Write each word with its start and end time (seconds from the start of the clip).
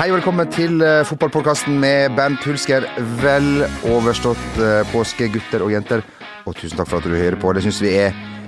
Hei 0.00 0.06
og 0.08 0.14
velkommen 0.16 0.48
til 0.48 0.78
uh, 0.80 1.02
fotballpodkasten 1.04 1.74
med 1.76 2.14
Bernt 2.16 2.40
Hulsker. 2.48 2.86
Vel 3.20 3.66
overstått 3.84 4.56
uh, 4.56 4.78
påske, 4.94 5.26
gutter 5.28 5.60
og 5.60 5.74
jenter. 5.74 6.00
Og 6.48 6.54
tusen 6.56 6.78
takk 6.78 6.88
for 6.88 7.02
at 7.02 7.04
du 7.04 7.12
hører 7.12 7.36
på. 7.36 7.50
Det 7.52 7.66
syns 7.66 7.82
vi, 7.84 7.92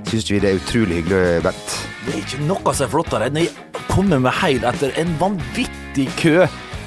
vi 0.09 0.39
det 0.41 0.49
er 0.49 0.57
utrolig 0.57 1.03
hyggelig, 1.03 1.43
Bernt. 1.45 1.75
Det 2.07 2.15
er 2.15 2.23
ikke 2.23 2.41
noe 2.49 2.73
som 2.73 2.87
er 2.87 2.93
flottere 2.95 3.29
enn 3.29 3.37
å 3.43 3.85
komme 3.91 4.23
med 4.25 4.33
heil 4.39 4.65
etter 4.65 4.97
en 5.03 5.13
vanvittig 5.21 6.09
kø 6.23 6.39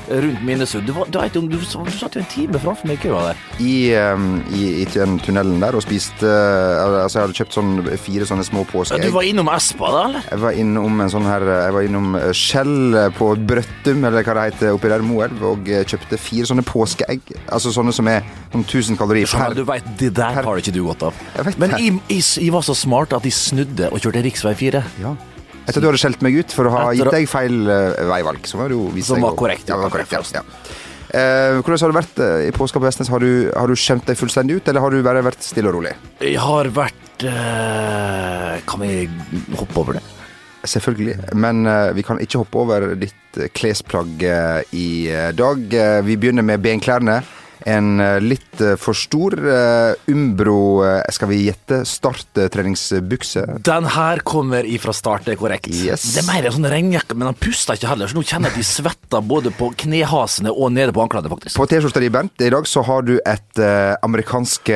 rundt 0.10 0.44
Minnesund. 0.46 0.86
Du, 0.88 0.94
var- 0.96 1.10
du, 1.10 1.20
vet, 1.20 1.34
du, 1.34 1.48
du 1.48 1.66
satt 1.66 2.16
jo 2.16 2.22
en 2.22 2.30
time 2.32 2.60
framfor 2.62 2.90
meg 2.90 3.00
i 3.00 3.08
køa 3.08 3.22
der. 3.30 3.42
I, 3.60 3.76
i, 4.56 4.86
tunnelen 4.92 5.62
der 5.64 5.78
og 5.78 5.84
spiste 5.86 6.28
uh, 6.28 7.04
Altså, 7.06 7.20
jeg 7.20 7.26
hadde 7.26 7.38
kjøpt 7.40 7.58
sånn 7.58 7.74
fire 8.02 8.28
sånne 8.30 8.46
små 8.48 8.64
Ja, 8.66 8.70
påskeegg. 8.72 9.06
Du 9.06 9.16
var 9.16 9.28
innom 9.28 9.52
Espa, 9.54 9.92
da, 9.94 10.04
eller? 10.10 10.28
Jeg 10.32 10.44
var 10.46 10.60
innom 10.64 11.04
en 11.06 11.14
sånn 11.14 11.28
her 11.30 11.46
Jeg 11.52 11.76
var 11.78 11.88
innom 11.90 12.18
uh, 12.18 12.30
Skjell 12.36 13.00
på 13.18 13.32
Brøttum, 13.50 14.08
eller 14.08 14.26
hva 14.26 14.38
det 14.40 14.48
heter, 14.50 14.74
oppi 14.76 14.92
der 14.92 15.06
Moelv, 15.06 15.44
og 15.52 15.70
kjøpte 15.70 16.20
fire 16.22 16.50
sånne 16.50 16.66
påskeegg. 16.68 17.36
Altså 17.46 17.74
sånne 17.76 17.94
som 17.96 18.10
er 18.12 18.26
sånn 18.54 18.66
1000 18.66 19.00
kalorier 19.00 19.30
per 19.30 19.56
du 19.56 19.64
vet, 19.68 19.88
Det 20.00 20.12
der 20.16 20.42
har 20.42 20.62
ikke 20.62 20.74
du 20.76 20.84
godt 20.88 21.10
av. 21.10 21.24
Jeg 21.36 21.50
vet 21.50 21.62
Men 21.62 21.78
jeg, 21.80 22.00
jeg 22.12 22.52
var 22.56 22.66
så 22.66 22.76
smart 22.78 23.16
at 23.16 23.26
de 23.26 23.32
snudde 23.34 23.92
og 23.92 24.02
kjørte 24.04 24.24
rv. 24.26 24.54
4. 24.56 24.84
Ja. 25.04 25.16
Etter 25.66 25.80
at 25.80 25.84
du 25.84 25.90
hadde 25.90 26.02
skjelt 26.02 26.22
meg 26.26 26.40
ut 26.40 26.54
for 26.54 26.70
å 26.70 26.74
ha 26.74 26.82
Etter 26.88 27.02
gitt 27.02 27.16
deg 27.18 27.30
feil 27.30 27.62
uh, 27.66 28.02
veivalg. 28.12 28.46
Som 28.50 28.62
var, 28.62 28.74
jo 28.74 28.90
Som 29.06 29.26
var 29.26 29.38
korrekt, 29.40 29.70
Ja, 29.70 29.80
var 29.82 29.94
korrekt 29.94 30.14
ja. 30.14 30.44
Eh, 31.16 31.62
hvordan 31.62 31.80
har 31.80 31.92
det 31.94 31.96
vært 31.96 32.20
eh, 32.20 32.48
i 32.50 32.52
påska 32.52 32.80
på 32.82 32.84
Vestnes? 32.84 33.10
Har 33.14 33.24
du, 33.24 33.48
har 33.56 33.72
du 33.72 33.78
skjemt 33.80 34.08
deg 34.10 34.18
fullstendig 34.20 34.58
ut, 34.60 34.68
eller 34.68 34.84
har 34.84 34.92
du 34.92 35.04
bare 35.06 35.22
vært 35.24 35.46
stille 35.46 35.70
og 35.70 35.78
rolig? 35.78 35.94
Jeg 36.20 36.42
har 36.44 36.68
vært 36.76 37.24
eh, 37.30 38.58
Kan 38.68 38.84
vi 38.84 39.06
hoppe 39.56 39.80
over 39.80 40.00
det? 40.00 40.04
Selvfølgelig. 40.66 41.16
Men 41.38 41.64
eh, 41.70 41.94
vi 41.96 42.04
kan 42.04 42.20
ikke 42.20 42.42
hoppe 42.42 42.60
over 42.66 42.88
ditt 43.00 43.40
eh, 43.40 43.48
klesplagg 43.54 44.26
eh, 44.28 44.76
i 44.76 44.88
eh, 45.14 45.30
dag. 45.38 45.62
Eh, 45.72 46.02
vi 46.08 46.18
begynner 46.20 46.44
med 46.44 46.64
benklærne. 46.66 47.20
En 47.66 48.00
eh, 48.00 48.20
litt 48.22 48.62
eh, 48.62 48.76
for 48.78 48.98
stor 48.98 49.34
eh, 49.40 50.12
Umbro, 50.14 50.84
skal 51.14 51.32
vi 51.32 51.42
gjette, 51.48 51.82
starttreningsbukse. 51.90 53.46
Den 53.66 53.90
her 53.96 54.22
kommer 54.28 54.68
ifra 54.70 54.94
start, 54.94 55.26
det 55.26 55.36
er 55.36 55.42
korrekt. 55.42 55.72
Yes. 55.74 56.06
Det 56.14 56.22
er 56.22 56.30
mer 56.30 56.46
en 56.46 56.56
sånn 56.60 56.70
regnjakke, 56.70 57.18
men 57.18 57.32
han 57.32 57.40
puster 57.40 57.80
ikke 57.80 57.90
heller, 57.90 58.12
så 58.12 58.20
nå 58.20 58.26
kjenner 58.26 58.52
jeg 58.52 58.56
at 58.56 58.62
de 58.62 58.70
svetter 58.70 59.26
både 59.26 59.54
på 59.56 59.72
knehasene 59.86 60.54
og 60.54 60.74
nede 60.76 60.94
på 60.96 61.04
anklene, 61.04 61.32
faktisk. 61.32 61.58
På 61.58 61.68
T-skjorta 61.70 62.04
di, 62.04 62.12
Bernt, 62.14 62.46
i 62.46 62.54
dag 62.54 62.70
så 62.70 62.86
har 62.86 63.06
du 63.08 63.16
et 63.18 63.64
amerikansk 64.06 64.70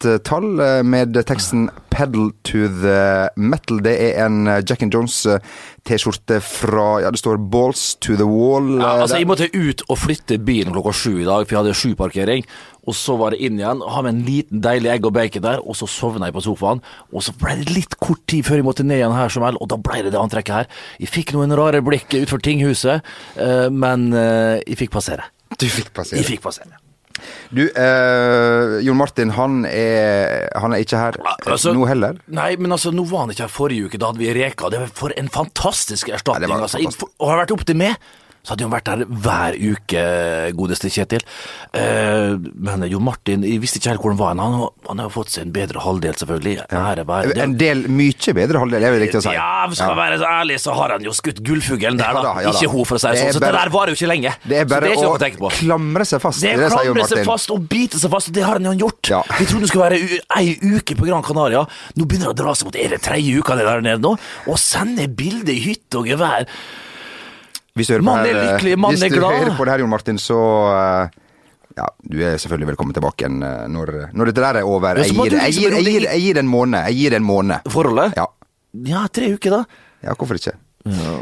ett-tall 0.00 0.60
eh, 0.60 0.82
med 0.82 1.16
teksten 1.26 1.68
'Pedal 2.00 2.30
to 2.42 2.68
the 2.80 3.28
Metal'. 3.36 3.82
Det 3.84 3.92
er 3.92 4.24
en 4.24 4.46
eh, 4.48 4.62
Jack 4.64 4.82
and 4.82 4.94
Jones 4.94 5.26
eh, 5.26 6.40
fra 6.40 7.00
Ja, 7.02 7.10
det 7.10 7.18
står 7.18 7.36
'Balls 7.36 7.96
to 8.00 8.16
the 8.16 8.24
Wall'. 8.24 8.80
Ja, 8.80 8.96
eh, 8.96 9.02
altså, 9.02 9.16
jeg 9.16 9.26
måtte 9.26 9.50
ut 9.52 9.82
og 9.88 9.98
flytte 9.98 10.38
bilen 10.38 10.72
klokka 10.72 10.92
sju 10.92 11.20
i 11.20 11.28
dag, 11.28 11.44
for 11.44 11.54
jeg 11.54 11.58
hadde 11.58 11.74
sjuparkering. 11.74 12.44
Og 12.88 12.94
så 12.96 13.18
var 13.20 13.30
det 13.30 13.42
inn 13.44 13.60
igjen, 13.60 13.82
ha 13.84 14.02
med 14.02 14.14
en 14.14 14.24
liten 14.24 14.62
deilig 14.64 14.88
egg 14.94 15.04
og 15.04 15.12
bacon 15.12 15.44
der, 15.44 15.60
og 15.60 15.76
så 15.76 15.86
sovna 15.86 16.30
jeg 16.30 16.38
på 16.38 16.46
sofaen. 16.48 16.80
Og 17.12 17.22
så 17.22 17.36
ble 17.36 17.58
det 17.60 17.74
litt 17.76 17.98
kort 18.00 18.24
tid 18.26 18.48
før 18.48 18.56
jeg 18.56 18.64
måtte 18.64 18.86
ned 18.86 19.02
igjen 19.02 19.12
her 19.12 19.28
som 19.28 19.44
vel, 19.44 19.60
og 19.60 19.68
da 19.68 19.76
ble 19.76 20.00
det 20.06 20.14
det 20.14 20.22
antrekket 20.22 20.54
her. 20.54 20.70
Jeg 20.98 21.12
fikk 21.12 21.34
noen 21.36 21.52
rare 21.52 21.84
blikk 21.84 22.08
utenfor 22.08 22.40
tinghuset, 22.40 23.04
men 23.70 24.08
jeg 24.16 24.80
fikk 24.80 24.96
passere. 24.96 25.28
Du 25.60 25.68
fikk 25.68 25.92
passere. 25.92 26.22
Jeg 26.22 26.32
fikk 26.32 26.48
passere. 26.48 26.79
Du, 27.52 27.62
eh, 27.68 28.78
Jon 28.86 28.96
Martin, 28.96 29.30
han 29.36 29.64
er, 29.66 30.48
han 30.58 30.72
er 30.74 30.84
ikke 30.84 30.98
her 31.00 31.18
Altså- 31.46 31.74
nå 31.74 31.86
heller. 31.88 32.18
Nei, 32.28 32.56
men 32.56 32.72
altså, 32.72 32.92
nå 32.94 33.04
var 33.10 33.26
han 33.26 33.30
ikke 33.34 33.46
her 33.46 33.52
forrige 33.54 33.86
uke, 33.90 33.98
da 33.98 34.10
hadde 34.12 34.18
vi 34.22 34.32
Reka. 34.34 34.70
Det 34.70 34.80
var 34.80 34.86
for 34.94 35.12
en 35.16 35.28
fantastisk 35.28 36.08
erstatning. 36.08 36.46
Ja, 36.46 36.46
det 36.46 36.54
var 36.54 36.66
altså, 36.68 36.78
jeg, 36.78 36.90
fantastisk. 36.92 37.14
og 37.20 37.28
har 37.32 37.42
vært 37.44 37.54
opp 37.56 37.64
til 37.66 37.76
meg, 37.76 37.96
så 38.42 38.54
hadde 38.54 38.64
han 38.64 38.72
vært 38.72 38.88
der 38.88 39.02
hver 39.24 39.56
uke, 39.60 40.02
godeste 40.56 40.88
Kjetil. 40.90 41.20
Eh, 41.76 42.36
men 42.56 42.86
Jon 42.88 43.04
Martin, 43.04 43.42
jeg 43.44 43.60
visste 43.60 43.78
ikke 43.80 43.92
helt 43.92 44.00
hvor 44.04 44.14
han 44.14 44.20
var. 44.20 44.34
Han, 44.40 44.54
har- 44.62 44.72
han 44.88 45.02
har 45.04 45.10
fått 45.12 45.28
seg 45.34 45.44
en 45.46 45.52
bedre 45.52 45.82
halvdel, 45.84 46.16
selvfølgelig. 46.16 46.54
Ære 46.72 47.04
være. 47.06 47.34
En 47.44 47.56
del 47.60 47.84
mye 47.92 48.34
bedre 48.40 48.62
halvdel, 48.62 48.82
er 48.82 48.96
det 48.96 49.02
riktig 49.04 49.20
å 49.20 49.24
si? 49.26 49.34
Ja, 49.36 49.66
skal 49.70 49.92
ja. 49.92 49.98
være 50.00 50.18
så 50.22 50.30
ærlig, 50.30 50.56
så 50.64 50.74
har 50.78 50.94
han 50.96 51.04
jo 51.04 51.12
skutt 51.16 51.42
gullfuglen 51.44 52.00
der, 52.00 52.08
Ja 52.10 52.16
da. 52.16 52.22
da, 52.22 52.34
ja 52.46 52.50
da. 52.50 52.56
Ikke 52.56 52.72
hun, 52.72 52.84
for 52.88 52.96
å 52.96 53.02
si 53.02 53.06
det 53.08 53.14
Det 53.14 53.20
er 53.20 53.30
sånn. 53.30 53.38
Så 53.40 53.44
det 53.44 53.52
der 53.58 53.72
varer 53.76 53.92
jo 53.94 53.98
ikke 54.00 54.10
lenge. 54.10 54.34
Det 54.46 54.58
er 54.62 54.64
bare 54.72 54.88
det 54.88 54.96
er 54.96 55.04
å 55.04 55.50
å 55.50 55.52
klamre 55.60 56.08
seg 56.08 56.24
fast. 56.24 56.40
Det 56.40 56.56
Det 56.56 56.64
er 56.64 56.66
å 56.66 56.80
det, 56.80 56.82
klamre 56.88 57.08
seg 57.12 57.24
fast 57.28 57.50
og 57.54 57.68
bite 57.68 58.00
seg 58.00 58.10
fast, 58.10 58.32
og 58.32 58.34
det 58.40 58.44
har 58.48 58.56
han 58.58 58.70
jo 58.72 58.76
gjort. 58.86 59.12
Ja. 59.12 59.22
Vi 59.38 59.46
trodde 59.46 59.68
det 59.68 59.72
skulle 59.72 59.88
være 59.90 60.20
ei 60.40 60.56
uke 60.76 60.96
på 60.96 61.06
Gran 61.08 61.22
Canaria. 61.26 61.66
Nå 61.96 62.06
begynner 62.08 62.32
det 62.32 62.36
å 62.38 62.40
dra 62.44 62.54
seg 62.56 62.70
mot 62.70 62.76
Er 62.80 62.88
det 62.96 63.02
tredje 63.04 63.36
uka 63.38 63.56
det 63.58 63.66
der 63.68 63.84
nede 63.84 64.00
nå? 64.00 64.16
Og 64.48 64.58
sende 64.58 65.06
bilder 65.08 65.52
i 65.52 65.60
hytte 65.68 66.00
og 66.00 66.08
gevær. 66.08 66.48
Hvis 67.78 67.90
du 67.90 67.94
hører 67.94 68.06
på 68.06 68.14
her, 68.16 68.28
er 68.28 68.38
eh, 68.38 68.46
lykkelig, 68.48 68.76
hvis 68.90 69.04
er 69.06 69.14
du 69.14 69.24
hører 69.24 69.52
på 69.56 69.66
det 69.66 69.74
her, 69.74 69.82
Jon 69.84 69.92
Martin, 69.92 70.18
så 70.20 70.38
eh, 70.74 71.20
ja, 71.78 71.86
du 72.12 72.16
er 72.26 72.40
selvfølgelig 72.42 72.72
velkommen 72.72 72.96
tilbake 72.96 73.24
igjen 73.24 73.44
eh, 73.46 73.68
når, 73.70 73.92
når 74.16 74.32
dette 74.32 74.44
der 74.46 74.60
er 74.62 74.68
over. 74.68 75.02
Jeg 75.04 75.14
gir, 75.14 75.36
jeg, 75.36 75.44
liksom 75.44 75.62
gir, 75.62 75.76
jeg, 75.78 75.86
gir, 75.86 76.08
jeg 76.08 76.24
gir 76.26 76.42
en 76.42 76.50
måned. 76.50 76.90
Jeg 76.90 76.98
gir 76.98 77.18
en 77.20 77.28
måned. 77.28 77.70
Forholdet? 77.70 78.18
Ja. 78.18 78.26
Ja, 78.86 79.06
tre 79.10 79.32
uker, 79.34 79.60
da. 79.60 79.86
ja, 80.06 80.14
hvorfor 80.14 80.38
ikke? 80.38 80.54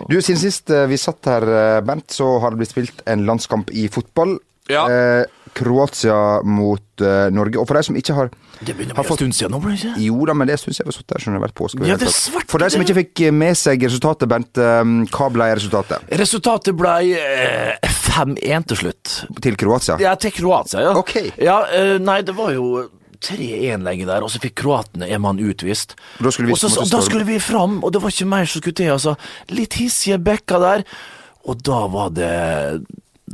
Du, 0.09 0.19
Siden 0.23 0.39
sist 0.39 0.71
vi 0.89 0.97
satt 1.01 1.27
her, 1.27 1.45
Bent, 1.83 2.13
så 2.15 2.37
har 2.43 2.53
det 2.53 2.61
blitt 2.61 2.73
spilt 2.73 3.01
en 3.11 3.25
landskamp 3.29 3.73
i 3.75 3.89
fotball. 3.93 4.37
Ja. 4.69 4.85
Eh, 4.93 5.25
Kroatia 5.57 6.19
mot 6.47 7.05
uh, 7.05 7.29
Norge. 7.35 7.61
Og 7.61 7.69
for 7.69 7.79
de 7.79 7.85
som 7.87 7.99
ikke 7.99 8.17
har 8.17 8.31
Det 8.61 8.75
begynner 8.75 8.97
å 8.97 9.03
bli 9.03 9.15
en 9.15 9.21
stund 9.21 9.37
siden 9.39 9.55
nå, 9.55 9.61
blir 9.63 9.77
det 9.77 9.81
ikke? 9.81 10.05
Jo 10.09 10.27
da, 10.29 10.37
men 10.39 10.51
det 10.51 10.59
syns 10.63 10.81
jeg 10.83 10.89
var 10.89 10.97
satt 10.97 11.15
der. 11.15 11.25
Skjønner 11.25 11.45
vært 11.47 11.57
påske. 11.59 11.89
Ja, 11.89 11.99
det 12.01 12.11
er 12.11 12.15
svart, 12.15 12.49
For 12.51 12.63
de 12.63 12.71
som 12.75 12.85
ikke 12.85 12.99
fikk 13.01 13.25
med 13.35 13.59
seg 13.59 13.87
resultatet, 13.89 14.29
Bent, 14.29 14.61
eh, 14.61 14.83
hva 15.15 15.31
ble 15.33 15.49
resultatet 15.57 16.15
Resultatet 16.21 16.77
ble 16.77 16.95
uh, 17.17 17.97
5-1 18.09 18.69
til 18.73 18.83
slutt. 18.83 19.17
til 19.45 19.59
Kroatia? 19.61 19.99
Ja, 20.03 20.15
til 20.21 20.35
Kroatia, 20.37 20.89
ja. 20.89 20.95
Ok. 20.99 21.17
Ja, 21.41 21.61
uh, 21.71 21.97
nei, 22.03 22.21
det 22.27 22.37
var 22.39 22.53
jo 22.57 22.87
3-1 23.25 23.83
lenge 23.87 24.07
der, 24.07 24.23
og 24.23 24.31
så 24.31 24.41
fikk 24.43 24.59
kroatene 24.63 25.09
en 25.11 25.23
mann 25.25 25.41
utvist. 25.43 25.97
Da 26.19 26.31
vi 26.31 26.53
Også, 26.55 26.71
så, 26.71 26.87
da 26.91 27.03
skulle 27.05 27.27
vi 27.29 27.39
fram, 27.43 27.81
og 27.83 27.93
det 27.93 28.03
var 28.03 28.15
ikke 28.15 28.29
mer 28.31 28.47
som 28.47 28.63
skulle 28.63 28.79
til. 28.79 28.93
Altså. 28.95 29.17
Litt 29.55 29.79
hissige 29.81 30.21
bekker 30.23 30.63
der, 30.63 30.87
og 31.49 31.63
da 31.67 31.83
var 31.91 32.15
det 32.15 32.33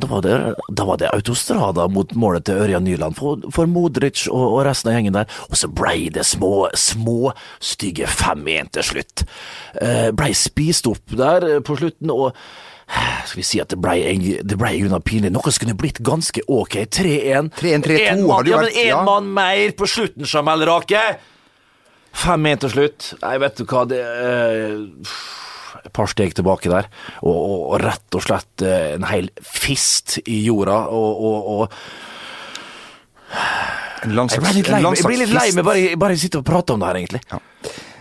da 0.00 0.08
var, 0.10 0.22
det, 0.26 0.34
da 0.76 0.84
var 0.88 0.98
det 1.00 1.08
autostrada 1.14 1.86
mot 1.92 2.12
målet 2.18 2.44
til 2.48 2.60
Ørjan 2.64 2.84
Nyland 2.86 3.16
for, 3.18 3.40
for 3.54 3.70
Modric 3.70 4.26
og, 4.30 4.42
og 4.58 4.60
resten 4.66 4.90
av 4.92 4.96
gjengen 4.98 5.16
der. 5.16 5.30
Og 5.50 5.56
så 5.60 5.68
blei 5.70 6.08
det 6.14 6.24
små, 6.28 6.68
små, 6.78 7.32
stygge 7.62 8.06
5-1 8.10 8.72
til 8.78 8.88
slutt. 8.90 9.24
Eh, 9.80 10.08
blei 10.16 10.32
spist 10.36 10.88
opp 10.90 11.14
der 11.18 11.46
på 11.64 11.76
slutten, 11.80 12.10
og 12.14 12.30
eh, 12.34 13.20
skal 13.28 13.40
vi 13.40 13.46
si 13.48 13.60
at 13.62 13.70
det 13.72 13.78
blei 13.82 13.98
det 14.42 14.58
ble 14.60 14.72
unna 14.86 15.00
pinlig. 15.04 15.32
Noe 15.34 15.52
som 15.54 15.64
kunne 15.66 15.78
blitt 15.80 16.02
ganske 16.04 16.42
ok. 16.46 16.80
3-1. 16.98 17.52
3-1, 17.60 17.86
3-2 17.88 18.02
En 18.10 18.24
mann- 18.26 18.34
hadde 18.38 18.50
jo 18.52 18.56
ja, 18.58 18.64
vært- 18.66 18.82
ja. 18.90 19.02
mann 19.06 19.30
mer 19.36 19.72
på 19.78 19.88
slutten, 19.90 20.26
Jamel 20.28 20.66
Rake! 20.70 21.04
5-1 22.14 22.60
til 22.62 22.70
slutt. 22.76 23.08
Nei, 23.24 23.36
vet 23.42 23.56
du 23.58 23.64
hva, 23.66 23.80
det 23.90 23.98
er 24.04 24.76
et 25.82 25.92
par 25.94 26.10
steg 26.10 26.34
tilbake 26.36 26.70
der, 26.72 26.88
og, 27.22 27.34
og, 27.34 27.62
og 27.74 27.80
rett 27.82 28.18
og 28.18 28.24
slett 28.26 28.64
eh, 28.66 28.94
en 28.96 29.06
hel 29.08 29.30
fist 29.40 30.18
i 30.24 30.44
jorda, 30.46 30.84
og, 30.94 31.24
og, 31.54 31.78
En 34.04 34.12
jeg, 34.12 34.16
landslags- 34.18 34.54
litt 34.54 34.68
lei, 34.70 34.78
jeg 34.84 35.06
blir 35.08 35.22
litt 35.24 35.32
lei 35.34 35.48
med 35.56 35.66
bare, 35.66 35.96
bare 35.98 36.16
sitte 36.20 36.38
og 36.38 36.46
prate 36.46 36.74
om 36.74 36.82
det 36.82 36.90
her, 36.90 37.00
egentlig. 37.00 37.22
Ja. 37.32 37.40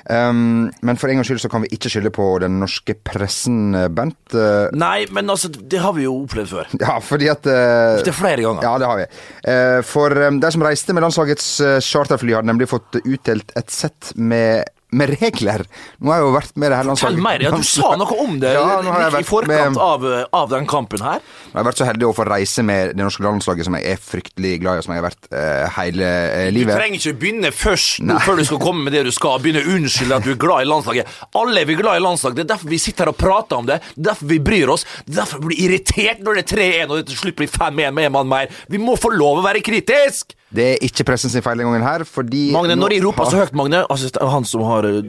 Um, 0.03 0.67
men 0.83 0.97
for 0.99 1.07
en 1.07 1.15
gangs 1.15 1.29
skyld 1.31 1.39
så 1.39 1.49
kan 1.51 1.63
vi 1.63 1.69
ikke 1.77 1.87
skylde 1.93 2.11
på 2.11 2.25
den 2.43 2.57
norske 2.59 2.95
pressen, 3.07 3.71
eh, 3.79 3.87
Bent. 3.87 4.35
Uh, 4.35 4.67
Nei, 4.75 5.05
men 5.15 5.31
altså, 5.31 5.47
det 5.47 5.79
har 5.79 5.95
vi 5.95 6.03
jo 6.03 6.17
opplevd 6.25 6.51
før. 6.51 6.73
ja, 6.83 6.97
fordi 7.03 7.29
at 7.31 7.47
uh, 7.47 8.01
Det 8.03 8.11
er 8.11 8.17
flere 8.17 8.43
ganger. 8.43 8.67
Ja, 8.67 8.73
det 8.81 8.89
har 8.89 8.99
vi. 8.99 9.07
Uh, 9.47 9.79
for 9.87 10.25
um, 10.27 10.41
de 10.43 10.51
som 10.51 10.65
reiste 10.67 10.95
med 10.95 11.05
landslagets 11.05 11.47
uh, 11.63 11.77
charterfly, 11.83 12.35
har 12.35 12.47
nemlig 12.47 12.67
fått 12.73 12.99
utdelt 13.03 13.55
et 13.59 13.71
sett 13.71 14.11
med, 14.19 14.67
med 14.93 15.13
regler. 15.19 15.63
Nå 15.99 16.11
har 16.13 16.21
jeg 16.21 16.27
jo 16.27 16.33
vært 16.37 16.55
med 16.61 16.71
det 16.71 16.77
her 16.77 16.83
Fortell 16.83 16.91
landslaget. 16.93 17.23
mer. 17.25 17.43
Ja, 17.47 17.51
du 17.51 17.63
sa 17.67 17.89
noe 17.99 18.17
om 18.23 18.37
det 18.41 18.53
Ja, 18.53 18.81
nå 18.85 18.91
har 18.93 19.05
jeg 19.09 19.23
i 19.23 19.27
forkant 19.27 19.47
med- 19.73 19.77
av, 19.81 20.05
av 20.33 20.49
den 20.53 20.67
kampen 20.69 21.01
her. 21.01 21.19
Jeg 21.53 21.57
har 21.59 21.67
vært 21.67 21.81
så 21.81 21.85
heldig 21.89 22.07
å 22.09 22.13
få 22.17 22.25
reise 22.29 22.63
med 22.65 22.95
det 22.95 23.03
norske 23.03 23.23
landslaget, 23.25 23.65
som 23.65 23.75
jeg 23.77 23.85
er 23.93 23.97
fryktelig 24.01 24.53
glad 24.61 24.75
i, 24.75 24.77
og 24.81 24.83
som 24.87 24.93
jeg 24.95 25.01
har 25.03 25.09
vært 25.09 25.27
uh, 25.33 25.69
hele 25.79 26.07
livet 26.55 26.73
Du 26.73 26.79
trenger 26.79 26.97
ikke 27.01 27.19
begynne 27.21 27.51
først 27.53 27.99
nå, 28.05 28.19
før 28.25 28.37
du 28.41 28.45
skal 28.45 28.59
komme 28.63 28.83
med 28.87 28.93
det 28.93 29.03
du 29.05 29.11
skal. 29.11 29.39
Begynne 29.43 29.61
å 29.65 29.75
unnskylde 29.77 30.17
at 30.17 30.23
du 30.23 30.31
er 30.33 30.39
glad 30.41 30.65
i 30.65 30.69
landslaget. 30.71 31.07
Alle 31.35 31.61
er 31.61 31.65
vi 31.69 31.75
glad 31.79 31.97
i 31.99 32.03
landslaget. 32.05 32.35
Det 32.41 32.45
er 32.47 32.51
derfor 32.55 32.69
vi 32.73 32.81
sitter 32.81 33.05
her 33.05 33.13
og 33.13 33.17
prater 33.21 33.57
om 33.61 33.65
det. 33.69 33.79
Det 33.95 34.01
er 34.05 34.09
derfor 34.13 34.31
vi 34.33 34.39
bryr 34.39 34.69
oss. 34.73 34.85
Det 35.05 35.13
er 35.13 35.19
derfor 35.23 35.43
vi 35.43 35.51
blir 35.51 35.63
irritert 35.67 36.23
når 36.25 36.39
det 36.39 36.45
er 36.45 36.57
3-1 36.85 36.89
og 36.89 36.95
det 37.01 37.05
til 37.11 37.21
slutt 37.23 37.35
blir 37.41 37.51
5-1 37.53 37.91
med 37.93 38.05
en 38.09 38.15
mann 38.17 38.27
mer. 38.31 38.47
Vi 38.69 38.77
må 38.81 38.95
få 38.97 39.13
lov 39.13 39.41
å 39.41 39.45
være 39.45 39.61
kritisk! 39.65 40.33
Det 40.53 40.65
er 40.73 40.83
ikke 40.85 41.03
pressen 41.07 41.29
sin 41.33 41.41
feil 41.41 41.57
den 41.57 41.65
gangen 41.67 41.81
her, 41.85 42.03
fordi 42.05 42.51
Magne, 42.53 42.75
når 42.77 42.93
jeg 42.93 43.03
roper 43.05 43.23
har- 43.25 43.31
så 43.31 43.37
høyt, 43.43 43.53
Magne, 43.57 43.83
altså, 43.89 44.11
han 44.29 44.45
som 44.45 44.61
har 44.67 44.85
eh, 44.85 45.01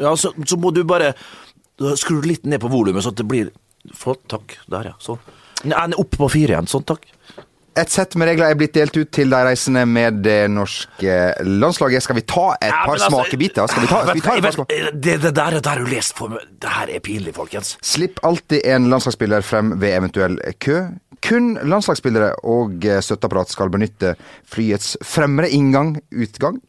Ja, 0.00 0.14
så, 0.18 0.32
så 0.44 0.56
må 0.58 0.72
du 0.74 0.82
bare 0.84 1.12
skru 1.96 2.20
litt 2.26 2.44
ned 2.44 2.60
på 2.60 2.68
volumet, 2.72 3.02
så 3.04 3.12
at 3.14 3.16
det 3.22 3.28
blir 3.30 3.50
Flott, 3.96 4.20
takk. 4.28 4.58
Der, 4.68 4.90
ja. 4.90 4.92
Sånn. 5.00 5.16
Nei, 5.64 5.86
opp 5.96 6.10
på 6.20 6.26
fire 6.30 6.52
igjen. 6.52 6.66
Sånn, 6.68 6.84
takk. 6.84 7.06
Et 7.80 7.88
sett 7.88 8.12
med 8.18 8.28
regler 8.28 8.50
er 8.50 8.58
blitt 8.60 8.74
delt 8.74 8.96
ut 8.98 9.08
til 9.14 9.30
de 9.32 9.38
reisende 9.46 9.86
med 9.88 10.18
det 10.26 10.50
norske 10.52 11.14
landslaget. 11.46 12.02
Skal 12.04 12.16
vi 12.18 12.24
ta 12.28 12.50
et 12.60 12.66
Ja, 12.68 12.82
par 12.84 12.96
altså- 12.98 13.08
smakebiter? 13.08 13.66
Skal 13.72 13.80
vi 13.86 13.88
ta, 13.88 14.02
skal 14.04 14.14
vi 14.18 14.20
ta 14.20 14.34
et 14.34 14.42
par 14.42 14.48
vet- 14.50 14.58
smak- 14.58 14.74
jeg 14.74 14.84
vet- 14.84 15.00
det, 15.00 15.14
det 15.22 15.32
der, 15.38 15.56
har 15.70 15.78
du 15.78 15.86
lest 15.88 16.12
for 16.18 16.28
meg. 16.34 16.44
Det 16.60 16.68
her 16.76 16.92
er 16.92 17.00
pinlig, 17.00 17.32
folkens. 17.38 17.78
Slipp 17.80 18.20
alltid 18.22 18.66
en 18.66 18.90
landslagsspiller 18.92 19.40
frem 19.46 19.72
ved 19.80 19.96
eventuell 19.96 20.36
kø. 20.60 20.82
Kun 21.24 21.54
landslagsspillere 21.68 22.32
og 22.48 22.84
eh, 22.88 23.00
støtteapparat 23.04 23.52
skal 23.52 23.72
benytte 23.72 24.14
flyets 24.48 24.94
fremre 25.04 25.50
inngang, 25.52 25.98
utgang. 26.10 26.60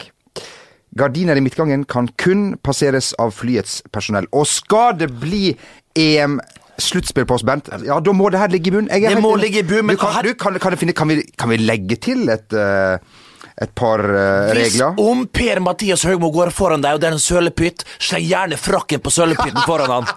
Gardiner 0.98 1.40
i 1.40 1.44
midtgangen 1.44 1.86
kan 1.88 2.10
kun 2.20 2.58
passeres 2.64 3.14
av 3.22 3.32
flyets 3.32 3.80
personell. 3.96 4.28
Og 4.36 4.48
skal 4.50 4.98
det 5.00 5.08
bli 5.22 5.54
EM 5.96 6.40
sluttspill 6.82 7.28
på 7.30 7.38
oss, 7.38 7.46
Bernt, 7.48 7.70
ja, 7.86 8.00
da 8.02 8.14
må 8.16 8.30
det 8.34 8.42
her 8.42 8.52
ligge 8.52 8.72
i 8.72 8.76
bunn. 8.76 8.90
Er 8.92 9.04
Det 9.14 9.24
må 9.24 9.36
ligge 9.40 9.62
i 9.62 9.68
bunn, 9.68 9.86
men 9.88 9.96
du, 9.96 10.02
kan, 10.02 10.26
du, 10.26 10.34
kan, 10.34 10.58
kan, 10.60 10.78
finne, 10.80 10.96
kan, 10.98 11.12
vi, 11.12 11.22
kan 11.38 11.52
vi 11.52 11.60
legge 11.62 11.98
til 12.02 12.26
et, 12.34 12.52
eh, 12.54 13.21
et 13.62 13.74
par 13.78 14.02
regler. 14.02 14.62
Hvis 14.62 14.82
om 15.02 15.26
Per-Mathias 15.30 16.06
Høgmo 16.08 16.32
går 16.34 16.50
foran 16.56 16.82
deg, 16.84 16.98
og 16.98 17.04
det 17.04 17.12
er 17.12 17.18
en 17.18 17.22
sølepytt, 17.22 17.86
sleng 18.02 18.26
gjerne 18.26 18.58
frakken 18.58 19.04
på 19.04 19.14
sølepytten 19.14 19.62
foran 19.68 19.98
han. 20.00 20.12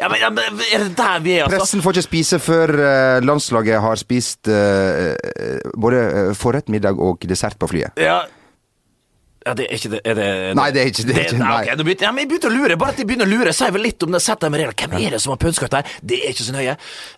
Ja, 0.00 0.08
men, 0.08 0.16
ja, 0.18 0.30
men 0.32 0.62
Er 0.72 0.86
det 0.86 0.94
der 0.96 1.20
vi 1.22 1.34
er, 1.36 1.44
altså? 1.44 1.58
Pressen 1.60 1.82
får 1.84 1.98
ikke 1.98 2.06
spise 2.06 2.38
før 2.42 2.72
uh, 2.74 3.18
landslaget 3.22 3.82
har 3.84 4.00
spist 4.00 4.48
eh, 4.50 5.12
både 5.78 6.32
forrett, 6.38 6.70
middag 6.72 6.98
og 6.98 7.22
dessert 7.28 7.58
på 7.60 7.68
flyet. 7.70 8.00
Ja. 8.00 8.24
Ja, 9.44 9.52
det 9.52 9.66
er 9.68 9.74
ikke 9.76 9.90
det, 9.92 10.00
er 10.08 10.14
det 10.16 10.26
Nei, 10.56 10.70
det 10.72 10.80
er 10.82 10.86
ikke- 10.88 11.04
det 11.06 11.16
er 11.16 11.24
ikke- 11.28 11.38
nei, 11.38 11.60
Okay, 11.62 11.74
ok, 11.74 11.84
begynte- 11.84 12.00
ja, 12.06 12.12
men 12.12 12.18
jeg 12.24 12.28
begynte 12.30 12.48
å 12.48 12.54
lure. 12.56 12.76
Bare 12.80 12.90
at 12.90 12.96
jeg 12.98 13.06
begynner 13.06 13.26
å 13.26 13.30
lure, 13.38 13.52
sier 13.52 13.70
vel 13.72 13.82
litt 13.82 14.02
om 14.02 14.10
det. 14.12 14.22
Sett 14.22 14.40
dem 14.40 14.54
reelt. 14.54 14.74
Hvem 14.76 14.94
er 15.06 15.10
det 15.10 15.20
som 15.20 15.30
har 15.32 15.36
pønska 15.36 15.64
ut 15.68 15.72
her? 15.74 15.84
Det 16.02 16.18
er 16.24 16.30
ikke 16.32 16.48
så 16.48 16.52
nøye. 16.56 16.76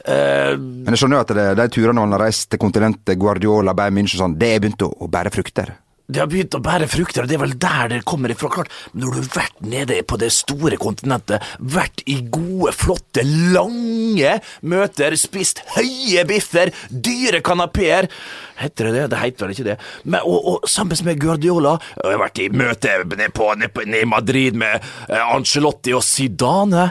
Uh, 0.08 0.56
Men 0.58 0.86
jeg 0.94 0.98
skjønner 0.98 1.16
jo 1.16 1.20
at 1.20 1.28
det, 1.28 1.56
de 1.56 1.68
turene 1.80 1.98
han 2.00 2.10
har 2.12 2.20
reist 2.26 2.50
til 2.50 2.58
kontinentet, 2.58 3.16
Guardiola, 3.18 3.74
Bayern 3.74 3.94
München 3.94 4.18
og 4.20 4.26
sånn, 4.30 4.38
det 4.38 4.48
er 4.56 4.60
begynt 4.60 4.82
å, 4.82 4.90
å 4.98 5.08
bære 5.08 5.30
frukter. 5.30 5.76
Det 6.06 6.22
har 6.22 6.28
begynt 6.30 6.54
å 6.54 6.62
bære 6.62 6.86
frukter, 6.90 7.24
og 7.24 7.30
det 7.30 7.36
er 7.36 7.42
vel 7.42 7.56
der 7.58 7.90
det 7.90 8.00
kommer 8.06 8.30
ifra. 8.30 8.50
Klart, 8.52 8.72
når 8.94 9.12
du 9.14 9.18
har 9.18 9.30
vært 9.34 9.62
nede 9.66 9.98
på 10.06 10.18
det 10.20 10.30
store 10.34 10.78
kontinentet, 10.80 11.42
vært 11.58 12.04
i 12.06 12.20
gode, 12.22 12.72
flotte, 12.76 13.24
lange 13.26 14.36
møter, 14.62 15.16
spist 15.18 15.64
høye 15.74 16.26
biffer, 16.28 16.74
dyre 16.90 17.42
kanapeer 17.44 18.10
Heter 18.56 18.88
det 18.88 18.92
det? 18.94 19.08
Det 19.12 19.18
heter 19.20 19.44
vel 19.44 19.52
ikke 19.52 19.66
det. 19.66 19.74
Men, 20.08 20.22
og, 20.24 20.46
og 20.48 20.70
sammen 20.70 20.96
med 21.04 21.18
Guardiola 21.20 21.74
Jeg 21.98 22.14
har 22.14 22.22
vært 22.22 22.40
i 22.40 22.46
møte 22.48 22.94
nede, 23.02 23.28
på, 23.36 23.50
nede, 23.52 23.68
på, 23.74 23.84
nede 23.84 24.06
i 24.06 24.08
Madrid 24.08 24.56
med 24.56 24.78
eh, 25.10 25.34
Ancelotti 25.34 25.92
og 25.96 26.04
Zidane. 26.06 26.86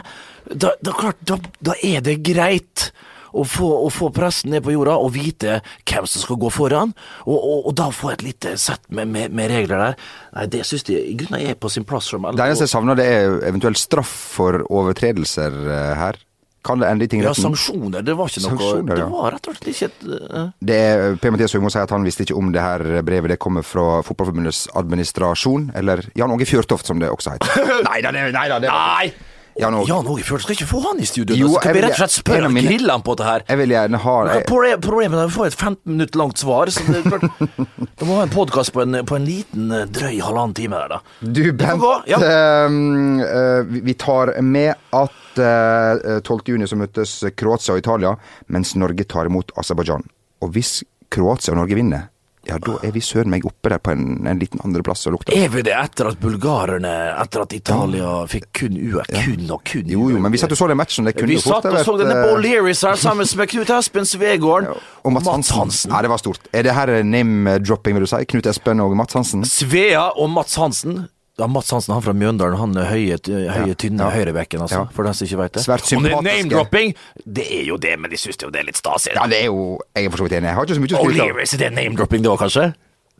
Da, 0.46 0.76
da, 0.78 0.94
klart, 0.94 1.18
da, 1.26 1.40
da 1.58 1.74
er 1.82 2.04
det 2.06 2.20
greit 2.26 2.90
å 3.32 3.46
få, 3.48 3.70
å 3.86 3.90
få 3.92 4.10
pressen 4.14 4.52
ned 4.54 4.64
på 4.66 4.74
jorda 4.74 4.96
og 5.00 5.12
vite 5.16 5.60
hvem 5.88 6.06
som 6.10 6.24
skal 6.24 6.40
gå 6.40 6.52
foran, 6.54 6.94
og, 7.24 7.36
og, 7.36 7.58
og 7.70 7.76
da 7.78 7.90
få 7.94 8.12
et 8.14 8.26
lite 8.26 8.56
sett 8.60 8.84
med, 8.88 9.10
med, 9.12 9.34
med 9.34 9.50
regler 9.52 9.82
der. 9.82 9.98
Nei, 10.36 10.46
Det 10.52 10.62
syns 10.68 10.86
jeg 10.90 11.02
i 11.02 11.16
grunnen 11.18 11.42
er 11.42 11.58
på 11.58 11.70
sin 11.72 11.86
plass. 11.86 12.10
Som. 12.12 12.28
Det 12.36 12.44
eneste 12.44 12.68
jeg 12.68 12.74
savner, 12.74 12.98
det 12.98 13.06
er 13.10 13.40
eventuelt 13.48 13.80
straff 13.80 14.12
for 14.36 14.62
overtredelser 14.70 15.56
eh, 15.66 15.92
her. 15.98 16.22
Kan 16.66 16.80
det 16.82 16.88
ende 16.90 17.06
i 17.06 17.20
Ja, 17.22 17.34
sanksjoner. 17.34 18.02
Det 18.02 18.14
var 18.18 18.26
ikke 18.26 18.42
noe 18.42 18.56
Sanksjoner, 18.56 18.96
Det 18.96 19.04
var 19.12 19.34
rett 19.36 19.46
og 19.46 19.54
slett 19.54 19.68
ikke 19.70 19.86
et 19.86 20.00
uh... 20.10 20.48
Det 20.58 20.78
er, 20.88 21.04
Per-Mathias 21.22 21.54
Høgmo 21.54 21.70
sier 21.70 21.86
at 21.86 21.94
han 21.94 22.06
visste 22.06 22.26
ikke 22.26 22.34
om 22.34 22.50
det 22.54 22.64
her 22.64 22.82
brevet. 23.06 23.30
Det 23.30 23.38
kommer 23.38 23.62
fra 23.62 24.00
Fotballforbundets 24.06 24.64
administrasjon, 24.74 25.70
eller 25.78 26.02
Jan 26.18 26.34
Åge 26.34 26.48
Fjørtoft, 26.50 26.90
som 26.90 26.98
det 27.02 27.12
også 27.12 27.36
heter. 27.36 27.70
nei 27.90 28.02
da, 28.02 28.10
det, 28.10 28.26
nei 28.34 28.46
da, 28.50 28.58
det 28.62 28.72
var 28.72 28.98
Nei! 28.98 29.34
Jan 29.58 29.74
Åge. 29.74 29.88
Jan 29.88 30.06
Åge 30.12 30.24
Fjørtoft 30.26 30.44
skal 30.46 30.56
ikke 30.58 30.68
få 30.68 30.80
han 30.84 30.98
i 31.00 31.06
studio. 31.08 31.36
Jo, 31.38 31.48
skal 31.56 31.72
vi 31.76 31.80
rett 31.84 31.94
og 31.94 32.00
slett 32.02 32.12
spørre 32.18 32.48
og 32.50 32.56
grille 32.60 32.92
han 32.92 33.04
på 33.06 33.14
det 33.16 33.24
her? 33.26 33.44
Jeg 33.48 33.60
vil 33.62 33.72
gjerne 33.72 34.00
ha 34.02 34.16
det. 34.28 34.34
Problemet 34.50 35.16
er 35.22 35.30
å 35.30 35.32
få 35.32 35.46
et 35.48 35.56
15 35.56 35.78
minutter 35.94 36.20
langt 36.20 36.42
svar. 36.42 36.72
Så 36.74 36.84
det 36.90 37.02
det 37.96 38.04
må 38.08 38.18
ha 38.18 38.26
en 38.26 38.32
podkast 38.34 38.74
på, 38.76 38.82
en- 38.84 39.00
på 39.08 39.16
en 39.16 39.24
liten 39.24 39.70
eh, 39.72 39.86
drøy 39.88 40.18
halvannen 40.20 40.54
time 40.58 40.76
der, 40.82 40.96
da. 40.96 41.00
Du, 41.24 41.40
Bent, 41.56 41.86
ja. 42.10 42.18
eh, 42.20 43.62
vi- 43.80 43.96
tar 43.96 44.34
med 44.44 44.74
at 44.92 45.40
uh, 45.40 46.18
12. 46.20 46.40
juni 46.52 46.68
så 46.68 46.76
møtes 46.76 47.16
Kroatia 47.36 47.74
og 47.74 47.80
Italia, 47.80 48.12
mens 48.52 48.74
Norge 48.76 49.04
tar 49.08 49.30
imot 49.30 49.54
Aserbajdsjan. 49.56 50.04
Og 50.44 50.52
hvis 50.52 50.82
Kroatia 51.12 51.54
og 51.54 51.62
Norge 51.62 51.78
vinner, 51.78 52.10
ja, 52.46 52.58
da 52.62 52.76
er 52.86 52.92
vi 52.94 53.02
søren 53.04 53.32
meg 53.32 53.46
oppe 53.48 53.72
der 53.72 53.80
på 53.82 53.92
en, 53.94 54.26
en 54.28 54.40
liten 54.40 54.62
andreplass 54.64 55.06
og 55.10 55.16
lukter. 55.16 55.34
Er 55.36 55.50
vi 55.52 55.64
det 55.66 55.74
etter 55.76 56.10
at 56.12 56.20
bulgarerne, 56.22 56.92
etter 57.22 57.42
at 57.42 57.56
Italia 57.56 58.12
fikk 58.30 58.46
kun 58.60 58.76
UR? 58.78 59.08
Kun 59.10 59.50
og 59.50 59.64
kun 59.66 59.90
Jo, 59.90 60.08
jo, 60.12 60.20
men 60.22 60.34
vi 60.34 60.40
satt 60.42 60.54
og 60.54 60.60
så 60.60 60.68
den 60.70 60.78
matchen. 60.78 61.08
Det 61.08 61.16
kunne 61.18 61.32
Vi 61.32 61.40
jo 61.40 61.44
fort 61.46 61.66
satt 61.66 61.72
og 61.72 61.88
så 61.88 61.96
denne 62.00 62.14
på 62.20 62.30
eh, 62.30 62.36
O'Learys 62.36 62.84
her 62.86 63.00
sammen 63.00 63.26
med 63.40 63.50
Knut 63.52 63.72
Espen 63.78 64.08
Svegården 64.08 64.70
og 65.06 65.12
Mats 65.14 65.50
Hansen. 65.54 65.92
Ja, 65.94 66.02
det 66.02 66.10
var 66.10 66.22
stort. 66.22 66.48
Er 66.52 66.66
det 66.66 66.74
her 66.74 66.94
name-dropping, 67.02 67.98
vil 67.98 68.06
du 68.06 68.10
si? 68.10 68.22
Knut 68.32 68.48
Espen 68.50 68.82
og 68.82 68.96
Mats 68.98 69.18
Hansen? 69.18 69.44
Svea 69.46 70.08
og 70.14 70.30
Mats 70.34 70.56
Hansen. 70.60 71.06
Ja, 71.36 71.46
Mats 71.46 71.68
Hansen 71.70 71.92
han 71.92 72.00
fra 72.00 72.14
Mjøndalen, 72.16 72.56
han 72.56 72.70
er 72.80 72.86
høye, 72.88 73.18
høye 73.20 73.74
tynne 73.76 74.06
ja. 74.06 74.12
høyrebekken, 74.14 74.62
altså, 74.64 74.86
Ja. 74.86 74.92
for 74.96 75.04
den 75.04 75.12
som 75.14 75.26
ikke 75.26 75.36
vet 75.42 75.52
det. 75.52 75.64
Svært 75.66 75.84
Om 75.92 76.06
det 76.06 76.12
er 76.14 76.22
name-dropping, 76.24 76.94
det 77.28 77.44
er 77.58 77.64
jo 77.68 77.76
det, 77.76 77.92
men 78.00 78.10
de 78.10 78.16
syns 78.16 78.40
jo 78.40 78.48
det 78.48 78.62
er 78.62 78.64
litt 78.70 78.80
stas. 78.80 79.08
Ja, 79.12 79.26
det 79.28 79.42
er 79.42 79.50
jo 79.52 79.78
Jeg 79.94 80.06
er 80.06 80.10
for 80.10 80.22
så 80.22 80.24
vidt 80.24 80.32
enig. 80.38 80.48
Jeg 80.48 80.54
har 80.56 80.64
ikke 80.64 80.78
så 80.78 80.80
mye 80.80 80.86
å 80.86 80.96
skryte 80.96 81.20
av. 81.20 81.26
Oliver, 81.28 81.40
er 81.44 81.58
det 81.60 81.72
name-dropping 81.76 82.22
det 82.24 82.30
òg, 82.32 82.38
kanskje? 82.40 82.64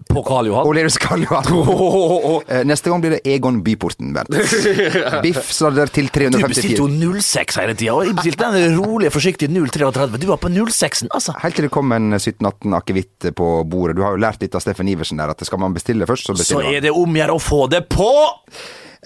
På 0.07 0.21
Karl 0.23 0.47
Johan? 0.47 0.67
O'Learys 0.69 0.99
Karl 1.01 1.23
Johan. 1.25 1.45
Eh, 2.47 2.63
Neste 2.69 2.91
gang 2.93 3.01
blir 3.03 3.17
det 3.17 3.21
Egon 3.27 3.63
Byporten, 3.65 4.13
Bernt. 4.15 4.31
Biff 5.25 5.49
sladder 5.53 5.91
til 5.91 6.07
354. 6.13 6.37
Du 6.37 6.47
bestilte 6.53 6.83
jo 6.85 7.21
06 7.25 7.59
hele 7.63 7.75
tida, 7.75 7.95
og 7.97 8.07
jeg 8.07 8.15
bestilte 8.21 8.51
den 8.55 8.77
rolige, 8.79 9.11
forsiktige 9.15 9.51
033. 9.51 10.21
Du 10.23 10.29
var 10.31 10.39
på 10.43 10.53
06-en, 10.53 11.11
altså. 11.17 11.35
Helt 11.43 11.59
til 11.59 11.67
det 11.67 11.73
kom 11.75 11.91
en 11.97 12.13
17-18 12.21 12.77
akevitt 12.79 13.31
på 13.41 13.51
bordet. 13.67 13.97
Du 13.99 14.05
har 14.07 14.15
jo 14.15 14.23
lært 14.23 14.45
litt 14.45 14.55
av 14.55 14.63
Steffen 14.63 14.89
Iversen 14.93 15.19
der 15.23 15.33
at 15.35 15.43
skal 15.49 15.63
man 15.65 15.75
bestille 15.75 16.07
først, 16.07 16.29
så 16.29 16.35
Så 16.37 16.43
bestiller 16.45 16.63
man. 16.69 16.71
Så 16.71 16.77
er 16.77 16.87
det 16.87 16.95
om 16.95 17.17
å 17.17 17.23
gjøre 17.23 17.39
å 17.41 17.43
få 17.43 17.63
det 17.73 17.83
på! 17.91 18.11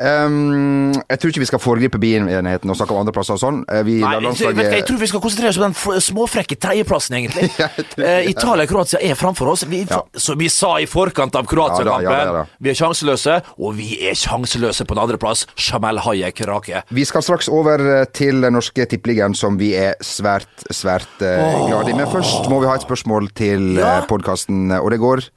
Um, 0.00 0.92
jeg 1.10 1.18
tror 1.20 1.28
ikke 1.32 1.42
vi 1.42 1.48
skal 1.50 1.60
foregripe 1.60 1.98
bienheten 2.00 2.70
og 2.72 2.76
snakke 2.78 2.94
om 2.94 3.02
andreplasser 3.02 3.36
og 3.36 3.40
sånn. 3.42 3.58
Eh, 3.68 3.82
Vi 3.84 3.98
Nei, 4.00 4.14
jeg, 4.40 4.56
jeg 4.72 4.84
tror 4.88 5.00
vi 5.02 5.08
skal 5.10 5.20
konsentrere 5.20 5.50
oss 5.52 5.58
om 5.60 5.66
den 5.66 6.00
småfrekke 6.06 6.56
tredjeplassen, 6.56 7.18
egentlig. 7.20 7.50
Ja, 7.60 7.68
tror- 7.76 8.06
Eh, 8.10 8.30
Italia 8.30 8.64
og 8.64 8.70
Kroatia 8.72 9.00
er 9.04 9.14
framfor 9.18 9.50
oss. 9.52 9.64
Vi, 9.68 9.82
Ja. 9.90 10.00
Som 10.16 10.38
vi 10.40 10.48
sa 10.48 10.76
i 10.80 10.86
forkant 10.88 11.34
av 11.36 11.44
Kroatia-kampen 11.50 12.04
Ja 12.06 12.16
ja 12.24 12.34
ja 12.40 12.44
vi 12.60 12.70
er 12.72 12.78
sjanseløse, 12.78 13.36
og 13.58 13.74
vi 13.76 13.90
er 14.08 14.14
sjanseløse 14.16 14.86
på 14.88 14.96
en 14.96 15.02
andreplass. 15.04 15.44
Jamel 15.56 15.98
Hayek 16.04 16.40
Rake. 16.48 16.82
Vi 16.90 17.04
skal 17.04 17.22
straks 17.26 17.48
over 17.52 17.80
eh, 18.00 18.04
til 18.16 18.40
den 18.40 18.56
norske 18.56 18.86
tippeligaen, 18.88 19.34
som 19.36 19.58
vi 19.60 19.74
er 19.76 19.94
svært, 20.00 20.48
svært 20.72 21.20
uh, 21.20 21.66
glad 21.68 21.90
i. 21.92 21.96
Men 21.98 22.08
først 22.08 22.48
må 22.48 22.60
vi 22.64 22.70
ha 22.70 22.78
et 22.80 22.86
spørsmål 22.88 23.28
til 23.36 23.76
Ja. 23.80 24.00
podkasten, 24.08 24.70
og 24.80 24.90
det 24.90 25.00
går 25.02 25.28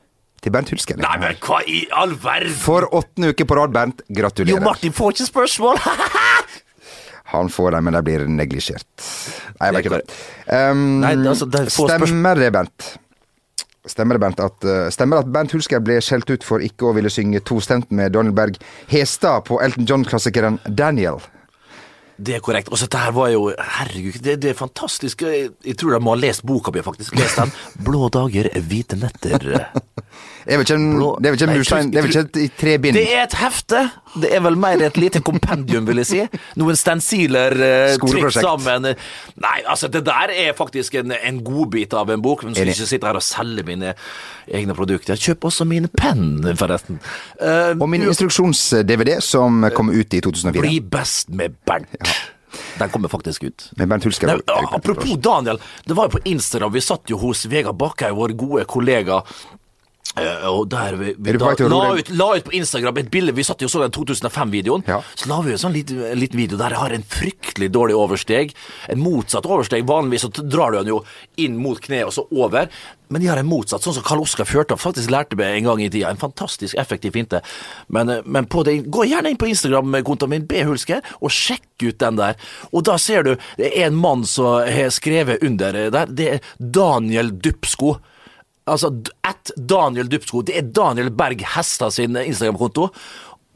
til 0.43 0.53
Bernt 0.53 0.73
Hulsker. 0.73 0.99
Nei, 1.01 1.15
men 1.21 1.37
hva 1.43 1.61
i 1.69 1.85
all 1.95 2.15
verden? 2.19 2.53
For 2.59 2.87
åttende 2.91 3.31
uke 3.33 3.47
på 3.47 3.57
rad, 3.59 3.73
Bernt. 3.75 4.03
Jo, 4.11 4.59
Martin 4.63 4.95
får 4.95 5.15
ikke 5.15 5.29
spørsmål! 5.31 5.81
Han 7.33 7.49
får 7.49 7.71
dem, 7.73 7.87
men 7.87 7.95
de 7.97 8.01
blir 8.05 8.25
neglisjert. 8.29 8.85
Nei, 9.57 9.69
jeg 9.69 9.73
vet 9.73 9.85
ikke 9.85 9.95
Det 9.95 10.03
det. 10.03 10.17
Um, 10.53 10.83
Nei, 11.01 11.15
altså, 11.31 11.47
det 11.49 11.63
er 11.63 11.71
stemmer 11.73 12.37
det, 12.37 12.51
Bernt? 12.53 12.89
Stemmer 13.89 14.15
det, 14.15 14.21
Bernt, 14.23 14.43
at, 14.43 14.67
uh, 14.67 14.85
stemmer 14.93 15.23
at 15.23 15.31
Bernt 15.33 15.55
Hulsker 15.55 15.81
ble 15.83 15.97
skjelt 16.03 16.29
ut 16.29 16.45
for 16.45 16.63
ikke 16.63 16.91
å 16.91 16.93
ville 16.95 17.11
synge 17.11 17.41
tostemt 17.47 17.89
med 17.91 18.13
Donald 18.13 18.37
Berg 18.37 18.59
Hestad 18.91 19.47
på 19.49 19.57
Elton 19.65 19.89
John-klassikeren 19.89 20.61
Daniel? 20.69 21.23
Det 22.23 22.37
er 22.37 22.43
korrekt. 22.45 22.69
Og 22.69 22.77
så 22.77 22.85
dette 22.85 23.01
her 23.01 23.15
var 23.15 23.31
jo 23.33 23.47
Herregud, 23.57 24.19
det, 24.23 24.37
det 24.43 24.53
er 24.53 24.57
fantastisk. 24.57 25.25
Jeg, 25.25 25.55
jeg 25.65 25.77
tror 25.79 25.95
de 25.95 26.03
må 26.05 26.13
ha 26.13 26.21
lest 26.21 26.45
boka 26.45 26.71
mi, 26.71 26.83
faktisk. 26.85 27.17
Lest 27.17 27.41
den. 27.41 27.53
'Blå 27.83 28.09
dager, 28.13 28.51
hvite 28.69 28.99
netter'. 29.01 29.65
Det 30.43 30.53
er 30.53 30.59
vel 30.59 30.65
ikke 30.67 30.75
en, 30.75 30.87
det 30.99 31.29
er 31.29 31.33
vel 31.33 31.37
ikke 31.39 31.47
en 31.47 31.57
murstein, 31.57 31.91
det 31.93 31.99
er 31.99 32.05
vel 32.05 32.13
ikke 32.13 32.23
et, 32.43 32.55
tre 32.59 32.73
bind? 32.83 32.97
Det 32.99 33.03
er 33.15 33.21
et 33.23 33.35
hefte. 33.39 33.83
Det 34.23 34.29
er 34.35 34.43
vel 34.45 34.57
mer 34.59 34.81
et 34.85 34.97
lite 34.99 35.21
kompendium, 35.25 35.87
vil 35.87 36.01
jeg 36.03 36.09
si. 36.09 36.41
Noen 36.59 36.77
stensiler 36.77 37.55
uh, 37.57 37.95
trykt 38.03 38.37
sammen. 38.37 38.89
Nei, 39.41 39.55
altså, 39.63 39.89
det 39.93 40.03
der 40.05 40.33
er 40.35 40.51
faktisk 40.57 40.99
en, 40.99 41.15
en 41.15 41.39
godbit 41.45 41.95
av 41.97 42.11
en 42.13 42.21
bok. 42.23 42.43
Men 42.45 42.57
skal 42.57 42.73
ikke 42.73 42.89
sitte 42.91 43.09
her 43.09 43.19
og 43.19 43.25
selge 43.25 43.65
mine 43.67 43.95
egne 44.51 44.75
produkter. 44.77 45.17
Kjøp 45.19 45.47
også 45.49 45.67
mine 45.69 45.89
penn, 45.95 46.43
forresten. 46.59 46.99
Uh, 47.39 47.73
Og 47.79 47.87
min 47.89 48.05
instruksjons-DVD 48.09 49.17
som 49.23 49.63
kom 49.77 49.89
ut 49.93 50.13
i 50.13 50.21
2004. 50.21 50.59
Bli 50.59 50.79
best 50.93 51.33
med 51.33 51.55
Bernt. 51.65 52.13
Den 52.77 52.89
kommer 52.93 53.09
faktisk 53.09 53.43
ut. 53.43 53.65
Nei, 53.77 53.87
apropos 54.75 55.17
Daniel, 55.17 55.57
det 55.85 55.97
var 55.97 56.09
jo 56.09 56.19
på 56.19 56.23
Instagram. 56.29 56.73
Vi 56.75 56.81
satt 56.85 57.09
jo 57.09 57.17
hos 57.21 57.45
Vegard 57.49 57.79
Bakkhaug, 57.81 58.17
vår 58.19 58.35
gode 58.37 58.65
kollega. 58.69 59.21
Eh, 60.21 60.47
og 60.49 60.67
der 60.71 60.97
vi, 60.99 61.13
vi 61.17 61.35
da, 61.37 61.53
la, 61.69 61.81
ut, 61.97 62.09
la 62.13 62.29
ut 62.37 62.47
på 62.47 62.55
Instagram 62.59 63.01
et 63.01 63.11
bilde. 63.13 63.35
Vi 63.35 63.45
satt 63.47 63.61
jo 63.63 63.69
så 63.71 63.83
den 63.83 63.93
2005-videoen. 63.95 64.85
Ja. 64.89 65.01
Så 65.15 65.29
la 65.31 65.39
vi 65.45 65.55
en 65.55 65.61
sånn 65.61 65.75
liten, 65.75 66.01
liten 66.19 66.39
video 66.39 66.59
der 66.59 66.75
jeg 66.75 66.83
har 66.83 66.95
en 66.95 67.07
fryktelig 67.15 67.71
dårlig 67.73 67.97
oversteg. 67.97 68.53
En 68.93 69.01
motsatt 69.03 69.47
oversteg. 69.49 69.87
Vanligvis 69.89 70.27
så 70.27 70.33
drar 70.41 70.73
du 70.73 70.81
den 70.81 70.93
jo 70.95 70.99
inn 71.41 71.57
mot 71.61 71.81
kneet 71.81 72.09
og 72.09 72.15
så 72.15 72.27
over. 72.31 72.69
Men 73.13 73.21
de 73.21 73.27
har 73.29 73.37
en 73.37 73.49
motsatt, 73.49 73.83
sånn 73.85 73.93
som 73.93 74.05
Karl 74.05 74.23
Oskar 74.23 74.47
Fjørtoft 74.49 74.81
faktisk 74.81 75.11
lærte 75.13 75.37
meg 75.37 75.59
en 75.59 75.67
gang 75.67 75.83
i 75.83 75.89
tida. 75.91 76.09
En 76.09 76.21
fantastisk 76.21 76.77
effektiv 76.81 77.13
finte. 77.13 77.43
Men, 77.87 78.09
eh, 78.09 78.23
men 78.25 78.47
på 78.49 78.63
det, 78.65 78.79
gå 78.89 79.05
gjerne 79.09 79.33
inn 79.33 79.41
på 79.41 79.49
Instagram-kontoen 79.51 80.33
min, 80.33 80.47
B. 80.49 80.63
Hulsker, 80.65 81.03
og 81.21 81.33
sjekk 81.33 81.85
ut 81.85 81.99
den 82.01 82.17
der. 82.17 82.39
Og 82.71 82.85
da 82.89 82.97
ser 82.97 83.23
du 83.27 83.35
det 83.57 83.69
er 83.69 83.91
en 83.91 83.99
mann 83.99 84.25
som 84.25 84.63
har 84.65 84.89
skrevet 84.89 85.43
under 85.43 85.77
der. 85.93 86.05
Det 86.09 86.29
er 86.31 86.49
Daniel 86.57 87.31
Dupsko. 87.37 87.97
Altså, 88.69 88.93
at 89.27 89.51
Daniel 89.57 90.09
Dupsko. 90.11 90.41
Det 90.47 90.55
er 90.59 90.69
Daniel 90.71 91.11
Berg 91.11 91.43
Hesta 91.55 91.89
sin 91.91 92.15
Instagram-konto. 92.19 92.89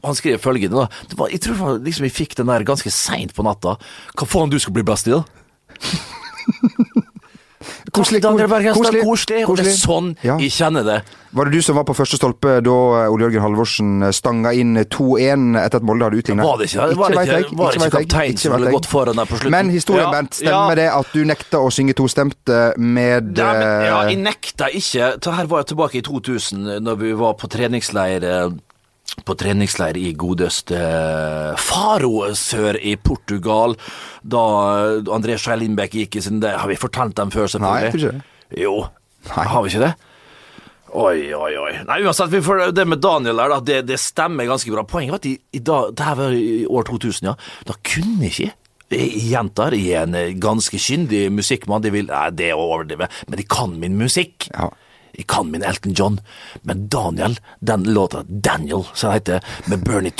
Han 0.04 0.14
skriver 0.14 0.42
følgende, 0.42 0.84
da. 0.84 1.14
Var, 1.18 1.32
jeg 1.34 1.42
tror 1.46 1.78
liksom 1.82 2.06
vi 2.06 2.14
fikk 2.14 2.36
den 2.38 2.50
der 2.50 2.66
ganske 2.66 2.92
seint 2.94 3.34
på 3.34 3.46
natta. 3.46 3.78
Hva 4.14 4.28
faen 4.28 4.52
du 4.52 4.58
skal 4.62 4.76
bli 4.76 4.86
best 4.86 5.08
i, 5.10 5.16
da? 5.16 5.24
Koselig, 7.92 8.22
Berg 8.22 8.72
koselig, 8.74 9.02
Koselig. 9.04 9.44
Og 9.48 9.56
det 9.56 9.66
er 9.66 9.78
sånn 9.78 10.12
Ja. 10.22 10.36
jeg 10.38 10.50
kjenner 10.52 10.84
det. 10.84 11.02
Var 11.32 11.44
det 11.44 11.52
du 11.52 11.62
som 11.62 11.76
var 11.76 11.84
på 11.84 11.92
første 11.92 12.16
stolpe 12.16 12.54
da 12.64 12.76
eh, 13.04 13.12
Ole 13.12 13.26
Jørgen 13.26 13.42
Halvorsen 13.44 14.12
stanga 14.16 14.52
inn 14.56 14.78
2-1 14.88 15.58
etter 15.60 15.82
at 15.82 15.84
Molde 15.84 16.06
hadde 16.08 16.20
utligna? 16.22 16.46
Var 16.46 16.62
det 16.62 16.68
ikke, 16.70 16.86
var 16.96 17.12
det 17.12 17.18
ikke, 17.18 17.40
ikke, 17.42 17.66
ikke 17.68 17.82
jeg, 17.84 17.92
kaptein 17.96 18.40
som 18.40 18.54
hadde 18.56 18.72
gått 18.72 18.88
foran 18.88 19.20
der 19.20 19.28
på 19.28 19.36
slutten? 19.36 19.52
Men 19.52 19.72
historien, 19.74 20.06
Ja, 20.06 20.12
Bernt, 20.14 20.38
stemmer 20.38 20.72
ja. 20.72 20.78
det 20.80 20.88
at 20.94 21.12
du 21.12 21.20
nekta 21.28 21.60
å 21.60 21.68
synge 21.74 21.96
tostemt 21.98 22.48
eh, 22.48 22.72
med 22.78 23.36
Ja, 23.36 23.52
men, 23.52 23.62
ja, 23.84 23.98
eh, 24.06 24.12
jeg 24.14 24.22
nekta 24.24 24.70
ikke. 24.72 25.10
Det 25.20 25.34
her 25.36 25.50
var 25.52 25.64
jeg 25.64 25.72
tilbake 25.74 26.00
i 26.00 26.04
2000, 26.08 26.78
når 26.86 26.98
vi 27.04 27.12
var 27.20 27.36
på 27.40 27.50
treningsleir 27.52 28.24
eh, 28.24 28.48
på 29.24 29.34
treningsleir 29.38 29.96
i 29.98 30.12
godeste 30.18 30.78
eh, 30.78 31.54
Faro 31.60 32.28
sør 32.36 32.78
i 32.80 32.94
Portugal. 32.96 33.76
Da 34.22 34.42
André 35.14 35.38
Skei 35.40 35.68
gikk 35.68 36.16
i 36.18 36.22
sin 36.24 36.40
det, 36.40 36.54
Har 36.60 36.68
vi 36.68 36.76
fortalt 36.76 37.16
dem 37.16 37.30
før, 37.30 37.48
Nei, 37.60 37.80
jeg 37.82 37.92
selvfølgelig? 37.92 37.92
tror 37.92 37.98
ikke 37.98 38.18
det. 38.18 38.62
Jo, 38.62 38.76
Nei. 39.28 39.48
har 39.52 39.62
vi 39.64 39.72
ikke 39.72 39.84
det? 39.86 39.94
Oi, 40.88 41.34
oi, 41.36 41.50
oi. 41.60 41.72
Nei, 41.84 41.98
uansett, 42.00 42.30
vi 42.32 42.40
får, 42.40 42.70
det 42.72 42.86
med 42.88 43.02
Daniel 43.04 43.42
her, 43.42 43.52
da, 43.52 43.58
det, 43.60 43.82
det 43.90 43.98
stemmer 44.00 44.48
ganske 44.48 44.72
bra. 44.72 44.86
Poenget 44.88 45.12
var 45.12 45.20
at 45.20 45.28
i, 45.28 45.34
i 45.52 45.60
dag, 45.60 45.90
det 45.92 46.06
her 46.06 46.16
var 46.16 46.32
i 46.36 46.64
år 46.64 46.88
2000, 46.88 47.28
ja. 47.28 47.34
Da 47.68 47.76
kunne 47.84 48.30
ikke 48.30 48.54
jeg 48.88 49.18
gjentar, 49.28 49.74
jeg 49.76 49.98
er 50.00 50.06
en 50.06 50.38
ganske 50.40 50.78
kyndig 50.80 51.26
musikkmann. 51.36 51.82
De 51.84 51.90
vil, 51.92 52.06
nei, 52.08 52.30
det 52.32 52.46
er 52.48 52.56
å 52.56 52.68
overdrive, 52.70 53.10
men 53.28 53.36
de 53.40 53.44
kan 53.44 53.74
min 53.76 53.98
musikk. 54.00 54.46
Ja. 54.54 54.70
Jeg 55.16 55.26
kan 55.30 55.50
min 55.50 55.64
Elton 55.66 55.94
John, 55.98 56.20
men 56.62 56.86
Daniel, 56.92 57.38
den 57.60 57.84
låta 57.84 58.22
Daniel, 58.28 58.84
som 58.94 59.12
heter, 59.12 59.44
med 59.66 59.84
Bernie 59.84 60.12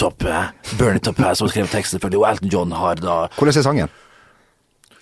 Bernie 0.79 1.01
eh, 1.03 1.09
Up 1.09 1.19
her, 1.19 1.35
som 1.35 1.49
skrev 1.49 1.69
teksten 1.69 2.01
og 2.03 2.29
Elton 2.29 2.49
John 2.53 2.73
har 2.73 3.01
da 3.03 3.27
Hvordan 3.37 3.57
er 3.57 3.67
sangen? 3.67 3.97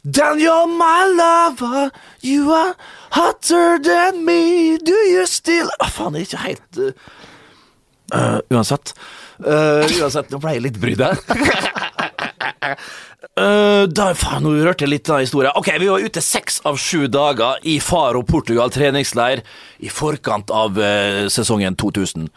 Daniel, 0.07 0.67
my 0.71 1.03
lover, 1.19 1.91
you 2.23 2.53
are 2.53 2.75
hotter 3.11 3.79
than 3.83 4.25
me, 4.25 4.79
do 4.79 4.95
you 5.11 5.27
still 5.27 5.71
Å 5.83 5.89
Faen, 5.91 6.15
det 6.15 6.21
er 6.21 6.29
ikke 6.29 6.45
helt 6.45 6.83
uh, 8.15 8.39
Uansett. 8.55 8.95
Uh, 9.37 9.83
uansett, 10.01 10.31
nå 10.31 10.39
ble 10.41 10.55
jeg 10.57 10.63
litt 10.65 10.79
brydd 10.81 11.03
her. 11.03 11.19
Uh, 13.37 13.85
da, 13.93 14.15
faen, 14.17 14.47
nå 14.47 14.55
rørte 14.65 14.87
jeg 14.87 14.95
litt 14.95 15.11
av 15.13 15.21
historien. 15.21 15.53
Ok, 15.61 15.69
Vi 15.77 15.91
var 15.91 16.01
ute 16.01 16.23
seks 16.25 16.63
av 16.65 16.79
sju 16.81 17.05
dager 17.13 17.61
i 17.69 17.77
Faro, 17.85 18.23
Portugal 18.25 18.73
treningsleir 18.73 19.43
i 19.85 19.93
forkant 19.93 20.51
av 20.51 20.79
uh, 20.81 21.27
sesongen 21.29 21.77
2000. 21.77 22.31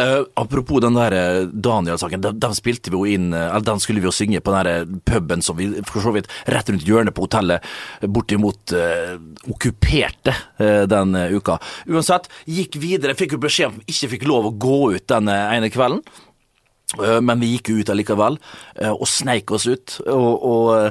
Uh, 0.00 0.24
apropos 0.40 0.80
den 0.80 0.94
der 0.96 1.12
eh, 1.12 1.42
Daniel-saken, 1.52 2.22
den, 2.24 2.38
den 2.40 2.54
vi 2.64 2.72
jo 2.94 3.02
inn 3.04 3.34
eh, 3.36 3.50
Eller 3.50 3.66
den 3.66 3.80
skulle 3.80 4.00
vi 4.00 4.08
jo 4.08 4.12
synge 4.14 4.40
på 4.40 4.54
den 4.54 4.64
der 4.64 4.86
puben 5.04 5.42
som 5.44 5.58
vi 5.58 5.66
for 5.84 6.00
så 6.00 6.14
vidt 6.16 6.30
rett 6.48 6.70
rundt 6.70 6.86
hjørnet 6.88 7.12
på 7.12 7.26
hotellet, 7.26 7.60
bortimot 8.00 8.72
uh, 8.72 9.20
okkuperte 9.52 10.32
eh, 10.56 10.82
den 10.88 11.14
eh, 11.14 11.36
uka. 11.36 11.58
Uansett, 11.92 12.30
gikk 12.48 12.80
videre, 12.80 13.16
fikk 13.18 13.36
jo 13.36 13.42
beskjed 13.42 13.68
om 13.68 13.78
at 13.80 13.84
vi 13.84 13.92
ikke 13.92 14.12
fikk 14.14 14.28
lov 14.30 14.48
å 14.48 14.56
gå 14.64 14.80
ut 14.96 15.08
den 15.12 15.28
eh, 15.28 15.56
ene 15.58 15.70
kvelden. 15.72 16.00
Eh, 17.00 17.20
Men 17.20 17.40
vi 17.40 17.54
gikk 17.56 17.72
ut 17.72 17.92
allikevel, 17.92 18.38
eh, 18.76 18.92
og 18.92 19.06
sneik 19.08 19.50
oss 19.54 19.66
ut. 19.66 20.00
Og, 20.06 20.44
og, 20.44 20.68
eh, 20.76 20.90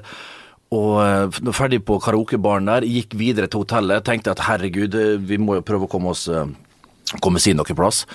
og 0.71 1.53
ferdig 1.53 1.81
på 1.83 1.99
karaokebaren 2.01 2.69
der, 2.69 2.87
gikk 2.87 3.17
videre 3.19 3.49
til 3.51 3.65
hotellet. 3.65 4.05
Tenkte 4.07 4.31
at 4.31 4.45
herregud, 4.47 4.95
vi 5.27 5.37
må 5.37 5.59
jo 5.59 5.65
prøve 5.67 5.87
å 5.87 5.91
komme 5.91 6.13
oss 6.15 6.29
komme 7.19 7.41
oss 7.41 7.47
inn 7.49 7.57
noen 7.59 7.75
plass. 7.75 8.05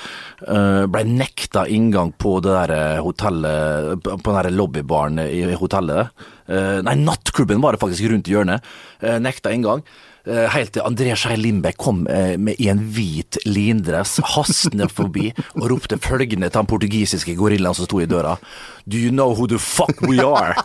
Ble 0.40 1.02
nekta 1.04 1.66
inngang 1.68 2.14
på 2.16 2.38
det 2.40 2.54
der 2.54 3.02
hotellet, 3.04 4.00
på 4.00 4.16
den 4.24 4.38
der 4.38 4.56
lobbybaren 4.56 5.20
i 5.20 5.42
hotellet. 5.52 6.14
Nei, 6.48 6.94
nattklubben 7.02 7.60
var 7.60 7.76
det 7.76 7.82
faktisk 7.82 8.08
rundt 8.08 8.30
hjørnet. 8.32 8.64
Nekta 9.20 9.52
inngang. 9.52 9.84
Eh, 10.26 10.47
Helt 10.50 10.73
til 10.75 10.83
André 10.83 11.12
Skei 11.14 11.37
Lindbekk 11.38 11.78
kom 11.78 12.00
eh, 12.11 12.35
med, 12.38 12.59
i 12.59 12.66
en 12.73 12.80
hvit 12.83 13.38
lindress 13.47 14.18
hastende 14.35 14.88
forbi 14.90 15.28
og 15.54 15.68
ropte 15.71 16.00
følgende 16.02 16.49
til 16.50 16.59
den 16.59 16.71
portugisiske 16.73 17.37
gorillaen 17.38 17.76
som 17.78 17.87
sto 17.87 18.00
i 18.02 18.09
døra. 18.11 18.35
Do 18.87 18.99
you 18.99 19.12
know 19.14 19.30
who 19.35 19.47
the 19.47 19.61
fuck 19.62 20.02
we 20.02 20.18
are? 20.18 20.56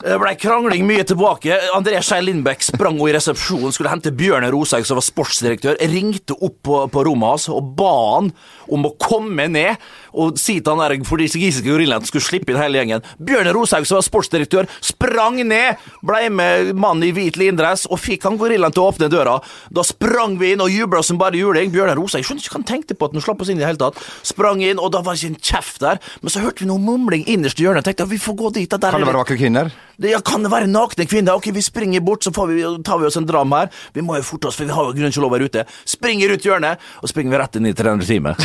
Det 0.00 0.16
ble 0.16 0.30
krangling 0.40 0.86
mye 0.88 1.04
tilbake. 1.04 1.52
André 1.76 1.98
Skei 2.00 2.22
Lindbekk 2.24 2.62
sprang 2.64 2.96
i 3.04 3.12
resepsjonen, 3.12 3.72
skulle 3.74 3.90
hente 3.92 4.12
Bjørn 4.16 4.46
Roshaug, 4.48 4.86
som 4.88 4.96
var 4.96 5.04
sportsdirektør, 5.04 5.76
ringte 5.92 6.32
opp 6.40 6.56
på, 6.64 6.78
på 6.88 7.02
rommet 7.04 7.34
hans 7.34 7.48
og 7.52 7.74
ba 7.76 7.90
han 8.14 8.30
om 8.72 8.86
å 8.88 8.94
komme 8.96 9.44
ned 9.52 9.76
og 10.16 10.38
si 10.40 10.56
til 10.58 10.72
han 10.72 10.80
der 10.80 11.04
portugisiske 11.04 11.66
gorillaen 11.68 12.00
at 12.00 12.06
han 12.06 12.08
skulle 12.08 12.24
slippe 12.24 12.54
inn 12.54 12.60
hele 12.60 12.80
gjengen. 12.80 13.04
Bjørn 13.20 13.50
Roshaug, 13.52 13.84
som 13.88 13.98
var 13.98 14.06
sportsdirektør, 14.06 14.70
sprang 14.84 15.36
ned, 15.44 15.82
ble 16.06 16.22
med 16.32 16.72
mannen 16.80 17.04
i 17.10 17.12
hvit 17.16 17.36
lindress 17.40 17.84
og 17.90 18.00
fikk 18.00 18.24
han 18.24 18.40
gorillaen 18.40 18.72
til 18.72 18.86
å 18.86 18.88
åpne 18.94 19.10
døra. 19.12 19.36
Da 19.68 19.84
sprang 19.84 20.38
vi 20.40 20.54
inn 20.54 20.64
og 20.64 20.72
jubla 20.72 21.04
som 21.04 21.20
bare 21.20 21.36
juling. 21.36 21.74
Bjørn 21.74 21.92
Roshaug 22.00 22.24
skjønner 22.24 22.40
ikke 22.40 22.56
hva 22.56 22.62
han 22.62 22.68
tenkte 22.72 22.96
på 22.96 23.10
at 23.10 23.18
han 23.18 23.26
slapp 23.26 23.44
oss 23.44 23.52
inn 23.52 23.60
i 23.60 23.64
det 23.66 23.68
hele 23.68 23.84
tatt. 23.84 24.00
Sprang 24.32 24.64
inn, 24.64 24.80
og 24.80 24.94
da 24.96 25.04
var 25.04 25.18
det 25.18 25.26
ikke 25.26 25.34
en 25.34 25.44
kjeft 25.52 25.84
der. 25.84 26.00
Men 26.24 26.32
så 26.32 26.46
hørte 26.46 26.64
vi 26.64 26.72
noe 26.72 26.80
mumling 26.80 27.28
innerst 27.28 27.60
i 27.60 27.68
hjørnet. 27.68 27.84
Tenkte 27.84 28.08
vi 28.10 28.22
får 28.22 28.40
gå 28.40 28.54
dit. 28.56 28.70
der 28.70 28.96
Kan 28.96 29.04
det 29.04 29.12
være 29.12 29.24
vakre 29.26 29.36
kvinner? 29.36 29.74
Det, 30.00 30.14
ja, 30.14 30.20
kan 30.24 30.44
det 30.44 30.50
være 30.52 30.68
nakne 30.70 31.04
kvinner? 31.04 31.36
Ok, 31.36 31.50
vi 31.52 31.62
springer 31.64 32.00
bort, 32.00 32.24
så 32.24 32.32
får 32.32 32.46
vi, 32.48 32.62
tar 32.86 33.00
vi 33.02 33.08
oss 33.10 33.18
en 33.20 33.26
dram 33.28 33.52
her. 33.52 33.68
Vi 33.92 34.04
må 34.04 34.16
jo 34.16 34.24
forte 34.24 34.48
oss, 34.48 34.56
for 34.56 34.64
vi 34.64 34.72
har 34.72 34.88
jo 34.88 34.94
grunn 34.96 35.12
til 35.12 35.26
å 35.26 35.30
være 35.32 35.50
ute. 35.50 35.66
Springer 35.88 36.32
ut 36.32 36.46
hjørnet, 36.46 36.80
og 37.02 37.12
springer 37.12 37.34
vi 37.34 37.42
rett 37.42 37.60
inn 37.60 37.68
i 37.68 37.74
trenerteamet. 37.76 38.40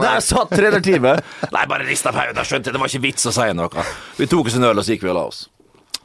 Der 0.00 0.20
satt 0.24 0.50
trenerteamet! 0.50 1.22
Nei, 1.54 1.64
bare 1.70 1.86
rista 1.86 2.10
på 2.14 2.24
hodet, 2.24 2.46
skjønte 2.48 2.70
jeg. 2.70 2.74
Det 2.74 2.82
var 2.82 2.90
ikke 2.90 3.06
vits 3.06 3.30
å 3.30 3.34
si 3.36 3.48
noe. 3.54 3.86
Vi 4.18 4.28
tok 4.30 4.50
oss 4.50 4.58
en 4.58 4.66
øl, 4.66 4.82
og 4.82 4.86
så 4.86 4.96
gikk 4.96 5.06
vi 5.06 5.12
og 5.12 5.18
la 5.20 5.26
oss. 5.30 5.44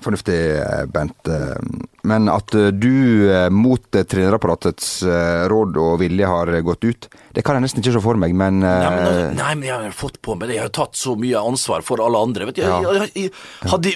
Fornuftig, 0.03 0.37
eh, 0.59 0.85
Bent. 0.91 1.27
eh, 1.27 1.55
Men 2.03 2.27
at 2.29 2.53
eh, 2.53 2.67
du 2.71 3.49
mot 3.51 3.81
trenerapparatets 3.91 5.03
råd 5.49 5.77
og 5.81 5.99
vilje 5.99 6.27
har 6.29 6.51
gått 6.61 6.83
ut, 6.83 7.07
det 7.33 7.43
kan 7.45 7.55
jeg 7.57 7.65
nesten 7.65 7.81
ikke 7.81 7.95
se 7.95 8.01
for 8.03 8.19
meg, 8.19 8.35
men 8.37 8.59
Nei 8.59 8.89
men, 8.91 9.35
nei, 9.37 9.53
men 9.55 9.67
jeg 9.67 9.75
har 9.87 9.95
fått 9.95 10.21
på 10.21 10.35
meg 10.37 10.49
det. 10.49 10.59
Jeg 10.59 10.67
har 10.67 10.75
tatt 10.75 10.99
så 10.99 11.15
mye 11.19 11.41
ansvar 11.41 11.81
for 11.85 12.03
alle 12.03 12.21
andre. 12.21 12.45
Vet 12.51 12.59
du. 12.59 12.61
Jeg, 12.61 12.83
jeg, 12.83 13.11
jeg, 13.15 13.31
hadde, 13.71 13.95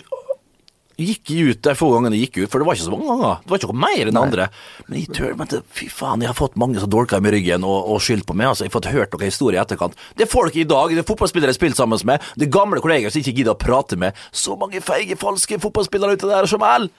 gikk 1.08 1.32
ut 1.32 1.62
de 1.66 1.74
få 1.78 1.90
gangene 1.94 2.18
jeg 2.18 2.28
gikk 2.28 2.38
ut, 2.44 2.52
for 2.52 2.62
det 2.62 2.68
var 2.68 2.78
ikke 2.78 2.86
så 2.86 2.94
mange 2.94 3.08
ganger. 3.10 3.42
Det 3.44 3.54
var 3.54 3.62
ikke 3.62 3.72
noe 3.72 3.82
mer 3.84 4.12
enn 4.12 4.18
Nei. 4.18 4.24
andre. 4.28 4.48
Men 4.88 5.00
jeg 5.00 5.12
tør, 5.16 5.34
men 5.40 5.54
fy 5.80 5.90
faen, 5.94 6.26
jeg 6.26 6.32
har 6.32 6.38
fått 6.38 6.58
mange 6.60 6.84
som 6.84 6.92
dolka 6.92 7.20
meg 7.24 7.34
i 7.34 7.38
ryggen 7.38 7.68
og, 7.68 7.78
og 7.94 8.02
skyldt 8.04 8.28
på 8.30 8.38
meg. 8.38 8.52
Altså, 8.52 8.66
jeg 8.66 8.74
har 8.74 8.78
fått 8.78 8.92
hørt 8.94 9.16
noen 9.16 9.28
historier 9.30 9.60
i 9.60 9.64
etterkant. 9.64 9.98
Det 10.20 10.28
er 10.28 10.32
folk 10.32 10.56
i 10.60 10.68
dag, 10.70 10.96
det 10.96 11.04
er 11.04 11.10
fotballspillere 11.10 11.54
jeg 11.54 11.58
har 11.58 11.62
spilt 11.62 11.80
sammen 11.80 12.06
med, 12.10 12.30
det 12.36 12.48
er 12.50 12.54
gamle 12.54 12.84
kolleger 12.84 13.14
som 13.14 13.24
ikke 13.24 13.38
gidder 13.42 13.56
å 13.56 13.60
prate 13.60 14.00
med. 14.00 14.18
Så 14.32 14.58
mange 14.60 14.82
feige, 14.84 15.20
falske 15.20 15.60
fotballspillere 15.62 16.20
ute 16.20 16.32
der 16.32 16.50
som 16.50 16.66
L. 16.66 16.90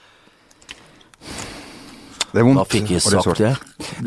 det 2.31 2.39
er 2.39 2.45
vondt. 2.47 2.61
Da 2.61 2.65
fikk 2.71 2.91
jeg 2.93 3.01
sagt 3.03 3.39
det. 3.41 3.51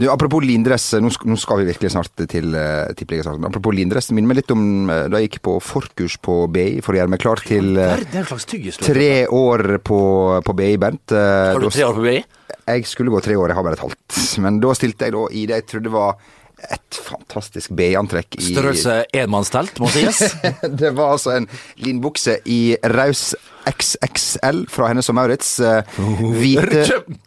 Du, 0.00 0.04
apropos 0.12 0.44
lindress, 0.44 0.86
nå 1.02 1.10
sk- 1.12 1.26
nå 1.28 1.36
skal 1.40 1.60
vi 1.62 1.66
virkelig 1.68 1.90
snart 1.92 2.12
til 2.30 2.54
uh, 2.56 2.90
tippeligasaken. 2.96 3.44
Apropos 3.50 3.74
lindress, 3.76 4.08
minn 4.16 4.28
meg 4.30 4.40
litt 4.40 4.54
om 4.54 4.62
uh, 4.88 5.02
da 5.12 5.20
jeg 5.20 5.28
gikk 5.30 5.40
på 5.44 5.56
forkurs 5.64 6.16
på 6.24 6.38
BI 6.54 6.80
for 6.84 6.96
å 6.96 7.00
gjøre 7.02 7.12
meg 7.12 7.20
klar 7.24 7.42
til 7.44 7.76
eh, 7.76 8.04
tyggis. 8.48 8.78
tre 8.80 9.10
år 9.28 9.78
på, 9.84 9.98
på 10.46 10.56
BI, 10.56 10.70
Bent. 10.80 11.12
Uh, 11.12 11.52
Har 11.52 11.60
du 11.60 11.68
tre 11.68 11.84
år 11.88 11.98
på 12.00 12.06
BI? 12.06 12.16
Jeg 12.64 12.86
skulle 12.88 13.12
gå 13.12 13.20
tre 13.24 13.36
år, 13.36 13.52
jeg 13.52 13.58
har 13.60 13.66
bare 13.66 13.76
et 13.76 13.84
halvt. 13.84 14.22
Men 14.40 14.56
da 14.64 14.72
stilte 14.78 15.04
jeg 15.10 15.14
da 15.18 15.26
i 15.36 15.44
det 15.50 15.60
jeg 15.60 15.68
trodde 15.74 15.92
var 15.92 16.16
et 16.64 16.96
fantastisk 17.04 17.72
BI-antrekk 17.76 18.38
i 18.38 18.44
Størrelse 18.54 18.92
enmannstelt, 19.20 19.76
må 19.82 19.88
sies. 19.92 20.20
Det 20.80 20.94
var 20.96 21.16
altså 21.16 21.34
en 21.34 21.48
linbukse 21.82 22.38
i 22.48 22.60
raus 22.94 23.34
XXL 23.68 24.62
fra 24.72 24.88
Hennes 24.92 25.10
og 25.12 25.16
Maurits. 25.18 25.58
eh, 25.60 25.82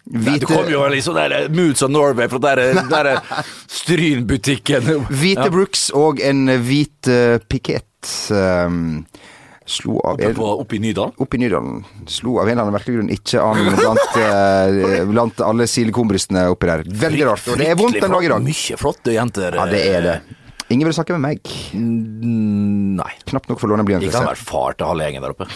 Hvite, 0.08 0.46
Du 0.46 0.48
kom 0.48 0.70
jo 0.72 0.84
liksom 0.92 1.18
der 1.18 1.34
eh, 1.36 1.48
Moods 1.52 1.84
of 1.84 1.92
Norway 1.92 2.30
fra 2.32 2.40
der, 2.40 2.62
derre 2.94 3.18
eh, 3.20 3.42
Stryn-butikken. 3.68 4.88
hvite 5.12 5.50
Brooks 5.52 5.90
og 5.96 6.22
en 6.24 6.48
hvit 6.64 7.10
uh, 7.12 7.38
pikett. 7.52 7.84
Um, 8.32 9.04
slo 9.68 9.98
av 10.00 10.16
Oppe, 10.16 10.32
på, 10.38 10.48
oppe 10.64 10.78
i 10.78 10.80
Nydalen. 10.80 11.12
Oppe 11.20 11.36
i 11.36 11.42
Nydalen. 11.44 11.82
Slo 12.08 12.38
av 12.40 12.48
en 12.48 12.54
eller 12.54 12.64
annen 12.64 12.78
merkelig 12.78 13.02
grunn 13.02 13.12
ikke 13.12 13.44
an 13.44 13.76
blant, 13.76 14.18
eh, 14.24 15.04
blant 15.12 15.44
alle 15.44 15.68
silikonbrystene 15.68 16.48
oppi 16.54 16.72
der. 16.72 16.88
Veldig 16.88 17.28
rart. 17.28 17.48
Og 17.52 17.60
det 17.60 17.72
er 17.74 17.80
vondt 17.80 18.00
en 18.00 18.16
dag 18.16 18.28
i 18.30 18.32
dag. 18.32 18.48
Mye 18.48 18.80
flotte 18.80 19.16
jenter. 19.18 19.60
Ja, 19.60 19.68
det 19.68 19.84
er 19.92 20.06
det. 20.08 20.20
Ingen 20.72 20.88
vil 20.88 20.96
snakke 20.96 21.16
med 21.16 21.24
meg. 21.24 21.58
Nei. 21.76 23.12
Knapt 23.28 23.52
nok 23.52 23.60
få 23.60 23.70
låne 23.72 23.84
en 23.84 23.88
blyant. 23.88 24.04
Jeg 24.08 24.16
kan 24.16 24.28
være 24.28 24.40
far 24.40 24.76
til 24.76 24.88
halve 24.88 25.08
gjengen 25.08 25.28
der 25.28 25.36
oppe. 25.36 25.52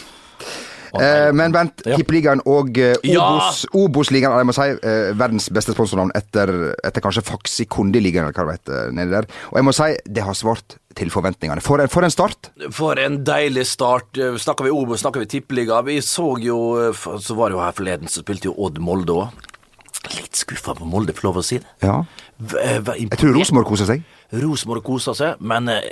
Eh, 0.99 1.31
men 1.31 1.53
Bent, 1.55 1.83
Ja. 1.87 1.95
Tippeligaen 1.95 2.41
og 2.45 2.75
eh, 2.77 2.95
Ja! 3.07 3.23
Obos, 3.23 3.61
Obos-ligaen, 3.73 4.33
jeg 4.41 4.47
må 4.49 4.55
si 4.57 4.67
eh, 4.75 5.11
verdens 5.15 5.47
beste 5.53 5.71
sponsornavn 5.75 6.11
etter, 6.17 6.51
etter 6.83 7.01
kanskje 7.05 7.23
Kondi-ligaen, 7.71 8.25
eller 8.27 8.33
hva 8.35 8.51
det 8.51 8.57
heter, 8.59 8.91
nedi 8.97 9.11
der. 9.15 9.27
Og 9.51 9.59
jeg 9.61 9.67
må 9.69 9.73
si, 9.77 9.89
det 10.05 10.25
har 10.27 10.35
svart 10.35 10.75
til 10.99 11.07
forventningene. 11.13 11.61
For 11.63 11.79
en, 11.79 11.87
for 11.87 12.03
en 12.03 12.11
start! 12.11 12.49
For 12.75 12.99
en 12.99 13.21
deilig 13.23 13.63
start. 13.69 14.17
Eh, 14.19 14.35
Snakker 14.41 14.67
vi 14.67 14.73
Obos, 14.75 14.99
snakker 15.05 15.23
vi 15.23 15.29
Tippeliga. 15.37 15.79
Vi 15.87 15.99
så 16.03 16.33
jo 16.43 16.57
eh, 16.89 17.05
Så 17.23 17.37
var 17.39 17.49
det 17.53 17.55
jo 17.55 17.63
her 17.63 17.71
forleden, 17.77 18.11
så 18.11 18.25
spilte 18.25 18.49
jo 18.51 18.57
Odd 18.57 18.81
Molde 18.83 19.15
òg. 19.15 19.47
litt 20.17 20.35
skuffa 20.35 20.73
på 20.75 20.85
Molde, 20.89 21.13
for 21.13 21.29
lov 21.29 21.37
å 21.39 21.43
si 21.45 21.59
det. 21.61 21.67
Ja. 21.85 22.01
V- 22.41 22.57
Jeg 22.97 23.19
tror. 23.21 23.35
Rosenborg 23.37 23.67
koser 23.69 23.85
seg. 23.85 24.01
Rosenborg 24.31 24.83
kosa 24.87 25.13
seg, 25.17 25.41
men 25.43 25.67
eh, 25.69 25.89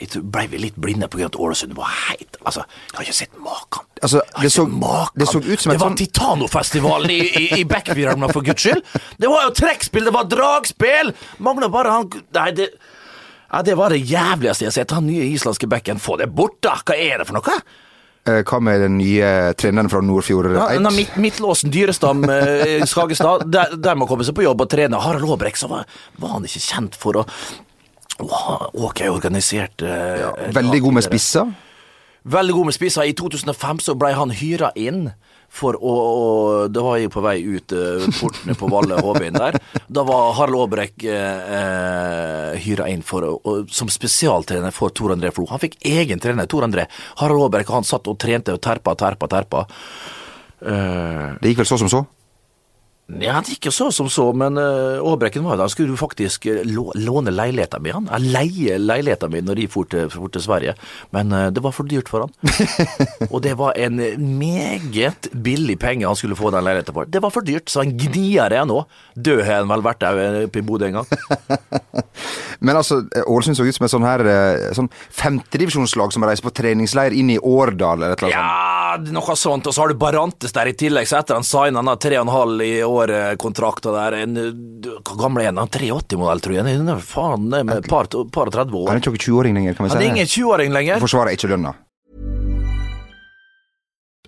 jeg 0.00 0.22
ble 0.22 0.44
vi 0.52 0.58
litt 0.62 0.76
blinde 0.78 1.08
av 1.08 1.16
at 1.26 1.36
Ålesund 1.38 1.74
var 1.74 1.90
heit 2.08 2.36
Altså, 2.44 2.64
jeg 2.90 2.96
har 2.96 3.04
ikke 3.06 3.14
sett 3.14 3.36
maken. 3.38 3.84
Altså, 4.02 4.20
det 4.42 4.50
så- 4.52 4.66
det 5.14 5.28
så 5.28 5.38
ut 5.38 5.60
som 5.60 5.72
et 5.72 5.78
Det 5.78 5.80
var 5.80 5.90
sånn- 5.90 5.96
Titanofestivalen 6.00 7.10
i, 7.10 7.20
i, 7.38 7.60
i 7.60 7.64
Backfireren, 7.64 8.28
for 8.32 8.42
guds 8.42 8.62
skyld! 8.62 8.82
Det 9.18 9.28
var 9.30 9.44
jo 9.46 9.50
trekkspill, 9.54 10.04
det 10.04 10.12
var 10.14 10.24
dragspill! 10.24 11.12
Magna 11.38 11.68
bare 11.68 11.90
han 11.90 12.10
Nei, 12.34 12.50
det 12.50 12.70
ja, 13.52 13.62
Det 13.62 13.74
var 13.76 13.90
det 13.90 14.00
jævligste 14.08 14.64
jeg 14.64 14.70
har 14.70 14.72
sett. 14.78 14.90
Han 14.96 15.06
nye 15.06 15.26
islandske 15.34 15.68
backen, 15.68 15.98
få 16.00 16.16
det 16.18 16.30
bort, 16.34 16.60
da! 16.62 16.78
Hva 16.86 16.96
er 16.96 17.18
det 17.18 17.26
for 17.28 17.34
noe? 17.38 17.56
Eh, 18.24 18.42
Hva 18.46 18.60
med 18.62 18.80
den 18.80 18.96
nye 18.98 19.52
treneren 19.58 19.90
fra 19.90 20.00
Nordfjord 20.00 20.52
Ja, 20.54 20.78
midt, 20.94 21.16
Midtlåsen 21.18 21.70
Dyrestam 21.74 22.22
eh, 22.30 22.84
Skagestad, 22.86 23.48
der, 23.50 23.74
de 23.76 23.94
må 23.98 24.06
komme 24.08 24.24
seg 24.24 24.34
på 24.38 24.44
jobb 24.46 24.60
og 24.62 24.70
trene. 24.70 24.98
Harald 25.02 25.26
Aabrekk, 25.28 25.58
så 25.58 25.68
var, 25.68 25.84
var 26.22 26.36
han 26.36 26.46
ikke 26.46 26.62
kjent 26.62 26.94
for 26.98 27.18
å 27.22 27.26
å 28.20 28.28
ha 28.28 28.56
OK 28.74 29.00
organisert 29.08 29.82
eh, 29.82 30.52
Veldig 30.52 30.80
god 30.84 30.98
med 30.98 31.04
spisser. 31.06 31.52
Veldig 32.22 32.54
god 32.54 32.68
med 32.68 32.74
spisser. 32.76 33.08
I 33.08 33.14
2005 33.18 33.80
så 33.88 33.94
ble 33.98 34.12
han 34.14 34.30
hyra 34.36 34.68
inn 34.78 35.08
for 35.52 35.76
å, 35.76 35.92
å 35.92 36.68
Da 36.72 36.80
var 36.84 37.00
jeg 37.00 37.10
på 37.12 37.20
vei 37.24 37.34
ut 37.44 37.72
eh, 37.76 38.04
portene 38.20 38.54
på 38.56 38.68
Valle 38.72 39.00
Hovin 39.04 39.34
der. 39.36 39.58
Da 39.92 40.04
var 40.08 40.30
Harald 40.38 40.62
Aabrekk 40.62 41.04
eh, 41.10 41.50
eh, 41.58 42.60
hyra 42.62 42.86
inn 42.92 43.02
for 43.04 43.26
å, 43.26 43.56
som 43.68 43.90
spesialtrener 43.92 44.72
for 44.72 44.94
Tor 44.96 45.12
André 45.16 45.32
Flo. 45.34 45.48
Han 45.50 45.60
fikk 45.60 45.76
egen 45.88 46.22
trener, 46.22 46.48
Tor 46.48 46.64
André. 46.68 46.86
Harald 47.20 47.48
Aabrekk 47.48 47.72
han 47.74 47.84
satt 47.88 48.08
og 48.08 48.16
trente 48.22 48.54
og 48.54 48.62
terpa, 48.64 48.94
terpa, 48.96 49.28
terpa. 49.34 49.66
Eh, 50.62 51.28
Det 51.42 51.52
gikk 51.52 51.64
vel 51.64 51.72
så 51.74 51.80
som 51.82 51.90
så? 51.90 52.04
Ja, 53.10 53.40
det 53.42 53.56
gikk 53.56 53.66
jo 53.68 53.72
så 53.74 53.88
som 53.92 54.08
så, 54.10 54.28
men 54.36 54.56
uh, 54.56 55.02
Aabrekken 55.02 55.42
var 55.44 55.56
jo 55.56 55.60
der. 55.60 55.66
Han 55.66 55.72
skulle 55.72 55.92
jo 55.92 55.98
faktisk 56.00 56.46
eh, 56.48 56.62
låne 56.64 57.32
leiligheten 57.34 57.82
min. 57.82 57.96
Han 57.98 58.08
Jeg 58.08 58.30
leie 58.32 58.78
leiligheten 58.78 59.32
min 59.32 59.44
når 59.44 59.58
de 59.58 59.66
for 59.68 59.90
til, 59.90 60.08
for 60.12 60.32
til 60.32 60.44
Sverige, 60.44 60.74
men 61.12 61.32
eh, 61.34 61.48
det 61.52 61.62
var 61.64 61.74
for 61.76 61.88
dyrt 61.88 62.08
for 62.08 62.24
han. 62.24 62.32
og 63.32 63.42
det 63.44 63.56
var 63.58 63.76
en 63.76 64.00
meget 64.38 65.28
billig 65.34 65.76
penge 65.82 66.06
han 66.06 66.16
skulle 66.16 66.38
få 66.38 66.54
den 66.54 66.64
leiligheten 66.64 66.96
for. 66.96 67.10
Det 67.10 67.22
var 67.22 67.34
for 67.34 67.44
dyrt, 67.44 67.68
så 67.68 67.82
han 67.82 67.92
gnier 67.98 68.54
jeg 68.54 68.70
nå. 68.70 68.78
Død 69.14 69.44
har 69.44 69.60
han 69.60 69.72
vel 69.74 69.84
vært 69.84 70.02
der 70.06 70.22
eh, 70.22 70.38
oppe 70.46 70.62
i 70.62 70.66
Bodø 70.66 70.88
en 70.88 71.02
gang. 71.02 71.12
Men 72.64 72.78
altså, 72.78 73.02
eh, 73.10 73.26
Ålesund 73.26 73.58
så 73.58 73.66
ut 73.66 73.76
som 73.76 73.86
et 73.88 73.92
sånn 73.92 74.06
her 74.06 74.24
eh, 74.30 74.70
sånn 74.78 74.88
femtedivisjonslag 75.18 76.14
som 76.14 76.24
reiser 76.26 76.46
på 76.46 76.54
treningsleir 76.54 77.14
inn 77.18 77.34
i 77.34 77.38
Årdal 77.38 77.98
eller 77.98 78.16
et 78.16 78.22
eller 78.22 78.38
annet. 78.38 79.10
Ja, 79.10 79.12
noe 79.18 79.36
sånt. 79.36 79.66
Og 79.66 79.74
så 79.74 79.84
har 79.84 79.92
du 79.92 79.98
Barantes 79.98 80.54
der 80.54 80.70
i 80.70 80.76
tillegg, 80.78 81.10
så 81.10 81.18
etter 81.20 81.38
han 81.38 81.46
signa 81.46 81.82
han 81.82 81.98
tre 81.98 82.20
og 82.20 82.28
en 82.28 82.34
halv 82.36 82.62
i 82.64 82.72
år-kontrakt 82.86 82.91
og 83.88 83.94
der 83.96 84.18
en, 84.22 84.34
Hvor 84.84 85.20
gammel 85.20 85.42
er 85.42 85.50
han? 85.50 85.60
Han 85.60 85.68
er 85.68 85.78
83-modell, 85.78 86.42
tror 86.44 86.56
jeg. 86.56 86.64
Han 86.64 86.88
er 86.88 86.98
faen 86.98 87.48
det 87.52 87.62
er 87.62 87.68
med 87.70 87.88
par, 87.88 88.10
par 88.32 88.50
og 88.50 88.52
30 88.52 88.84
Han 88.88 89.00
er 89.00 89.08
ikke 89.12 89.24
20-åring 89.30 89.56
lenger, 89.56 89.78
kan 89.78 89.86
vi 89.86 89.94
Han 89.94 90.02
er 90.02 90.12
ingen 90.12 90.26
20-åring 90.26 90.72
lenger. 90.72 91.00
Forsvarer 91.02 91.36
ikke 91.36 91.50
lønna. 91.54 91.74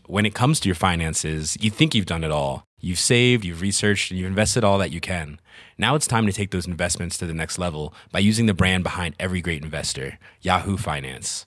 when 0.07 0.27
it 0.27 0.35
comes 0.35 0.61
to 0.61 0.69
your 0.69 0.75
finances, 0.75 1.57
you 1.61 1.71
think 1.71 1.95
you've 1.95 2.07
done 2.07 2.25
it 2.25 2.31
all. 2.31 2.65
You've 2.81 2.99
saved, 2.99 3.45
you've 3.45 3.63
researched, 3.63 4.11
and 4.11 4.21
you've 4.21 4.29
invested 4.29 4.63
all 4.63 4.79
that 4.79 4.91
you 4.91 5.01
can. 5.01 5.41
Now 5.79 5.95
it's 5.95 6.07
time 6.07 6.27
to 6.27 6.33
take 6.33 6.51
those 6.51 6.67
investments 6.67 7.17
to 7.19 7.27
the 7.27 7.35
next 7.35 7.59
level 7.59 7.95
by 8.13 8.19
using 8.19 8.47
the 8.47 8.55
brand 8.55 8.85
behind 8.85 9.15
every 9.19 9.41
great 9.41 9.65
investor, 9.65 10.19
Yahoo 10.43 10.77
Finance. 10.77 11.47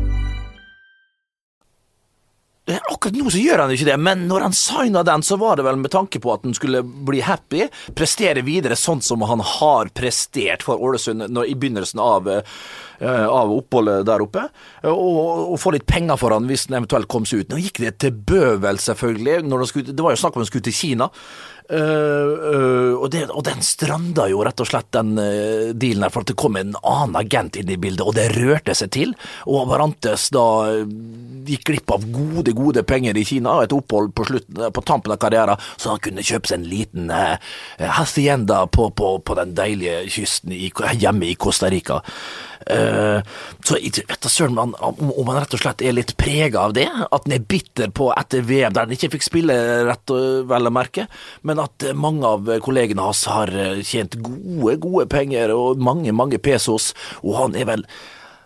Akkurat 3.01 3.17
nå 3.17 3.31
så 3.33 3.39
gjør 3.41 3.63
han 3.63 3.71
ikke 3.73 3.85
det, 3.87 3.95
men 3.97 4.27
når 4.29 4.43
han 4.45 4.53
signa 4.53 5.01
den, 5.01 5.23
så 5.25 5.33
var 5.41 5.57
det 5.57 5.63
vel 5.65 5.79
med 5.81 5.89
tanke 5.89 6.19
på 6.21 6.35
at 6.35 6.43
han 6.45 6.53
skulle 6.53 6.83
bli 6.85 7.23
happy, 7.25 7.63
prestere 7.97 8.43
videre 8.45 8.77
sånn 8.77 9.01
som 9.01 9.23
han 9.25 9.41
har 9.41 9.89
prestert 9.97 10.61
for 10.61 10.77
Ålesund 10.77 11.25
når, 11.25 11.47
i 11.49 11.55
begynnelsen 11.57 11.97
av, 11.97 12.29
eh, 12.29 13.25
av 13.25 13.55
oppholdet 13.55 14.05
der 14.05 14.21
oppe, 14.21 14.43
og, 14.85 15.17
og 15.47 15.57
få 15.63 15.73
litt 15.73 15.87
penger 15.89 16.21
for 16.21 16.37
han 16.37 16.45
hvis 16.45 16.67
den 16.69 16.77
eventuelt 16.77 17.09
kom 17.09 17.25
seg 17.25 17.41
ut. 17.41 17.49
Nå 17.55 17.63
gikk 17.63 17.81
det 17.81 17.95
til 18.05 18.13
bøvel, 18.13 18.77
selvfølgelig. 18.85 19.39
Når 19.49 19.65
de 19.65 19.71
skulle, 19.71 19.97
det 19.97 20.05
var 20.05 20.13
jo 20.13 20.21
snakk 20.21 20.37
om 20.37 20.45
han 20.45 20.51
skulle 20.51 20.69
til 20.69 20.77
Kina. 20.83 21.09
Eh, 21.69 22.93
og, 22.95 23.07
det, 23.13 23.25
og 23.29 23.43
den 23.47 23.61
stranda 23.65 24.27
jo 24.31 24.41
rett 24.45 24.61
og 24.63 24.67
slett, 24.67 24.89
den 24.95 25.13
uh, 25.19 25.71
dealen 25.77 26.05
der, 26.05 26.13
for 26.13 26.25
at 26.25 26.31
det 26.31 26.37
kom 26.39 26.57
en 26.59 26.73
annen 26.81 27.17
agent 27.19 27.57
inn 27.59 27.71
i 27.71 27.79
bildet, 27.79 28.03
og 28.05 28.15
det 28.17 28.31
rørte 28.35 28.75
seg 28.77 28.91
til. 28.95 29.15
Og 29.47 29.69
Varantes 29.69 30.29
da 30.33 30.45
gikk 31.47 31.65
glipp 31.69 31.95
av 31.95 32.05
gode, 32.13 32.53
gode 32.57 32.83
penger 32.87 33.17
i 33.17 33.25
Kina, 33.27 33.59
et 33.63 33.75
opphold 33.75 34.11
på, 34.17 34.27
slutten, 34.29 34.61
på 34.73 34.85
tampen 34.87 35.13
av 35.13 35.21
karrieren, 35.21 35.61
så 35.77 35.95
han 35.95 36.03
kunne 36.03 36.25
kjøpe 36.25 36.51
seg 36.51 36.61
en 36.61 36.69
liten 36.69 37.11
hacienda 37.79 38.63
på, 38.71 38.89
på, 38.97 39.15
på 39.25 39.37
den 39.39 39.55
deilige 39.57 40.03
kysten 40.11 40.53
i, 40.55 40.69
hjemme 41.01 41.31
i 41.31 41.37
Costa 41.39 41.71
Rica. 41.71 42.01
Eh, 42.67 43.21
så 43.65 43.77
jeg 43.81 44.03
vet 44.07 44.21
da 44.21 44.29
søren 44.29 44.57
om, 44.61 44.75
han- 44.79 45.39
rett 45.41 45.53
og 45.57 45.59
slett 45.63 45.81
er 45.81 45.95
litt 45.97 46.15
prega 46.17 46.59
av 46.67 46.73
det, 46.77 46.87
at 46.87 47.25
han 47.25 47.33
er 47.33 47.39
bitter 47.39 47.89
på 47.89 48.11
etter 48.17 48.41
VM, 48.45 48.73
der 48.73 48.85
han 48.85 48.91
ikke 48.95 49.11
fikk 49.15 49.23
spille, 49.25 49.57
rett 49.87 50.13
og 50.13 50.47
vel 50.51 50.67
å 50.69 50.73
merke, 50.73 51.07
men 51.43 51.59
at 51.59 51.83
eh, 51.83 51.93
mange 51.97 52.25
av 52.27 52.45
kollegene 52.61 53.01
hans 53.01 53.25
har 53.31 53.49
eh, 53.49 53.81
tjent 53.81 54.17
gode, 54.21 54.77
gode 54.83 55.07
penger 55.09 55.53
og 55.55 55.77
mange, 55.81 56.11
mange 56.13 56.37
pesos, 56.39 56.93
og 57.23 57.35
han 57.41 57.55
er 57.55 57.65
vel 57.65 57.85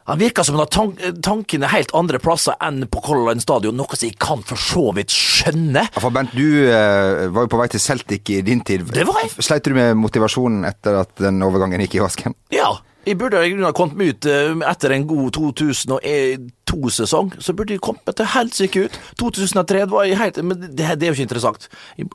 Han 0.05 0.19
virker 0.19 0.43
som 0.45 0.53
han 0.53 0.67
har 0.67 0.69
tank 0.69 0.99
tankene 1.25 1.65
helt 1.71 1.89
andre 1.97 2.19
plasser 2.21 2.53
enn 2.61 2.83
på 2.93 3.01
Color 3.01 3.31
Line 3.31 3.41
Stadion, 3.41 3.73
noe 3.73 3.95
som 3.97 4.05
jeg 4.05 4.19
kan 4.21 4.43
for 4.45 4.55
så 4.61 4.83
vidt 4.93 5.09
skjønne. 5.09 5.81
Ja, 5.81 5.99
for 6.03 6.13
Bent, 6.13 6.29
du 6.37 6.45
eh, 6.69 7.25
var 7.33 7.47
jo 7.47 7.49
på 7.49 7.57
vei 7.57 7.65
til 7.73 7.81
Celtic 7.81 8.29
i 8.29 8.43
din 8.45 8.61
tid. 8.61 8.85
Det 8.93 9.01
var 9.09 9.17
jeg. 9.23 9.31
Sleit 9.41 9.65
du 9.65 9.73
med 9.73 9.97
motivasjonen 9.97 10.61
etter 10.69 10.99
at 11.01 11.09
den 11.17 11.41
overgangen 11.41 11.81
gikk 11.81 11.97
i 11.97 12.03
vasken? 12.05 12.37
Ja, 12.53 12.75
jeg 13.05 13.17
burde 13.19 13.41
ha 13.65 13.71
kommet 13.77 13.97
meg 13.99 14.13
ut 14.15 14.25
eh, 14.29 14.53
etter 14.71 14.95
en 14.95 15.05
god 15.09 15.31
2002-sesong. 15.37 17.35
Så 17.39 17.53
burde 17.57 17.75
jeg 17.75 17.83
kommet 17.85 18.05
meg 18.07 18.17
til 18.19 18.31
helsike 18.35 18.85
ut. 18.87 18.97
2003 19.21 19.85
var 19.91 20.07
jeg 20.09 20.17
helt 20.21 20.41
Men 20.43 20.65
det, 20.65 20.89
det 20.99 21.07
er 21.07 21.11
jo 21.11 21.17
ikke 21.17 21.27
interessant. 21.29 21.69
Jeg, 21.99 22.09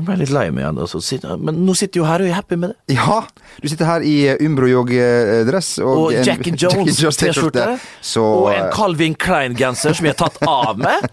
jeg 0.00 0.06
ble 0.06 0.16
litt 0.22 0.32
lei 0.32 0.46
meg 0.54 0.64
igjen. 0.64 0.78
Altså. 0.84 1.36
Men 1.42 1.60
nå 1.66 1.74
sitter 1.76 2.00
jeg 2.00 2.04
jo 2.04 2.08
her 2.08 2.24
og 2.24 2.30
er 2.30 2.38
happy 2.38 2.56
med 2.60 2.72
det. 2.72 2.96
Ja, 2.96 3.18
du 3.60 3.68
sitter 3.68 3.88
her 3.90 4.06
i 4.06 4.14
Umbro-joggedress 4.46 5.74
og, 5.84 5.92
Og 6.06 6.14
en- 6.14 6.24
Jack 6.28 6.46
and 6.48 6.60
Jones-T-skjorte. 6.62 7.66
Og 8.22 8.48
en 8.54 8.70
Calvin 8.76 9.14
Klein-genser 9.20 9.96
som 9.96 10.08
jeg 10.08 10.16
har 10.16 10.28
tatt 10.30 10.40
av 10.48 10.80
meg. 10.80 11.10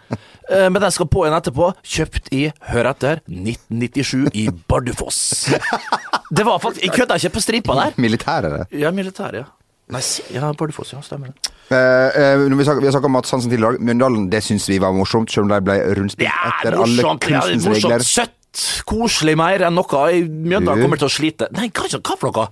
Eh, 0.50 0.70
Men 0.72 0.82
den 0.82 0.92
skal 0.96 1.08
på 1.12 1.26
igjen 1.26 1.36
etterpå. 1.38 1.74
Kjøpt 1.84 2.30
i, 2.36 2.46
hør 2.72 2.90
etter, 2.94 3.22
1997 3.28 4.30
i 4.34 4.48
Bardufoss. 4.70 5.50
Det 6.38 6.44
var 6.44 6.60
faktisk 6.60 6.84
Jeg 6.84 6.92
kødda 6.96 7.16
ikke 7.20 7.34
på 7.38 7.42
stripa 7.44 7.76
der. 7.80 7.94
militære. 7.98 8.66
Ja, 8.76 8.92
militær, 8.92 9.36
ja. 9.36 9.46
Nei, 9.92 10.02
ja, 10.36 10.50
Bardufoss, 10.60 10.92
ja, 10.92 11.00
stemmer 11.06 11.32
det. 11.32 11.52
Eh, 11.72 11.78
eh, 12.20 12.42
vi, 12.52 12.64
snakker, 12.64 12.82
vi 12.84 12.88
har 12.90 12.96
snakka 12.96 13.08
om 13.08 13.16
Mats 13.16 13.32
Hansen 13.32 13.52
tidligere. 13.52 13.80
Mjøndalen 13.80 14.26
det 14.32 14.42
syns 14.44 14.68
vi 14.68 14.80
var 14.84 14.92
morsomt, 14.96 15.32
selv 15.32 15.48
om 15.48 15.54
de 15.54 15.60
ble 15.64 15.78
rundspilt 15.96 16.28
Ja, 16.28 16.52
etter 16.52 16.76
alle 16.76 16.96
morsomt, 16.98 17.28
ja, 17.32 17.40
kunstens 17.44 17.68
morsomt, 17.70 17.94
regler. 17.94 18.04
søtt, 18.08 18.64
koselig 18.88 19.38
mer 19.40 19.64
enn 19.68 19.76
noe. 19.80 20.02
Mjøndalen 20.28 20.84
kommer 20.84 21.00
til 21.00 21.08
å 21.08 21.14
slite. 21.16 21.48
Nei, 21.56 21.70
hva, 21.72 21.88
hva 21.96 22.18
for 22.20 22.28
noe? 22.32 22.48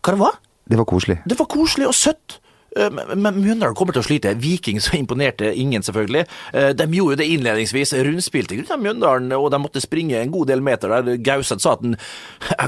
Hva 0.00 0.14
det 0.16 0.20
var? 0.24 0.38
Det 0.70 0.78
var 0.80 0.88
koselig. 0.88 1.18
Det 1.28 1.36
var 1.40 1.48
koselig 1.52 1.88
og 1.90 1.96
søtt. 1.96 2.38
Eh, 2.76 2.90
Men 3.16 3.40
Mjøndalen 3.42 3.74
kommer 3.74 3.92
til 3.96 4.02
å 4.02 4.06
slite. 4.06 4.34
Viking 4.40 4.80
så 4.82 4.96
imponerte 4.98 5.50
ingen, 5.56 5.82
selvfølgelig. 5.82 6.26
Eh, 6.54 6.72
De 6.72 6.86
gjorde 6.86 7.16
jo 7.16 7.20
det 7.20 7.28
innledningsvis. 7.34 7.94
Rundspilte 8.06 8.56
grunnet 8.56 8.70
av 8.70 8.82
Mjøndalen, 8.84 9.32
og 9.36 9.50
de 9.50 9.58
måtte 9.62 9.82
springe 9.82 10.20
en 10.20 10.30
god 10.30 10.46
del 10.52 10.60
meter 10.62 10.88
der. 10.88 11.16
Gauseth 11.18 11.62
sa 11.62 11.72
at 11.72 11.82
den 11.82 11.96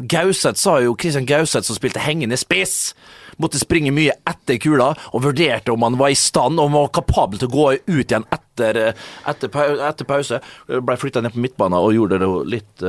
Gauseth 0.08 0.58
sa 0.58 0.78
jo 0.82 0.96
Christian 0.98 1.26
Gauseth, 1.26 1.66
som 1.66 1.76
spilte 1.78 2.02
hengende 2.02 2.38
spiss, 2.40 2.94
måtte 3.40 3.60
springe 3.60 3.92
mye 3.94 4.12
etter 4.28 4.58
kula, 4.60 4.92
og 5.12 5.22
vurderte 5.24 5.72
om 5.72 5.82
han 5.86 5.98
var 6.00 6.12
i 6.12 6.18
stand, 6.18 6.60
og 6.60 6.72
var 6.74 6.90
kapabel 6.92 7.38
til 7.40 7.48
å 7.48 7.54
gå 7.54 7.68
ut 7.86 8.10
igjen 8.10 8.26
etter, 8.32 8.76
eh, 8.76 9.06
etter, 9.26 9.78
etter 9.88 10.04
pause. 10.08 10.40
Ble 10.68 10.96
flytta 10.98 11.22
ned 11.22 11.32
på 11.32 11.40
midtbanen 11.46 11.78
og 11.78 11.94
gjorde 11.94 12.18
det 12.18 12.32
litt 12.52 12.84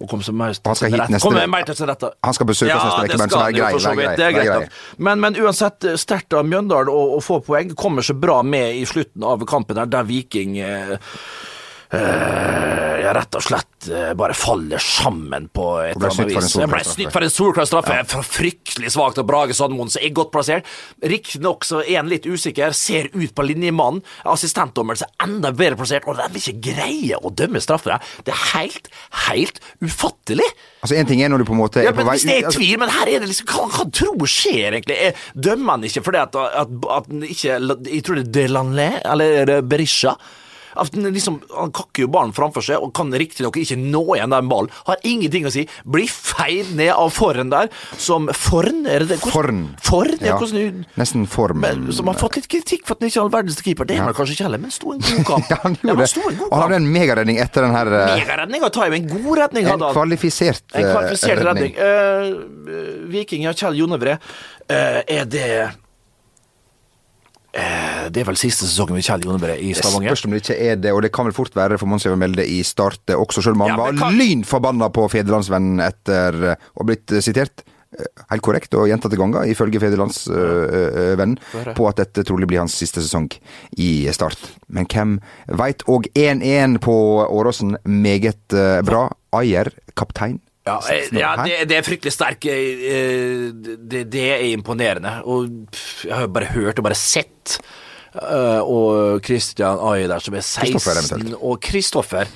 og 0.00 0.08
kom 0.10 0.20
seg 0.22 0.34
til 0.62 0.74
sin 0.76 0.92
hit 0.92 1.00
neste- 1.10 1.22
Kom 1.24 1.34
til 1.34 1.40
sin. 1.42 1.50
Han 2.24 2.34
skal 2.34 2.46
besøke 2.46 2.70
oss 2.76 2.84
neste 3.08 3.26
uke, 3.64 3.80
så 3.80 3.94
det 4.16 4.26
er 4.26 4.32
greit 4.32 4.48
Men, 4.98 5.20
men 5.20 5.34
uansett, 5.36 5.84
eh, 5.84 5.96
sterkt 5.96 6.32
av 6.34 6.44
Mjøndalen 6.44 6.88
å, 6.92 7.20
få 7.24 7.40
poeng. 7.44 7.74
Kommer 7.74 8.02
så 8.02 8.14
bra 8.18 8.42
med 8.42 8.76
i 8.76 8.84
slutten 8.84 9.22
av 9.24 9.44
kampen 9.46 9.76
der, 9.76 9.86
der 9.86 10.02
Viking 10.04 10.58
eh, 10.58 10.96
eh, 11.94 13.02
ja, 13.04 13.12
rett 13.14 13.36
og 13.38 13.44
slett 13.44 13.88
eh, 13.92 14.12
bare 14.18 14.34
faller 14.36 14.82
sammen 14.82 15.48
på 15.54 15.66
et 15.84 15.96
eller 15.96 16.10
annet 16.10 16.36
en 16.36 16.42
vis. 16.42 16.56
Jeg 16.58 16.70
ble 16.72 16.82
snytt 16.86 17.14
for 17.14 17.26
en 17.26 17.32
solklar 17.32 17.68
straffe. 17.68 17.98
For 18.10 18.26
Fryktelig 18.36 18.92
svakt 18.94 19.20
av 19.22 19.26
Brage 19.28 19.56
Sandmoen, 19.56 19.92
jeg 19.94 20.10
er 20.10 20.16
godt 20.16 20.32
plassert. 20.34 20.70
Riktignok 21.04 21.66
så 21.66 21.82
er 21.84 22.00
han 22.00 22.10
litt 22.10 22.26
usikker, 22.26 22.74
ser 22.76 23.10
ut 23.14 23.34
på 23.36 23.46
linjemannen. 23.46 24.02
Assistentdommeren 24.28 25.06
er 25.06 25.26
enda 25.28 25.52
bedre 25.56 25.78
plassert, 25.80 26.08
og 26.08 26.18
de 26.18 26.28
vil 26.34 26.42
ikke 26.42 26.72
greie 26.72 27.20
å 27.20 27.32
dømme 27.34 27.62
straffer. 27.62 27.96
Det 28.26 28.34
er 28.34 28.42
helt, 28.56 28.90
helt 29.26 29.60
ufattelig. 29.84 30.48
Altså, 30.82 30.96
En 31.00 31.08
ting 31.08 31.22
er 31.22 31.30
når 31.32 31.42
du 31.42 31.48
på 31.48 31.54
en 31.56 31.60
måte 31.60 31.82
Ja, 31.82 31.90
er 31.90 31.96
på 31.96 32.04
vei 32.06 32.14
Hvis 32.14 32.26
det 32.28 32.34
er 32.36 32.44
altså, 32.46 32.60
tvil, 32.60 32.78
men 32.78 32.92
her 32.92 33.08
er 33.10 33.22
det 33.22 33.28
liksom 33.30 33.48
Hva, 33.50 33.64
hva 33.72 33.86
tror 33.96 34.28
skjer 34.30 34.76
egentlig? 34.76 34.96
Jeg 35.00 35.44
Dømmer 35.46 35.76
han 35.76 35.86
ikke 35.88 36.02
fordi 36.06 36.20
at, 36.20 36.36
at, 36.36 36.74
at 36.76 36.96
at 36.96 37.30
ikke 37.30 37.56
Jeg 37.90 38.04
tror 38.06 38.20
det 38.20 38.26
er 38.26 38.34
Delanlé, 38.36 38.88
eller 39.02 39.40
er 39.56 39.64
Berisha? 39.66 40.14
Liksom, 40.76 41.40
han 41.56 41.72
kakker 41.76 42.04
jo 42.06 42.10
ballen 42.12 42.34
framfor 42.36 42.64
seg 42.64 42.82
og 42.82 42.92
kan 42.96 43.10
riktignok 43.12 43.56
ikke 43.60 43.78
nå 43.80 44.02
igjen 44.16 44.34
den 44.34 44.48
ballen. 44.50 44.70
Har 44.88 45.00
ingenting 45.06 45.46
å 45.48 45.52
si. 45.54 45.66
Blir 45.88 46.10
feid 46.10 46.74
ned 46.78 46.92
av 46.94 47.10
Forn 47.16 47.50
der, 47.52 47.70
som 48.00 48.28
Forn? 48.36 48.84
Er 48.86 49.04
det 49.04 49.16
det? 49.16 49.20
Forn. 49.24 49.62
Forn? 49.86 50.16
Ja. 50.20 50.34
Ja, 50.34 50.38
hvordan, 50.40 50.82
nesten 51.00 51.26
form. 51.30 51.60
men, 51.62 51.86
som 51.96 52.08
har 52.10 52.18
fått 52.20 52.36
litt 52.40 52.48
kritikk 52.52 52.84
for 52.86 52.96
at 52.96 53.02
han 53.04 53.08
ikke 53.10 53.20
er 53.20 53.24
all 53.24 53.32
verdens 53.32 53.60
keeper. 53.64 53.88
Det 53.88 53.96
er 53.96 54.02
han 54.04 54.16
kanskje 54.16 54.36
ikke 54.36 54.46
heller, 54.48 54.62
men 54.66 54.74
sto 54.74 54.92
en 54.94 55.00
god 55.04 55.24
kamp. 55.30 55.46
Ja, 55.52 55.58
han 55.62 55.76
gjorde 55.80 56.02
det. 56.02 56.22
en 56.26 56.40
Og 56.48 56.56
hadde 56.60 56.78
en 56.80 56.88
megaredning 56.92 57.38
etter 57.40 57.64
den 57.66 57.74
her 57.76 57.90
eh, 57.94 58.12
Megaredning 58.20 58.66
og 58.66 58.72
time. 58.74 58.98
En 59.00 59.08
god 59.12 59.38
redning 59.40 59.68
hadde 59.70 59.88
han. 59.88 59.94
kvalifisert, 59.96 60.64
En 60.74 60.84
eh, 60.84 60.92
kvalifisert 60.92 61.42
redning. 61.46 61.74
redning. 61.78 62.36
Uh, 63.06 63.08
Viking, 63.12 63.46
ja, 63.46 63.54
Kjell 63.56 63.78
Jonevre. 63.80 64.18
uh, 64.66 65.00
er 65.06 65.24
det 65.30 65.44
eh, 65.60 65.74
Det 68.12 68.22
er 68.22 68.28
vel 68.28 68.36
siste 68.40 68.66
sesongen 68.68 68.96
med 68.98 69.04
Kjell 69.06 69.24
Jonevre 69.26 69.54
i 69.60 69.72
Stavanger? 69.76 70.14
spørs 70.14 70.24
om 70.28 70.34
det 70.36 70.42
ikke 70.44 70.58
er 70.70 70.76
det, 70.80 70.92
og 70.92 71.02
det 71.02 71.12
kan 71.14 71.26
vel 71.28 71.34
fort 71.36 71.54
være 71.56 71.78
for 71.80 71.86
Mons 71.90 72.06
Even 72.06 72.20
Melde 72.22 72.44
i 72.46 72.60
start 72.66 73.12
også, 73.14 73.42
selv 73.42 73.56
om 73.58 73.64
han 73.66 73.72
Ja, 73.74 73.76
var 73.80 73.96
kan- 73.98 74.16
lynforbanna 74.18 74.88
på 74.94 75.08
Federlandsvennen 75.10 75.80
etter 75.84 76.38
eh, 76.52 76.68
å 76.76 76.82
ha 76.82 76.86
blitt 76.90 77.12
eh, 77.12 77.20
sitert. 77.24 77.62
eh, 77.98 78.04
Helt 78.30 78.42
korrekt 78.42 78.74
og 78.74 78.88
gjentatte 78.90 79.16
ganger, 79.16 79.46
ifølge 79.48 79.80
Federlandsvennen, 79.80 81.38
på 81.76 81.88
at 81.88 81.96
dette 82.02 82.24
trolig 82.28 82.48
blir 82.50 82.58
hans 82.60 82.74
siste 82.76 83.00
sesong 83.00 83.28
i 83.78 84.06
Start. 84.12 84.38
Men 84.68 84.86
hvem 84.90 85.18
veit? 85.58 85.82
Og 85.88 86.08
1-1 86.14 86.78
på 86.84 86.96
Åråsen, 87.30 87.76
meget 87.86 88.52
bra. 88.84 89.06
Ayer, 89.36 89.70
kaptein. 89.96 90.40
Ja, 90.66 90.80
ja 91.14 91.36
det, 91.46 91.68
det 91.70 91.76
er 91.78 91.84
fryktelig 91.86 92.10
sterk. 92.12 92.40
Det, 92.42 94.00
det 94.10 94.24
er 94.34 94.42
imponerende. 94.50 95.20
Og 95.24 95.46
jeg 96.02 96.10
har 96.16 96.26
bare 96.34 96.48
hørt 96.56 96.80
og 96.80 96.88
bare 96.88 96.98
sett. 96.98 97.58
Eh, 98.22 98.60
Og 98.60 99.24
Christian 99.24 99.80
Ai 99.80 100.06
der 100.10 100.22
som 100.22 100.36
er 100.36 100.44
16 100.44 101.34
Og 101.40 101.60
Kristoffer 101.62 102.26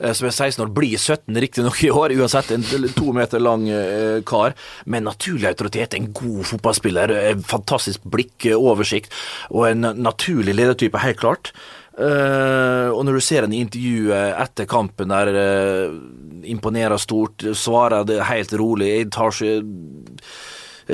eh, 0.00 0.12
som 0.12 0.28
er 0.28 0.34
16 0.34 0.64
år, 0.64 0.74
blir 0.76 0.98
17 0.98 1.40
riktignok 1.44 1.80
i 1.84 1.90
år, 1.90 2.16
uansett 2.18 2.52
en 2.56 2.66
to 2.96 3.14
meter 3.16 3.42
lang 3.42 3.68
eh, 3.68 4.20
kar, 4.28 4.56
med 4.84 5.06
naturlig 5.06 5.48
autoritet, 5.50 5.96
en 5.96 6.12
god 6.12 6.44
fotballspiller, 6.52 7.14
en 7.32 7.42
fantastisk 7.46 8.04
blikk, 8.04 8.50
oversikt, 8.56 9.14
og 9.50 9.70
en 9.70 9.92
naturlig 9.96 10.56
ledertype, 10.58 11.00
helt 11.00 11.20
klart. 11.22 11.52
Eh, 11.96 12.88
og 12.92 13.06
når 13.08 13.16
du 13.16 13.24
ser 13.24 13.46
en 13.46 13.54
intervju 13.56 14.10
intervjuet 14.12 14.40
etter 14.42 14.66
kampen 14.68 15.08
der 15.08 15.30
eh, 15.32 15.94
imponerer 16.52 17.00
stort, 17.00 17.46
svarer 17.56 18.04
det 18.04 18.20
helt 18.28 18.52
rolig, 18.60 18.90
jeg 18.92 19.08
tar 19.16 19.32
ikke 19.32 20.26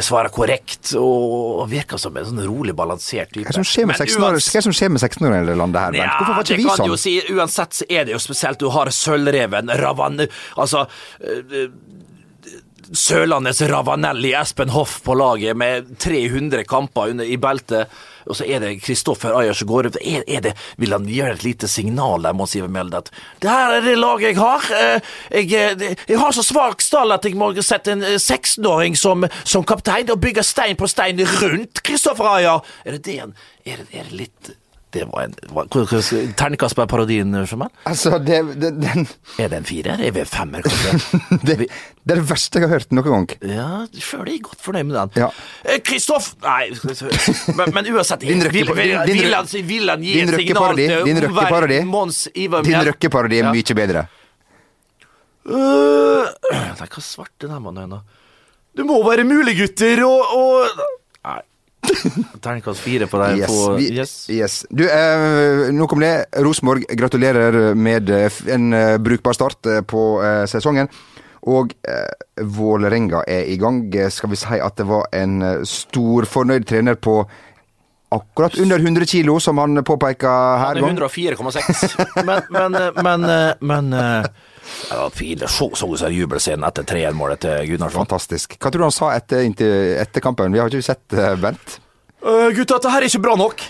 svarer 0.01 0.33
korrekt 0.33 0.95
og 0.97 1.67
virker 1.69 2.01
som 2.01 2.17
en 2.17 2.25
sånn 2.25 2.41
rolig, 2.49 2.73
balansert 2.75 3.29
type. 3.35 3.45
Hva 3.45 3.53
er 3.53 3.59
det 3.59 3.61
som 3.61 3.69
skjer 3.69 3.87
med 3.91 3.99
16-åringer 3.99 4.39
uans- 4.39 4.49
hva 4.49 4.57
er 4.57 4.63
det 4.63 4.65
som 4.65 4.73
skjer 4.79 4.89
med 4.95 5.03
16-åringer 5.03 5.43
i 5.43 5.51
det 5.51 5.57
landet 5.61 5.81
her? 5.83 5.91
Bent? 5.93 6.01
ja, 6.01 6.15
Hvorfor 6.17 6.39
var 6.39 6.43
ikke 6.49 6.57
vi 6.57 6.65
sånn? 6.71 6.99
si. 7.03 7.15
Uansett 7.37 7.77
så 7.77 7.85
er 7.93 8.05
det 8.09 8.15
jo 8.17 8.21
spesielt. 8.25 8.59
Du 8.63 8.71
har 8.73 8.89
Sølvreven, 8.89 9.69
Ravan... 9.83 10.23
Altså 10.57 10.87
eh, 11.21 11.69
Sørlandets 12.93 13.63
Ravanelli, 13.71 14.35
Espen 14.37 14.73
Hoff 14.75 14.99
på 15.05 15.15
laget 15.17 15.57
med 15.57 15.95
300 16.03 16.65
kamper 16.69 17.13
under, 17.15 17.25
i 17.25 17.39
beltet. 17.41 17.89
Og 18.29 18.37
så 18.39 18.45
er 18.47 18.61
det 18.63 18.77
Kristoffer 18.85 19.35
Ayer 19.35 19.57
som 19.57 19.67
går 19.71 19.89
ut. 19.91 19.97
Er, 19.99 20.23
er 20.31 20.45
det, 20.45 20.53
vil 20.79 20.93
han 20.95 21.09
gjøre 21.11 21.35
et 21.39 21.47
lite 21.47 21.71
signal 21.71 22.23
der, 22.23 22.37
må 22.37 22.47
Siver 22.47 22.71
Melde? 22.71 23.01
At 23.03 23.11
det 23.43 23.51
her 23.51 23.77
er 23.79 23.87
det 23.87 23.97
laget 23.99 24.29
jeg 24.29 24.39
har. 24.39 24.69
Eh, 24.79 25.13
Jeg, 25.33 25.51
eh, 25.81 25.97
jeg 26.09 26.19
har 26.21 26.33
så 26.37 26.45
svak 26.47 26.85
stall 26.85 27.13
at 27.17 27.25
jeg 27.27 27.35
må 27.41 27.51
sette 27.65 27.97
en 27.97 28.05
eh, 28.07 28.21
16-åring 28.21 28.97
som, 28.99 29.27
som 29.45 29.65
kaptein 29.67 30.11
og 30.13 30.21
bygge 30.23 30.45
stein 30.47 30.77
på 30.79 30.87
stein 30.91 31.19
rundt 31.43 31.83
Kristoffer 31.83 32.29
Ayer. 32.37 32.61
Er 32.85 32.99
det 32.99 33.05
det 33.09 33.19
han 33.25 33.35
Er 33.65 33.87
er 33.93 34.05
det 34.11 34.19
litt 34.19 34.53
det 34.93 35.07
var 35.09 35.25
en 35.25 35.35
Terningkast 36.37 36.77
på 36.77 36.85
parodien, 36.87 37.33
Jamal? 37.49 37.71
Altså, 37.89 38.19
det, 38.19 38.43
det, 38.61 38.73
den, 38.83 39.07
Er 39.41 39.49
det 39.49 39.63
en 39.63 39.67
firer? 39.69 40.01
Er 40.05 40.13
vi 40.13 40.21
en 40.21 40.29
femmer, 40.29 40.65
kanskje? 40.67 41.21
det, 41.49 41.57
det 42.05 42.15
er 42.15 42.21
det 42.21 42.27
verste 42.29 42.61
jeg 42.61 42.69
har 42.69 42.77
hørt 42.77 42.93
noen 42.93 43.09
gang. 43.09 43.27
Ja, 43.49 43.69
sjøl 43.97 44.27
er 44.27 44.35
jeg 44.35 44.43
godt 44.49 44.65
fornøyd 44.65 44.91
med 44.91 44.99
den. 44.99 45.15
Ja. 45.25 45.31
Eh, 45.65 45.81
Kristoff 45.87 46.35
Nei, 46.45 46.73
men, 47.57 47.73
men 47.73 47.89
uansett 47.95 48.27
Din 48.27 48.45
røkkeparodi 48.45 48.89
vil, 48.89 48.99
vil, 49.09 49.23
vil, 49.71 49.93
han, 49.95 50.05
gi 50.05 50.17
et 50.21 50.35
signal 50.35 50.77
til 50.77 50.97
omverdenen? 50.97 51.23
røkkeparodi. 51.27 51.79
Mons 51.89 52.25
Ivar 52.35 52.67
Din 52.67 52.83
røkkeparodi 52.91 53.41
er 53.41 53.49
mye 53.53 53.79
bedre. 53.79 54.09
Uh, 55.49 56.29
Nei, 56.53 56.85
hva 56.85 57.03
svarte 57.03 57.49
den 57.49 57.65
mannen 57.65 57.97
nå? 57.97 58.03
Det 58.77 58.85
må 58.89 59.01
være 59.05 59.25
mulig, 59.29 59.57
gutter, 59.59 60.05
og, 60.05 60.37
og 60.37 60.85
Nei. 61.25 61.41
Terningkast 62.43 62.81
fire 62.81 63.07
på 63.11 63.19
deg. 63.23 63.43
Yes. 63.43 63.51
på, 63.51 63.73
Vi, 63.79 63.89
yes. 63.97 64.13
yes. 64.31 64.59
Du, 64.71 64.85
eh, 64.87 65.71
nok 65.75 65.93
om 65.97 66.03
det. 66.03 66.13
Rosenborg, 66.45 66.87
gratulerer 66.99 67.75
med 67.75 68.11
eh, 68.11 68.43
en 68.55 68.73
eh, 68.73 68.99
brukbar 69.03 69.37
start 69.37 69.67
eh, 69.67 69.81
på 69.83 70.05
eh, 70.23 70.45
sesongen. 70.51 70.91
Og 71.51 71.75
eh, 71.89 72.45
Vålerenga 72.47 73.25
er 73.27 73.49
i 73.51 73.57
gang. 73.59 73.85
Skal 74.15 74.31
vi 74.31 74.39
si 74.39 74.61
at 74.63 74.79
det 74.79 74.87
var 74.87 75.09
en 75.17 75.41
stor 75.67 76.23
storfornøyd 76.27 76.69
trener 76.71 76.95
på 76.95 77.19
akkurat 78.13 78.59
under 78.61 78.79
100 78.79 79.09
kilo, 79.09 79.39
som 79.41 79.59
han 79.59 79.81
påpeka 79.85 80.33
her. 80.61 80.83
Han 80.85 80.99
er 80.99 81.07
104,6. 81.09 82.25
Men, 82.29 82.43
men, 82.53 82.77
men, 83.03 83.31
men 83.59 84.29
Det 84.89 84.99
var 84.99 85.15
fint. 85.17 85.45
Så 85.51 85.71
så 85.79 85.89
du 85.91 85.97
som 86.01 86.13
jubelscenen 86.13 86.67
etter 86.69 86.87
3-1-målet 86.89 87.45
til 87.45 87.73
Gunnarsson. 87.73 88.05
Fantastisk. 88.05 88.59
Hva 88.59 88.73
tror 88.73 88.85
du 88.85 88.89
han 88.89 88.99
sa 88.99 89.13
etter, 89.17 89.47
etter 90.03 90.25
kampen? 90.25 90.53
Vi 90.53 90.61
har 90.63 90.73
ikke 90.73 90.93
sett 90.93 91.17
eh, 91.17 91.35
Bent. 91.41 91.79
Uh, 92.23 92.53
gutta, 92.55 92.77
dette 92.77 92.93
her 92.93 93.03
er 93.03 93.11
ikke 93.11 93.25
bra 93.25 93.39
nok. 93.39 93.65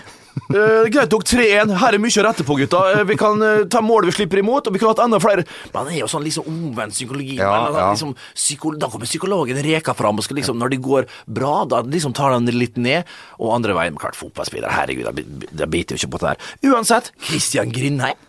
Uh, 0.49 0.89
greit 0.91 1.11
nok 1.13 1.25
3-1. 1.29 1.73
Her 1.77 1.95
er 1.95 2.01
mye 2.01 2.21
å 2.21 2.25
rette 2.25 2.45
på, 2.45 2.57
gutta. 2.57 2.81
Uh, 2.93 3.03
vi 3.09 3.17
kan 3.19 3.41
uh, 3.41 3.63
ta 3.69 3.81
målet 3.85 4.09
vi 4.09 4.15
slipper 4.17 4.41
imot, 4.41 4.67
og 4.67 4.75
vi 4.75 4.81
kan 4.81 4.89
ha 4.89 4.95
hatt 4.95 5.03
enda 5.05 5.19
flere. 5.21 5.45
Men 5.71 5.79
han 5.79 5.93
er 5.93 6.01
jo 6.01 6.09
sånn 6.11 6.25
liksom 6.25 6.49
omvendt 6.49 6.97
psykologi. 6.97 7.37
Ja, 7.39 7.53
Men 7.67 7.79
ja. 7.79 7.87
liksom, 7.93 8.15
psyko 8.37 8.73
da 8.81 8.89
kommer 8.93 9.09
psykologen 9.09 9.61
reka 9.65 9.95
fram, 9.97 10.19
og 10.19 10.27
skal 10.27 10.41
liksom, 10.41 10.59
når 10.61 10.75
det 10.75 10.81
går 10.85 11.09
bra, 11.39 11.55
da 11.69 11.83
liksom 11.85 12.15
tar 12.17 12.35
han 12.35 12.49
det 12.49 12.57
litt 12.57 12.77
ned. 12.81 13.09
Og 13.39 13.55
andre 13.55 13.77
veien, 13.77 13.97
klart 14.01 14.19
fotballspiller, 14.19 14.73
herregud, 14.73 15.09
da 15.53 15.69
biter 15.69 15.97
jo 15.97 16.03
ikke 16.03 16.15
på 16.17 16.23
det 16.25 16.33
her. 16.35 16.53
Uansett, 16.73 17.13
Christian 17.29 17.73
Grindheim. 17.73 18.19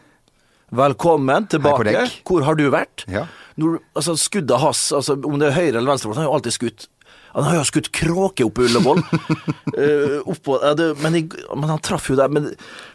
Velkommen 0.75 1.47
tilbake. 1.47 1.93
Hei, 1.95 2.09
Hvor 2.27 2.43
har 2.43 2.59
du 2.59 2.67
vært? 2.73 3.05
Ja. 3.11 3.29
Når, 3.61 3.79
altså, 3.95 4.17
skuddet 4.19 4.59
hans, 4.59 4.89
altså, 4.97 5.15
om 5.23 5.39
det 5.39 5.53
er 5.53 5.59
høyre 5.59 5.79
eller 5.79 5.95
venstre, 5.95 6.11
han 6.11 6.25
har 6.25 6.31
jo 6.31 6.35
alltid 6.41 6.59
skutt 6.59 6.89
han 7.35 7.49
har 7.49 7.57
jo 7.57 7.63
skutt 7.67 7.89
kråke 7.91 8.45
opp 8.47 8.55
på 8.59 8.67
Ullevål. 8.69 9.01
uh, 9.03 10.21
oppå, 10.23 10.55
uh, 10.63 10.71
det, 10.79 10.93
men, 11.03 11.17
jeg, 11.19 11.33
men 11.51 11.73
han 11.73 11.83
traff 11.83 12.07
jo 12.11 12.15
der 12.19 12.31
men, 12.31 12.53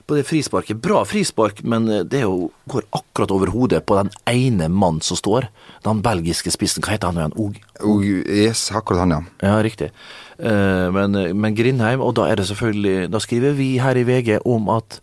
på 0.08 0.16
det 0.16 0.24
frisparket. 0.30 0.80
Bra 0.80 1.02
frispark, 1.08 1.60
men 1.68 1.90
eh, 1.92 2.06
det 2.08 2.24
jo, 2.24 2.48
går 2.72 2.88
akkurat 2.96 3.34
over 3.36 3.52
hodet 3.52 3.84
på 3.86 3.98
den 4.00 4.14
ene 4.32 4.70
mannen 4.72 5.04
som 5.04 5.20
står. 5.20 5.50
Den 5.84 6.00
belgiske 6.06 6.54
spissen. 6.56 6.86
Hva 6.86 6.96
heter 6.96 7.12
han 7.12 7.20
igjen? 7.20 7.36
Og, 7.36 7.60
og, 7.84 8.08
yes, 8.08 8.70
akkurat 8.72 9.04
han, 9.04 9.18
ja. 9.18 9.22
ja, 9.44 9.60
riktig. 9.66 9.92
Uh, 10.40 10.88
men, 10.96 11.20
men 11.36 11.60
Grindheim, 11.60 12.00
og 12.00 12.16
da 12.16 12.30
er 12.32 12.40
det 12.40 12.48
selvfølgelig 12.48 13.10
Da 13.12 13.20
skriver 13.20 13.58
vi 13.60 13.74
her 13.84 14.00
i 14.00 14.06
VG 14.08 14.38
om 14.48 14.72
at 14.72 15.02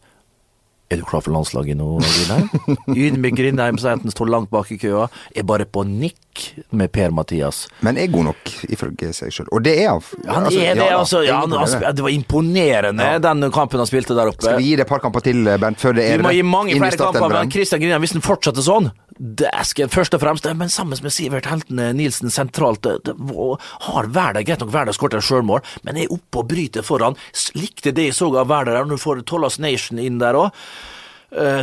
er 0.88 1.00
du 1.00 1.04
klar 1.08 1.22
for 1.24 1.34
landslaget 1.34 1.78
nå, 1.78 1.86
Grindheim? 1.98 2.76
Ydmyk 3.06 3.36
Grindheim, 3.38 3.78
som 3.82 3.96
enten 3.96 4.12
står 4.14 4.28
langt 4.30 4.50
bak 4.52 4.68
i 4.70 4.78
køa, 4.78 5.08
er 5.34 5.46
bare 5.48 5.66
på 5.66 5.82
nikk 5.86 6.44
med 6.76 6.92
Per-Mathias. 6.94 7.64
Men 7.86 7.98
er 7.98 8.10
god 8.12 8.28
nok, 8.28 8.52
ifølge 8.70 9.10
seg 9.16 9.32
sjøl. 9.34 9.48
Og 9.56 9.64
det 9.66 9.74
er 9.82 9.90
han. 9.90 10.04
Han 10.28 10.46
Altså, 10.46 10.60
er 10.62 10.78
det, 10.78 10.86
ja 10.86 10.98
altså. 11.00 11.22
Ja, 11.26 11.40
han, 11.42 11.56
han, 11.58 11.96
det. 11.96 12.04
var 12.06 12.12
imponerende, 12.14 13.08
den 13.24 13.48
kampen 13.54 13.82
han 13.82 13.90
spilte 13.90 14.14
der 14.14 14.30
oppe. 14.30 14.44
Skal 14.46 14.60
vi 14.60 14.70
gi 14.70 14.76
det 14.78 14.86
et 14.86 14.92
par 14.92 15.02
kamper 15.02 15.24
til, 15.26 15.42
Bernt, 15.58 15.80
før 15.82 15.96
det 15.98 16.06
er 16.06 16.20
Vi 16.22 16.28
må 16.28 16.34
gi 16.36 16.46
mange 16.46 16.78
flere 16.78 17.00
kamper, 17.02 17.34
men? 17.34 17.50
Christian 17.56 17.82
Grindheim, 17.82 18.06
hvis 18.06 18.14
han 18.18 18.24
fortsetter 18.26 18.64
sånn 18.66 18.92
skal 19.64 19.88
først 19.88 20.14
og 20.14 20.20
fremst, 20.20 20.44
Men 20.56 20.68
sammen 20.68 20.98
med 21.02 21.12
Sivert 21.12 21.46
Heltene 21.46 21.92
Nilsen 21.96 22.30
sentralt 22.30 22.82
det, 22.82 23.14
var- 23.16 23.58
Har 23.80 24.04
Hverdag 24.06 24.44
greit 24.46 24.60
nok 24.60 24.70
Hverdag 24.70 24.94
skåret 24.94 25.14
et 25.14 25.24
sjølmål, 25.24 25.62
men 25.84 25.96
er 25.96 26.12
oppe 26.12 26.38
og 26.38 26.48
bryter 26.48 26.82
foran. 26.82 27.16
Likte 27.54 27.92
det 27.92 28.10
jeg 28.10 28.14
så 28.14 28.28
av 28.36 28.46
Hverdag 28.46 28.86
nå 28.88 28.96
får 28.98 29.24
Tollas 29.24 29.58
Nation 29.58 29.98
inn 29.98 30.18
der 30.18 30.34
òg. 30.34 30.50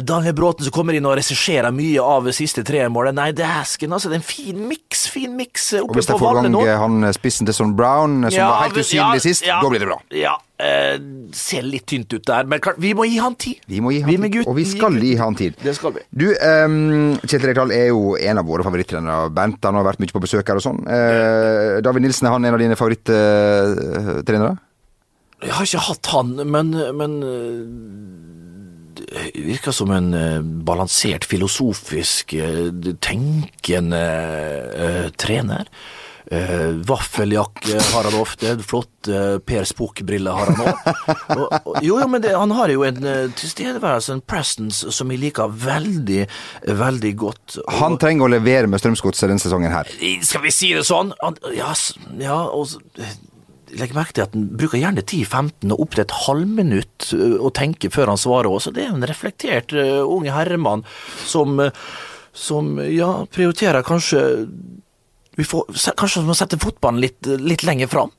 Daniel 0.03 0.33
Bråten 0.33 0.63
som 0.67 0.73
kommer 0.75 0.93
inn 0.93 1.05
og 1.07 1.15
regisserer 1.17 1.71
mye 1.73 2.01
av 2.03 2.27
siste 2.35 2.63
tremålet. 2.67 3.15
Nei, 3.15 3.31
hesken, 3.47 3.93
altså. 3.95 4.09
Det 4.11 4.19
er 4.19 4.21
en 4.21 4.27
fin 4.27 4.67
miks, 4.67 5.07
fin 5.09 5.35
miks 5.37 5.71
nå. 5.73 5.85
Og 5.87 5.95
hvis 5.95 6.05
de 6.09 6.13
på 6.13 6.19
får 6.19 6.41
gang 6.43 6.55
eh, 6.67 6.77
han 6.77 7.13
spissen 7.15 7.47
til 7.47 7.55
Son 7.55 7.73
Brown, 7.75 8.23
som 8.27 8.37
Ja, 8.37 8.49
var 8.51 8.67
helt 8.67 8.77
usynlig 8.77 9.21
ja, 9.21 9.23
sist, 9.23 9.45
ja, 9.47 9.61
da 9.63 9.69
blir 9.71 9.79
det 9.79 9.87
bra. 9.87 9.97
Ja, 10.11 10.35
eh, 10.63 10.95
ser 11.35 11.65
litt 11.67 11.85
tynt 11.89 12.13
ut 12.13 12.25
der, 12.27 12.43
men 12.49 12.61
klart, 12.63 12.79
vi 12.81 12.93
må 12.97 13.03
gi 13.09 13.17
han 13.21 13.35
tid. 13.39 13.57
Vi 13.69 13.81
må 13.83 13.89
gi 13.93 14.01
han 14.05 14.11
vi 14.11 14.17
tid, 14.17 14.31
gutt- 14.37 14.49
og 14.49 14.55
vi 14.57 14.65
skal 14.69 14.93
gi 15.01 15.13
han 15.19 15.35
tid. 15.39 15.53
Det 15.63 15.73
skal 15.77 15.91
vi. 15.97 16.01
Du, 16.09 16.27
um, 16.33 17.15
Kjetil 17.23 17.47
Rekdal 17.51 17.69
er 17.75 17.87
jo 17.91 17.99
en 18.17 18.41
av 18.41 18.45
våre 18.49 18.63
favorittrenere. 18.65 19.31
Bent 19.35 19.65
han 19.65 19.79
har 19.79 19.85
vært 19.87 20.01
mye 20.03 20.15
på 20.15 20.23
besøk 20.23 20.45
her 20.49 20.57
og 20.61 20.65
sånn. 20.65 20.81
Uh, 20.87 21.81
David 21.85 22.01
Nilsen, 22.05 22.25
er 22.29 22.33
han 22.37 22.45
en 22.47 22.57
av 22.57 22.61
dine 22.61 22.79
favorittrenere? 22.79 24.53
Jeg 25.43 25.53
har 25.57 25.65
ikke 25.67 25.87
hatt 25.89 26.05
han, 26.13 26.27
men, 26.47 26.67
men 26.95 27.11
eh, 27.27 27.63
virker 29.49 29.73
som 29.75 29.89
en 29.91 30.09
uh, 30.15 30.39
balansert, 30.39 31.27
filosofisk, 31.27 32.31
uh, 32.39 32.71
tenkende 33.03 33.99
uh, 34.71 35.11
trener. 35.19 35.67
Eh, 36.33 36.69
vaffeljakke 36.87 37.75
har 37.91 38.07
han 38.07 38.15
ofte, 38.17 38.53
flotte 38.65 39.17
Per 39.45 39.67
Spook-briller 39.69 40.37
har 40.37 40.49
han 40.49 40.61
òg. 40.63 41.49
Jo, 41.83 41.97
jo, 41.99 42.07
men 42.09 42.23
det, 42.23 42.31
han 42.37 42.53
har 42.55 42.71
jo 42.73 42.85
en 42.87 43.03
eh, 43.05 43.27
tilstedeværelse, 43.37 44.15
en 44.15 44.23
presence, 44.25 44.89
som 44.95 45.11
jeg 45.13 45.21
liker 45.27 45.51
veldig, 45.65 46.23
veldig 46.79 47.11
godt. 47.21 47.59
Og- 47.65 47.75
Han 47.81 47.99
trenger 48.01 48.25
å 48.29 48.31
levere 48.33 48.71
med 48.71 48.81
Strømsgodset 48.81 49.29
denne 49.29 49.43
sesongen 49.43 49.73
her. 49.73 49.91
skal 50.25 50.41
vi 50.45 50.53
si 50.55 50.71
det 50.73 50.85
sånn? 50.89 51.13
Han, 51.21 51.37
ja, 51.57 51.73
ja, 52.23 52.39
og 52.49 52.73
Legg 53.73 53.95
merke 53.97 54.13
til 54.13 54.21
at 54.21 54.35
han 54.35 54.43
bruker 54.53 54.77
gjerne 54.77 55.01
10-15 55.01 55.71
og 55.73 55.79
opp 55.81 55.95
til 55.95 56.03
et 56.03 56.11
halvminutt 56.27 57.07
å 57.41 57.49
tenke 57.57 57.89
før 57.89 58.11
han 58.11 58.19
svarer 58.21 58.51
også. 58.53 58.69
Det 58.75 58.83
er 58.85 58.91
en 58.93 59.05
reflektert 59.09 59.73
uh, 59.73 60.03
ung 60.05 60.27
herremann 60.29 60.83
som, 61.25 61.57
som 62.37 62.75
ja, 62.85 63.07
prioriterer 63.33 63.81
kanskje 63.87 64.21
vi 65.35 65.45
får, 65.47 65.69
kanskje 65.97 66.21
vi 66.21 66.29
må 66.29 66.35
sette 66.37 66.59
fotballen 66.61 67.01
litt, 67.03 67.25
litt 67.41 67.63
lenger 67.65 67.89
fram? 67.91 68.11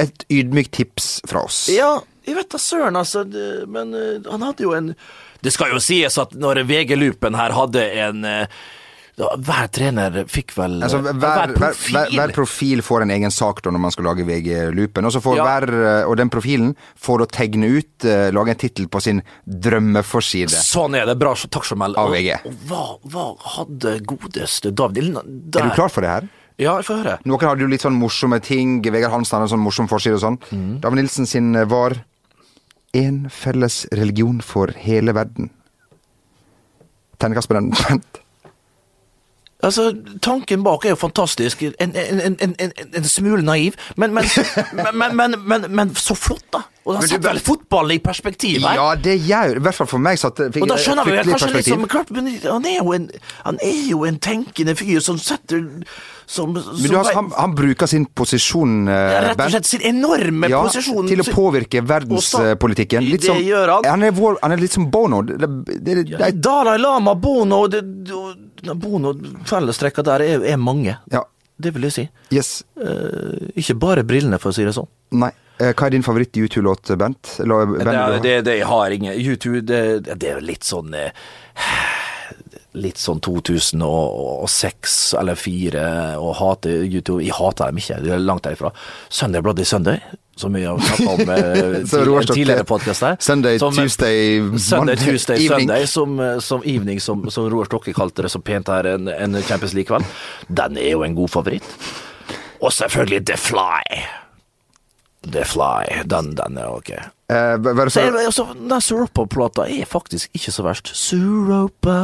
Et 0.00 0.24
ydmykt 0.32 0.72
tips 0.78 1.08
fra 1.28 1.42
oss. 1.48 1.64
Ja, 1.72 1.98
jeg 2.28 2.36
vet 2.38 2.50
da 2.52 2.60
søren, 2.62 2.96
altså. 3.00 3.24
Det, 3.28 3.66
men 3.68 3.94
ø, 3.96 4.04
han 4.30 4.44
hadde 4.46 4.64
jo 4.64 4.74
en 4.76 4.92
Det 5.42 5.52
skal 5.52 5.72
jo 5.74 5.80
sies 5.82 6.16
at 6.20 6.32
når 6.36 6.62
VG-loopen 6.68 7.36
her 7.38 7.54
hadde 7.56 7.84
en 8.04 8.24
da, 8.28 8.60
Hver 9.18 9.68
trener 9.74 10.24
fikk 10.30 10.54
vel 10.56 10.78
Altså, 10.82 11.00
hver, 11.02 11.14
hver, 11.20 11.52
hver, 11.52 11.74
profil. 11.74 12.16
hver 12.16 12.32
profil 12.34 12.82
får 12.86 13.04
en 13.04 13.10
egen 13.10 13.34
sak 13.34 13.60
da 13.62 13.72
når 13.74 13.82
man 13.82 13.94
skal 13.94 14.06
lage 14.08 14.24
VG-loopen. 14.24 15.04
Og 15.04 15.12
så 15.12 15.20
får 15.20 15.36
Ja. 15.36 15.44
hver, 15.44 15.68
eh, 15.68 16.08
og 16.08 16.16
den 16.16 16.30
profilen 16.30 16.74
får 16.96 17.26
å 17.26 17.28
tegne 17.28 17.68
ut, 17.78 18.04
uh, 18.04 18.30
lage 18.30 18.48
en 18.50 18.56
tittel 18.56 18.88
på 18.88 19.00
sin 19.02 19.22
drømmeforside. 19.46 20.48
Sånn 20.50 20.96
er 20.96 21.06
det. 21.06 21.18
Bra, 21.18 21.34
takk 21.34 21.68
du 21.68 21.82
Av 21.82 22.10
VG. 22.10 22.40
Og 22.46 22.54
hva, 22.66 22.98
hva 23.04 23.36
hadde 23.56 24.00
godeste 24.06 24.72
David 24.74 25.16
Er 25.16 25.68
du 25.68 25.74
klar 25.74 25.90
for 25.90 26.00
det 26.00 26.10
her? 26.10 26.28
Ja, 26.60 26.76
jeg 26.76 26.84
får 26.84 26.98
høre. 27.00 27.18
Noen 27.24 27.40
hadde 27.48 27.64
jo 27.64 27.70
litt 27.72 27.80
sånn 27.80 27.96
morsomme 27.96 28.40
ting. 28.44 28.82
Vegard 28.82 29.14
Hansen 29.14 29.38
hadde 29.38 29.48
en 29.48 29.54
sånn 29.56 29.64
morsom 29.64 29.88
forside 29.88 30.18
og 30.18 30.24
sånn. 30.24 30.38
Mm. 30.52 30.80
David 30.84 31.00
Nilsen 31.00 31.26
sin 31.26 31.54
eh, 31.56 31.64
var 31.64 32.04
én 32.92 33.30
felles 33.32 33.86
religion 33.96 34.42
for 34.44 34.72
hele 34.76 35.14
verden. 35.16 35.48
Terningkast 37.20 37.48
på 37.48 37.56
den. 37.56 37.72
Altså, 39.62 39.90
Tanken 40.22 40.62
bak 40.64 40.84
er 40.84 40.94
jo 40.94 41.00
fantastisk. 41.00 41.62
En, 41.62 41.96
en, 41.96 42.36
en, 42.40 42.54
en, 42.56 43.04
smule 43.04 43.42
naiv, 43.44 43.76
men, 44.00 44.14
men, 44.14 45.36
men, 45.44 45.66
men, 45.68 45.94
så 45.94 46.16
flott, 46.16 46.46
da! 46.52 46.64
Og 46.88 46.96
han 46.96 47.04
setter 47.04 47.28
vel 47.28 47.40
fotballen 47.44 47.98
i 47.98 48.00
perspektiv 48.02 48.64
her. 48.64 48.78
Ja, 48.78 48.86
det 48.96 49.18
gjør 49.20 49.58
I 49.60 49.64
hvert 49.66 49.76
fall 49.76 49.88
for 49.90 50.02
meg 50.02 50.16
satt 50.18 50.40
fikk 50.40 50.64
og 50.64 50.70
da 50.72 50.78
skjønner 50.80 51.06
vi 51.06 51.18
kanskje 51.28 51.50
litt 51.52 51.68
som 51.68 51.84
klart, 51.92 52.08
men 52.16 52.30
han 52.40 52.64
er, 52.64 52.78
jo 52.78 52.94
en, 52.96 53.04
han 53.44 53.60
er 53.62 53.82
jo 53.90 54.00
en 54.08 54.16
tenkende 54.22 54.74
fyr 54.78 55.04
som 55.04 55.20
setter 55.20 55.68
som, 56.30 56.52
Men 56.54 56.62
du, 56.62 56.94
altså, 56.94 57.12
han, 57.16 57.28
han 57.34 57.54
bruker 57.58 57.90
sin 57.90 58.04
posisjon, 58.06 58.74
eh, 58.88 59.14
Rett 59.24 59.40
og 59.42 59.50
slett 59.50 59.66
sin 59.66 59.82
enorme 59.88 60.46
ja, 60.52 60.60
posisjon 60.62 61.08
til 61.10 61.24
å 61.24 61.26
påvirke 61.26 61.82
verdenspolitikken. 61.82 63.02
Litt 63.02 63.24
Det 63.24 63.32
som, 63.32 63.40
gjør 63.42 63.72
han. 63.74 63.88
Han 63.90 64.06
er, 64.06 64.14
vår, 64.14 64.38
han 64.38 64.54
er 64.54 64.62
litt 64.62 64.76
som 64.76 64.86
Bono. 64.94 65.24
Det, 65.26 65.40
det, 65.42 65.48
det, 65.66 65.96
det, 66.04 66.04
Ja, 66.12 66.30
Dalai 66.30 66.76
Lama, 66.78 67.16
Bono 67.18 67.64
det, 67.72 67.82
det, 68.06 68.22
Bono, 68.74 69.14
Fellestrekka 69.48 70.02
der 70.06 70.20
er, 70.26 70.44
er 70.52 70.56
mange. 70.60 70.96
ja, 71.12 71.22
Det 71.60 71.72
vil 71.74 71.82
jeg 71.88 71.92
si. 71.92 72.08
yes. 72.32 72.62
Eh, 72.80 73.50
ikke 73.60 73.74
bare 73.78 74.02
brillene, 74.04 74.38
for 74.40 74.50
å 74.50 74.54
si 74.56 74.64
det 74.64 74.72
sånn. 74.76 74.88
Nei. 75.12 75.30
Eh, 75.60 75.74
Hva 75.76 75.86
er 75.86 75.90
din 75.92 76.02
favoritt-U2-låt, 76.06 76.94
Bent? 76.96 77.34
La, 77.44 77.58
Det, 77.66 77.84
Bent, 77.84 77.88
er- 77.94 78.20
det, 78.24 78.36
det 78.44 78.58
jeg 78.62 78.66
har 78.70 78.90
ingen 78.96 79.12
YouTube, 79.20 79.60
det, 79.68 79.82
det 80.18 80.30
er 80.30 80.40
litt 80.40 80.64
sånn 80.64 80.94
eh, 80.94 81.10
Litt 82.72 82.96
sånn 83.02 83.18
2006 83.20 85.14
eller 85.18 85.34
2004 85.34 85.84
å 86.22 86.28
hate 86.38 86.70
YouTube. 86.86 87.18
Jeg 87.24 87.34
hater 87.34 87.66
dem 87.72 87.80
ikke, 87.82 87.96
det 88.04 88.12
er 88.14 88.22
langt 88.22 88.44
derifra. 88.46 88.70
Sunday 89.10 89.42
Bloody 89.42 89.64
Sunday, 89.66 89.98
som 90.40 90.52
vi 90.56 90.62
har 90.64 90.78
snakka 90.80 91.10
om 91.12 91.32
eh, 91.34 92.24
tidligere 92.34 92.64
podkast 92.68 93.04
her. 93.06 93.16
Sunday, 93.20 93.58
Som- 93.60 93.76
Tuesday, 93.76 94.40
Sunday, 94.58 94.96
Tuesday, 94.96 95.36
evening. 95.44 95.68
Sunday, 95.68 95.86
som, 95.86 96.16
eh, 96.20 96.38
som 96.44 96.64
evening, 96.64 97.00
som, 97.04 97.26
som 97.30 97.50
Roar 97.52 97.68
Stokke 97.70 97.92
kalte 97.96 98.24
det 98.26 98.32
så 98.32 98.40
pent 98.40 98.68
her 98.72 98.88
en, 98.94 99.08
en 99.12 99.36
Champions 99.42 99.74
League-kveld. 99.76 100.08
Den 100.48 100.80
er 100.80 100.94
jo 100.96 101.04
en 101.06 101.14
god 101.18 101.30
favoritt. 101.36 101.68
Og 102.60 102.72
selvfølgelig 102.76 103.22
The 103.30 103.36
Fly. 103.40 104.00
The 105.30 105.44
Fly, 105.44 106.02
den, 106.08 106.32
den 106.38 106.56
er 106.58 106.72
ok. 106.72 106.90
Eh, 106.96 107.56
bare 107.60 107.86
er, 107.86 107.92
for, 107.92 108.16
det- 108.16 108.26
altså, 108.26 108.46
den 108.56 108.80
Suropa-plata 108.80 109.68
er 109.68 109.84
faktisk 109.88 110.30
ikke 110.34 110.52
så 110.56 110.64
verst. 110.64 110.90
Suropa, 110.96 111.98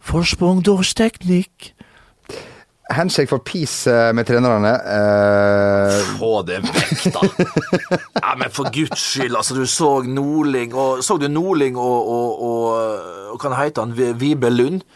forsprung 0.00 0.62
durch 0.64 0.94
teknikk. 0.96 1.72
Handshake 2.94 3.28
for 3.30 3.38
peace 3.38 3.90
eh, 3.90 4.12
med 4.12 4.26
trenerne. 4.26 4.72
Uh... 4.86 6.18
Få 6.20 6.42
det 6.46 6.60
vekk, 6.64 7.06
da! 7.14 7.46
ja, 8.22 8.34
men 8.38 8.52
for 8.54 8.70
guds 8.74 9.00
skyld, 9.00 9.34
altså, 9.36 9.56
du 9.58 9.66
så 9.66 9.90
Nordling 10.06 10.74
og 10.74 11.02
Så 11.04 11.18
du 11.18 11.26
Nordling 11.28 11.76
og, 11.76 12.12
og, 12.12 12.46
og, 12.46 13.34
og 13.34 13.42
Hva 13.42 13.58
heter 13.58 13.86
han? 13.86 14.16
Vibe 14.20 14.52
Lund? 14.52 14.86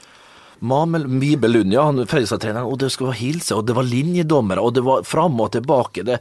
Mamel 0.60 1.06
Vibe 1.08 1.48
Lund, 1.48 1.72
ja, 1.72 1.86
han 1.88 2.04
Fredrikstad-treneren, 2.04 2.68
og 2.68 2.76
det 2.82 2.90
skulle 2.92 3.14
være 3.14 3.22
hilse, 3.22 3.56
og 3.56 3.64
det 3.66 3.76
var 3.78 3.86
linjedommere, 3.88 4.60
og 4.60 4.74
det 4.76 4.84
var 4.84 5.06
fram 5.08 5.40
og 5.40 5.54
tilbake. 5.54 6.04
Det 6.04 6.18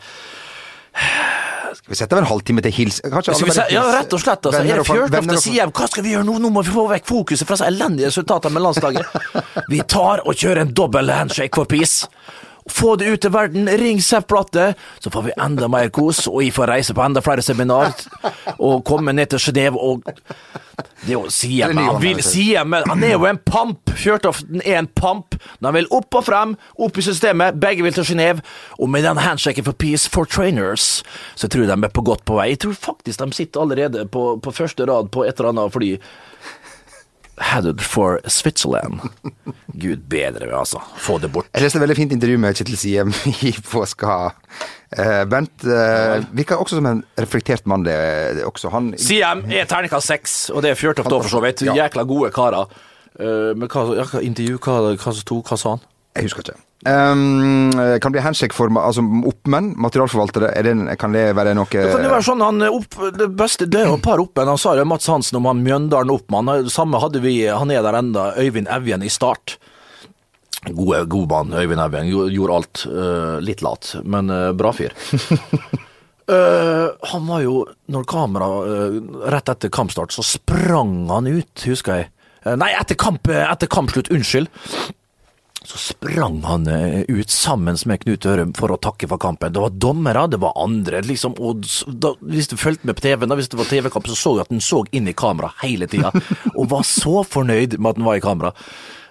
vi 1.89 1.95
setter 1.97 2.17
av 2.19 2.23
en 2.23 2.30
halvtime 2.30 2.62
til 2.65 2.71
hils? 2.75 2.99
Se, 3.02 3.65
ja, 3.73 3.84
rett 3.95 4.13
og 4.13 4.21
slett. 4.21 4.45
Altså, 4.45 4.62
er 4.62 4.84
fam- 4.86 4.97
sier 5.43 5.71
hva 5.73 5.88
skal 5.89 6.06
vi 6.06 6.13
gjøre 6.15 6.28
nå? 6.28 6.36
Nå 6.43 6.52
må 6.54 6.63
vi 6.65 6.73
få 6.75 6.86
vekk 6.91 7.08
fokuset 7.10 7.47
fra 7.49 7.58
så 7.60 7.65
elendige 7.69 8.12
resultater 8.12 8.54
med 8.54 8.62
landslaget. 8.62 9.06
Vi 9.73 9.82
tar 9.89 10.21
og 10.25 10.34
kjører 10.38 10.62
en 10.67 10.73
dobbel 10.78 11.10
handshake 11.13 11.56
for 11.58 11.65
peace. 11.69 12.08
Få 12.69 12.95
det 12.99 13.10
ut 13.10 13.21
til 13.21 13.34
verden, 13.34 13.69
ring 13.82 14.01
Sepp 14.03 14.27
Blatte, 14.29 14.73
så 14.99 15.12
får 15.13 15.29
vi 15.29 15.38
enda 15.41 15.67
mer 15.71 15.89
kos, 15.93 16.25
og 16.29 16.43
jeg 16.43 16.53
får 16.55 16.73
reise 16.73 16.95
på 16.95 17.03
enda 17.05 17.23
flere 17.25 17.43
seminar, 17.45 17.95
og 18.58 18.84
komme 18.88 19.13
ned 19.15 19.34
til 19.34 19.49
Genéve 19.49 19.79
og 19.79 20.05
Det 21.01 21.10
er 21.10 21.15
jo 21.15 21.29
Siem, 21.32 21.73
si 21.73 21.84
han, 21.84 22.01
vil. 22.01 22.21
Siem, 22.23 22.75
han 22.88 23.03
er 23.03 23.15
jo 23.15 23.25
en 23.27 23.39
pamp. 23.43 23.91
Fjørtoften 23.99 24.62
er 24.63 24.79
en 24.79 24.88
pamp. 24.88 25.36
Men 25.60 25.69
Han 25.69 25.77
vil 25.79 25.89
opp 25.95 26.15
og 26.19 26.25
frem, 26.27 26.55
opp 26.79 26.99
i 26.99 27.03
systemet. 27.03 27.60
Begge 27.60 27.84
vil 27.84 27.95
til 27.95 28.08
Genéve. 28.12 28.43
Og 28.79 28.89
med 28.91 29.03
den 29.08 29.19
handshaken 29.19 29.65
for 29.67 29.75
Peace 29.75 30.10
for 30.12 30.27
Trainers, 30.27 31.03
så 31.36 31.47
tror 31.47 31.65
jeg 31.65 31.71
de 31.71 31.88
er 31.88 31.95
på 31.95 32.05
godt 32.05 32.25
på 32.27 32.39
vei. 32.39 32.51
Jeg 32.53 32.63
tror 32.65 32.79
faktisk 32.79 33.23
de 33.23 33.32
sitter 33.36 33.62
allerede 33.63 34.05
på, 34.12 34.39
på 34.43 34.55
første 34.55 34.88
rad 34.88 35.12
på 35.12 35.23
et 35.27 35.39
eller 35.39 35.53
annet 35.53 35.75
fly. 35.75 35.93
Headed 37.39 37.82
for 37.82 38.19
Switzerland. 38.28 38.99
Gud 39.82 40.04
bedre 40.12 40.49
altså. 40.58 40.82
Få 40.99 41.17
det 41.23 41.32
bort. 41.32 41.47
Jeg 41.54 41.63
leste 41.63 41.80
et 41.80 41.86
veldig 41.86 41.97
fint 41.97 42.15
intervju 42.15 42.39
med 42.41 42.58
Kjetil 42.60 42.78
Siem 42.80 43.13
i 43.49 43.54
påska. 43.71 44.19
Uh, 44.89 45.23
Bent 45.30 45.65
uh, 45.67 46.19
virker 46.36 46.60
også 46.60 46.80
som 46.80 46.89
en 46.89 47.04
reflektert 47.19 47.67
mann, 47.69 47.86
det, 47.88 47.93
er 47.95 48.43
også 48.49 48.71
han. 48.73 48.93
Siem 48.99 49.45
er 49.47 49.69
terningkast 49.69 50.12
seks, 50.12 50.38
og 50.54 50.65
det 50.65 50.73
er 50.73 50.80
Fjørtoft 50.80 51.12
òg, 51.12 51.23
for 51.23 51.38
så 51.38 51.43
vidt. 51.45 51.63
Ja. 51.67 51.78
Jækla 51.86 52.08
gode 52.10 52.34
karer. 52.36 52.71
Uh, 53.19 53.54
men 53.56 53.69
hva, 53.69 53.86
ja, 53.99 54.10
intervju, 54.23 54.60
hva, 54.63 54.82
hva, 54.95 55.13
hva, 55.13 55.43
hva 55.52 55.60
sa 55.60 55.78
han? 55.78 55.86
Jeg 56.17 56.30
husker 56.30 56.47
ikke. 56.47 56.60
Um, 56.88 57.74
kan 58.00 58.13
bli 58.13 58.22
handshake 58.24 58.56
for 58.56 58.72
altså, 58.80 59.04
oppmenn, 59.28 59.74
materialforvaltere. 59.84 60.54
Er 60.56 60.63
det, 60.63 60.76
kan 61.02 61.12
det 61.12 61.26
være 61.36 61.52
noe 61.58 61.68
Det 61.68 61.89
kan 61.92 62.06
jo 62.06 62.12
være 62.13 62.28
sånn, 62.30 62.44
han 62.46 62.63
opp, 62.70 62.96
Det 63.18 63.28
beste 63.36 63.68
det 63.68 63.82
er 63.82 63.89
jo 63.89 63.98
et 63.98 64.06
par 64.06 64.22
oppmenn. 64.24 64.48
han 64.54 64.62
sa 64.62 64.78
det, 64.80 64.86
Mats 64.88 65.10
Hansen 65.12 65.42
om 65.42 65.50
han 65.50 65.63
Mjøndalen 65.65 66.13
Oppmann. 66.13 66.70
Samme 66.72 67.02
hadde 67.04 67.20
vi, 67.26 67.42
han 67.52 67.74
er 67.74 67.84
der 67.84 68.00
enda, 68.00 68.30
Øyvind 68.39 68.72
Evjen 68.72 69.04
i 69.04 69.12
start. 69.12 69.58
Gode, 70.70 71.04
god 71.12 71.28
mann, 71.32 71.54
Øyvind 71.54 71.84
Evjen. 71.84 72.08
Gjorde, 72.13 72.32
gjorde 72.36 72.60
alt. 72.62 72.84
Uh, 72.88 73.36
litt 73.44 73.63
lat, 73.65 73.92
men 74.04 74.32
uh, 74.32 74.52
bra 74.56 74.72
fyr. 74.76 74.96
Uh, 76.30 76.96
han 77.12 77.28
var 77.28 77.44
jo, 77.44 77.58
når 77.92 78.08
kamera 78.08 78.48
uh, 78.63 78.96
Rett 79.36 79.52
etter 79.52 79.72
kampstart, 79.74 80.15
så 80.15 80.24
sprang 80.24 81.10
han 81.12 81.28
ut, 81.28 81.65
husker 81.68 82.00
jeg. 82.00 82.10
Uh, 82.46 82.56
nei, 82.56 82.72
etter, 82.80 82.96
kamp, 83.00 83.28
etter 83.28 83.68
kampslutt, 83.72 84.12
unnskyld. 84.15 84.48
Så 85.65 85.78
sprang 85.78 86.41
han 86.48 86.67
eh, 86.67 87.02
ut 87.08 87.30
sammen 87.30 87.78
med 87.86 88.00
Knut 88.04 88.26
Ørum 88.26 88.54
for 88.56 88.72
å 88.72 88.78
takke 88.80 89.10
for 89.12 89.19
kampen. 89.19 89.52
Det 89.54 89.60
var 89.60 89.74
dommere, 89.76 90.28
det 90.32 90.39
var 90.39 90.56
andre. 90.56 91.02
liksom, 91.04 91.36
og 91.39 91.65
da, 91.88 92.13
Hvis 92.22 92.48
du 92.48 92.56
fulgte 92.58 92.88
med 92.88 92.95
på 92.95 93.04
TV, 93.04 93.26
da, 93.28 93.36
hvis 93.36 93.52
det 93.52 93.60
var 93.60 93.67
TV-kamp, 93.67 94.08
så 94.08 94.15
så 94.15 94.36
du 94.36 94.41
at 94.45 94.54
han 94.54 94.63
så 94.63 94.86
inn 94.95 95.10
i 95.12 95.17
kamera 95.17 95.52
hele 95.63 95.89
tida. 95.91 96.13
Og 96.58 96.69
var 96.72 96.88
så 96.88 97.26
fornøyd 97.28 97.76
med 97.78 97.91
at 97.91 98.00
han 98.00 98.08
var 98.08 98.22
i 98.22 98.24
kamera. 98.24 98.54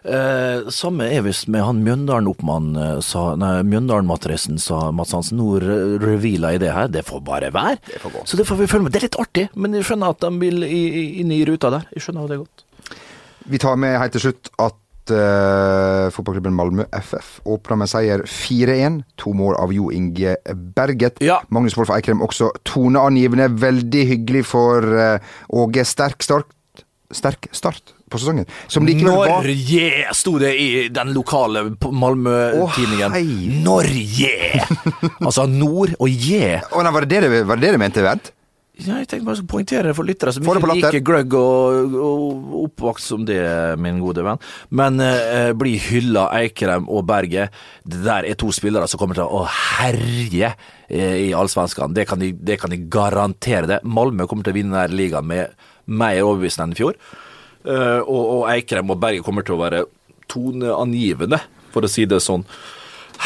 Eh, 0.08 0.70
samme 0.72 1.10
er 1.12 1.24
visst 1.26 1.50
med 1.52 1.66
han 1.66 1.82
Mjøndalen-oppmann, 1.84 2.70
eh, 2.80 3.00
sa 3.04 3.34
Nei, 3.36 3.60
Mjøndalen-matrisen, 3.68 4.56
sa 4.62 4.88
Mats 4.94 5.12
Hansen. 5.12 5.36
Nå 5.36 5.58
revealer 5.60 6.56
jeg 6.56 6.64
det 6.64 6.72
her. 6.72 6.88
Det 6.88 7.04
får 7.04 7.24
bare 7.28 7.52
være. 7.52 7.76
så 8.24 8.40
det 8.40 8.48
får 8.48 8.62
vi 8.62 8.70
følge 8.72 8.88
med. 8.88 8.96
Det 8.96 9.02
er 9.02 9.08
litt 9.10 9.20
artig, 9.20 9.48
men 9.54 9.76
jeg 9.76 9.84
skjønner 9.90 10.16
at 10.16 10.24
de 10.24 10.32
vil 10.40 10.64
inn 10.64 11.34
i 11.34 11.44
ruta 11.44 11.74
der. 11.76 11.88
Jeg 11.92 12.06
skjønner 12.06 12.32
det 12.32 12.40
godt. 12.40 12.64
Vi 13.48 13.60
tar 13.60 13.76
med 13.80 13.98
helt 14.00 14.16
til 14.16 14.30
slutt 14.30 14.48
at 14.60 14.76
uh, 15.14 16.08
fotballklubben 16.14 16.54
Malmö 16.56 16.86
FF 16.92 17.38
åpna 17.48 17.78
med 17.82 17.90
seier 17.90 18.24
4-1. 18.28 19.02
To 19.22 19.34
mål 19.36 19.56
av 19.58 19.74
Jo 19.74 19.90
Inge 19.94 20.36
Berget. 20.76 21.22
Ja. 21.24 21.40
Magnus 21.54 21.76
Wolff 21.78 21.92
Eikrem 21.94 22.22
også 22.24 22.50
toneangivende. 22.68 23.50
Veldig 23.60 24.06
hyggelig 24.12 24.46
for 24.50 24.84
uh, 24.84 25.38
Åge. 25.48 25.84
Sterk 25.88 26.22
start, 26.24 26.50
sterk 27.14 27.48
start 27.56 27.94
på 28.08 28.20
sesongen. 28.20 28.48
Som 28.66 28.86
likevel 28.88 29.16
var 29.16 29.34
Norge, 29.42 30.14
sto 30.16 30.34
det 30.40 30.54
i 30.60 30.68
den 30.92 31.12
lokale 31.16 31.66
Malmö-tidningen. 31.76 33.14
Norge! 33.64 34.64
altså 35.26 35.46
nord 35.50 35.94
og 35.98 36.08
je. 36.08 36.58
Oh, 36.72 36.82
nei, 36.84 36.94
var 36.94 37.08
det 37.08 37.22
det, 37.26 37.44
var 37.48 37.60
det 37.60 37.68
det 37.68 37.76
du 37.76 37.82
mente, 37.84 38.04
Vent? 38.04 38.32
Ja, 38.78 39.00
jeg 39.00 39.08
tenkte 39.10 39.26
bare 39.26 39.42
å 39.42 39.46
poengtere 39.50 39.88
det 39.90 39.94
for 39.98 40.06
lyttere 40.06 40.30
som 40.30 40.44
ikke 40.60 40.68
liker 40.78 41.02
gløgg 41.08 41.32
og, 41.34 41.94
og 41.98 42.52
oppvokst 42.68 43.08
som 43.10 43.24
det, 43.26 43.38
min 43.82 43.98
gode 43.98 44.22
venn. 44.22 44.38
Men 44.70 45.00
eh, 45.02 45.50
bli 45.58 45.72
hylla 45.82 46.28
Eikrem 46.38 46.86
og 46.86 47.02
Berget. 47.08 47.50
Det 47.82 48.04
der 48.04 48.28
er 48.30 48.38
to 48.38 48.52
spillere 48.54 48.86
som 48.86 49.00
kommer 49.02 49.18
til 49.18 49.26
å 49.26 49.40
herje 49.50 50.52
eh, 50.86 51.16
i 51.26 51.32
Allsvenskan. 51.34 51.90
Det, 51.96 52.06
kan 52.06 52.22
de- 52.22 52.36
det 52.38 52.60
kan 52.62 52.70
de 52.70 52.78
garantere 52.86 53.66
det. 53.66 53.80
Malmö 53.82 54.28
kommer 54.30 54.46
til 54.46 54.54
å 54.54 54.60
vinne 54.60 54.78
denne 54.86 54.94
ligaen 55.00 55.26
med 55.26 55.58
mer 55.90 56.20
overbevisende 56.22 56.68
enn 56.68 56.76
i 56.76 56.78
fjor. 56.78 56.94
Eh, 57.66 57.98
og, 58.04 58.22
og 58.38 58.46
Eikrem 58.54 58.94
og 58.94 59.02
Berget 59.02 59.26
kommer 59.26 59.42
til 59.42 59.56
å 59.58 59.62
være 59.64 59.82
toneangivende, 60.30 61.40
for 61.74 61.82
å 61.82 61.90
si 61.90 62.06
det 62.08 62.20
sånn, 62.22 62.46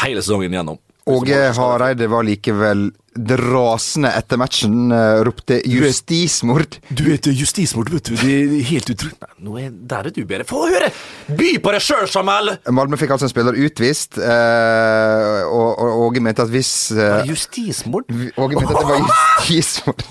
hele 0.01 0.23
sesongen 0.23 0.55
gjennom. 0.57 0.81
Åge 1.05 1.39
Hareide 1.57 2.07
var 2.07 2.23
likevel 2.23 2.91
rasende 3.13 4.09
etter 4.17 4.37
matchen. 4.37 4.91
eh, 4.91 5.23
ropte 5.23 5.61
'justismord'. 5.61 6.79
Du 6.89 7.03
vet 7.03 7.25
justismord, 7.27 7.89
vet 7.89 8.03
du. 8.03 8.15
Det 8.15 8.31
er 8.31 8.63
helt 8.63 8.89
utrolig. 8.89 9.17
Nå 9.39 9.57
er, 9.59 9.69
der 9.69 10.07
er 10.07 10.09
du 10.09 10.25
bedre. 10.25 10.45
Få 10.45 10.67
høre! 10.69 10.91
By 11.27 11.59
på 11.61 11.71
deg 11.71 11.81
sjøl, 11.81 12.07
Samuel! 12.07 12.57
Malmö 12.71 12.97
fikk 12.97 13.11
altså 13.11 13.27
en 13.27 13.33
spiller 13.33 13.53
utvist, 13.53 14.17
eh, 14.17 15.43
og, 15.45 15.79
og 15.79 16.07
Åge 16.07 16.23
mente 16.23 16.41
at 16.41 16.49
hvis 16.49 16.91
eh, 16.91 17.27
Justismord? 17.27 18.07
Åge 18.37 18.55
mente 18.55 18.73
at 18.73 18.79
det 18.79 18.89
var 18.89 19.03
justismord. 19.49 20.03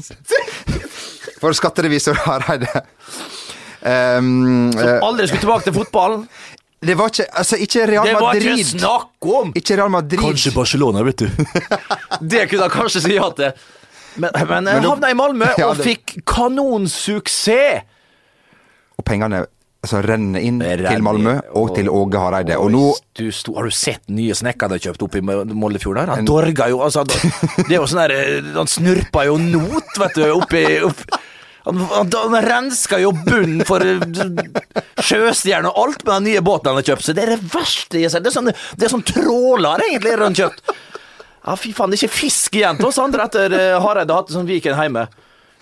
For 1.42 1.52
skatterevisor 1.52 2.14
Hareide. 2.22 2.68
Um, 3.82 4.70
Som 4.76 5.02
Aldri 5.02 5.26
skulle 5.26 5.42
tilbake 5.42 5.66
til 5.66 5.74
fotballen. 5.74 6.28
Det 6.82 6.96
var 6.98 7.12
ikke 7.12 7.28
Altså, 7.30 7.56
ikke 7.62 7.86
Real 7.86 8.08
Madrid. 8.08 8.42
Det 8.42 8.50
var 8.50 8.58
ikke 8.58 8.70
snakk 8.72 9.30
om! 9.38 9.52
Ikke 9.54 9.76
Real 9.78 9.90
Madrid. 9.90 10.18
Kanskje 10.24 10.52
Barcelona, 10.54 11.04
vet 11.06 11.24
du. 11.24 11.28
det 12.34 12.48
kunne 12.50 12.66
han 12.66 12.74
kanskje 12.74 13.04
si 13.06 13.14
ja 13.14 13.30
til. 13.38 13.64
Men, 14.20 14.30
men 14.34 14.68
jeg 14.68 14.84
havna 14.84 15.08
i 15.08 15.16
Malmö 15.16 15.46
Ja, 15.60 15.70
og 15.70 15.80
fikk 15.80 16.18
kanonsuksess! 16.28 17.88
Og 18.98 19.06
pengene 19.08 19.46
altså, 19.82 20.02
renner 20.04 20.42
inn 20.44 20.60
Renner 20.62 20.90
til 20.90 21.04
Malmö 21.06 21.36
og 21.58 21.72
til 21.76 21.88
Åge 21.90 22.20
Hareide. 22.20 22.58
Og 22.60 22.70
nå 22.74 22.84
du 23.18 23.24
sto, 23.34 23.56
Har 23.58 23.68
du 23.68 23.74
sett 23.74 24.04
nye 24.12 24.36
snekker 24.36 24.70
de 24.72 24.80
kjøpt 24.84 25.06
opp 25.06 25.18
i 25.18 25.22
Moldefjord 25.24 26.02
der? 26.02 26.14
Han 26.16 26.28
dorga 26.28 26.68
jo 26.72 26.82
altså, 26.84 27.06
Det 27.08 27.70
er 27.70 27.78
jo 27.78 27.88
sånn 27.90 28.04
der 28.04 28.16
eh, 28.18 28.52
Han 28.58 28.70
snurpa 28.70 29.26
jo 29.30 29.38
not, 29.40 29.94
vet 30.02 30.18
du, 30.18 30.26
oppi 30.36 30.64
opp, 30.86 31.06
han, 31.64 31.78
han, 31.92 32.10
han 32.16 32.36
renska 32.44 32.98
jo 33.02 33.12
bunnen 33.26 33.64
for 33.68 33.84
sjøstjerner 35.02 35.70
og 35.72 35.78
alt 35.86 36.04
med 36.06 36.12
den 36.14 36.26
nye 36.30 36.42
båten 36.44 36.72
han 36.72 36.80
har 36.80 36.86
kjøpt. 36.92 37.06
Så 37.06 37.14
det 37.16 37.24
er 37.26 37.34
det 37.36 37.42
verste 37.52 38.00
jeg 38.02 38.12
ser. 38.12 38.22
Det 38.24 38.32
er 38.32 38.36
sånn, 38.36 38.50
det 38.52 38.86
er 38.88 38.92
sånn 38.92 39.04
tråler, 39.08 39.84
egentlig, 39.88 40.14
rundt 40.20 40.40
kjøtt. 40.42 40.62
Ja, 41.42 41.56
fy 41.58 41.72
faen, 41.74 41.90
det 41.90 41.98
er 41.98 42.06
ikke 42.06 42.20
fisk 42.20 42.54
igjen 42.60 42.78
til 42.78 42.86
oss 42.92 43.00
andre 43.02 43.24
etter 43.26 43.54
uh, 43.56 43.80
Hareide 43.82 44.14
har 44.14 44.22
hatt 44.22 44.30
sånn 44.34 44.46
Viken 44.46 44.78
hjemme. 44.78 45.08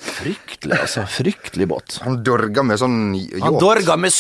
Fryktelig, 0.01 0.77
altså. 0.81 1.07
Fryktelig 1.09 1.67
båt. 1.69 1.99
Han 2.05 2.21
dorga 2.25 2.65
med 2.65 2.81
sånn 2.81 2.99
Han 3.15 3.55
yacht. 3.55 3.61
dorga 3.61 3.97
med 4.01 4.13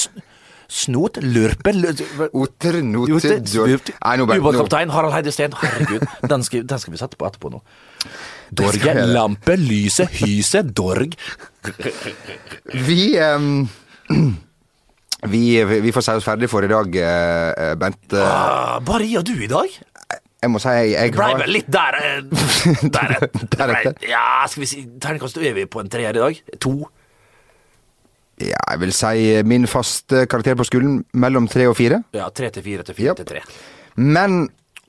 snot, 0.70 1.16
lurpe 1.24 1.72
lur- 1.74 2.28
Oter, 2.36 2.76
noter, 2.84 3.12
Jote- 3.16 3.38
dor- 3.50 3.72
Nei, 3.96 4.16
nå 4.20 4.26
bare- 4.28 4.38
nå- 4.38 4.44
Ubåtkaptein 4.44 4.92
Harald 4.94 5.16
Heide 5.16 5.32
Steen. 5.34 5.56
Herregud, 5.60 6.04
den 6.30 6.44
skal, 6.46 6.62
den 6.70 6.78
skal 6.84 6.94
vi 6.94 7.00
sette 7.00 7.18
på 7.20 7.26
etterpå 7.28 7.50
nå. 7.56 7.60
Dorge, 8.50 8.94
lampe, 9.06 9.54
lyse, 9.60 10.06
hyse, 10.18 10.62
dorg. 10.74 11.14
Vi 12.86 13.02
um, 13.22 13.68
vi, 15.32 15.42
vi 15.64 15.92
får 15.94 16.06
si 16.06 16.16
oss 16.18 16.26
ferdig 16.26 16.48
for 16.50 16.66
i 16.66 16.70
dag, 16.72 16.96
eh, 16.96 17.74
Bent. 17.80 18.02
Eh, 18.12 18.26
Ah, 18.26 18.78
bare 18.84 19.06
jeg 19.06 19.20
og 19.22 19.28
du 19.28 19.36
i 19.38 19.50
dag? 19.50 19.76
Jeg 20.40 20.48
må 20.50 20.58
si 20.62 20.72
jeg, 20.72 20.92
jeg 20.96 21.12
Blei 21.12 21.26
har 21.34 21.42
vel 21.42 21.52
litt 21.52 21.66
der 21.68 21.96
Deretter. 22.96 23.42
Der, 23.60 23.90
Ja, 24.08 24.22
skal 24.48 24.62
vi 24.64 24.68
si 24.70 24.86
Terningkast 25.02 25.36
er 25.36 25.52
vi 25.58 25.66
på 25.68 25.82
en 25.82 25.90
treer 25.92 26.16
i 26.16 26.22
dag? 26.22 26.38
To? 26.64 26.78
Ja, 28.40 28.56
jeg 28.72 28.80
vil 28.80 28.94
si 28.96 29.42
min 29.44 29.66
faste 29.68 30.22
karakter 30.32 30.56
på 30.56 30.64
skolen 30.64 31.02
mellom 31.12 31.44
tre 31.52 31.66
og 31.68 31.76
fire. 31.76 32.00
Ja, 32.16 32.30
tre 32.32 32.48
til 32.54 32.64
fire 32.64 32.86
til 32.88 32.96
fire 32.96 33.14
til 33.20 33.28
tre. 33.28 33.42
Men 34.00 34.46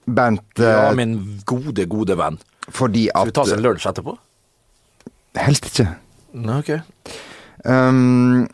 Bent, 0.08 0.56
Ja, 0.58 0.88
eh, 0.88 0.96
min 0.98 1.18
gode, 1.46 1.84
gode 1.92 2.16
venn. 2.18 2.40
Fordi 2.70 3.08
Skal 3.10 3.28
vi 3.28 3.36
ta 3.36 3.44
oss 3.46 3.52
at 3.52 3.58
en 3.58 3.66
lunsj 3.66 3.90
etterpå? 3.90 4.16
Helst 5.42 5.70
ikke. 5.72 5.88
Nei, 6.38 6.58
ok. 6.60 6.72
Um, 7.66 8.48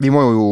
vi 0.00 0.08
må 0.08 0.22
jo 0.32 0.44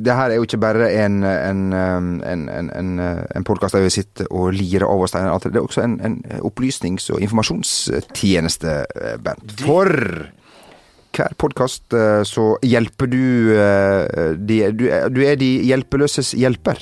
Det 0.00 0.14
her 0.16 0.32
er 0.32 0.38
jo 0.38 0.46
ikke 0.46 0.60
bare 0.62 0.86
en, 1.04 1.20
en, 1.24 1.64
um, 1.76 2.08
en, 2.24 2.46
en, 2.48 3.00
en, 3.02 3.44
podkast 3.44 3.76
der 3.76 3.84
vi 3.84 3.92
sitter 3.92 4.30
og 4.32 4.54
lirer 4.56 4.86
av 4.88 5.04
oss 5.04 5.12
Steiner. 5.12 5.36
Det 5.44 5.56
er 5.56 5.66
også 5.66 5.84
en, 5.84 5.98
en 6.00 6.18
opplysnings- 6.40 7.10
og 7.12 7.20
informasjonstjeneste, 7.24 8.78
eh, 8.96 9.16
Bent. 9.20 9.60
For 9.60 9.92
hver 11.18 11.34
podkast 11.40 11.94
så 12.28 12.44
hjelper 12.62 13.08
du 13.10 13.22
eh, 13.58 14.34
de, 14.38 14.58
du, 14.70 14.86
du 15.10 15.22
er 15.26 15.38
de 15.40 15.48
hjelpeløses 15.66 16.32
hjelper. 16.38 16.78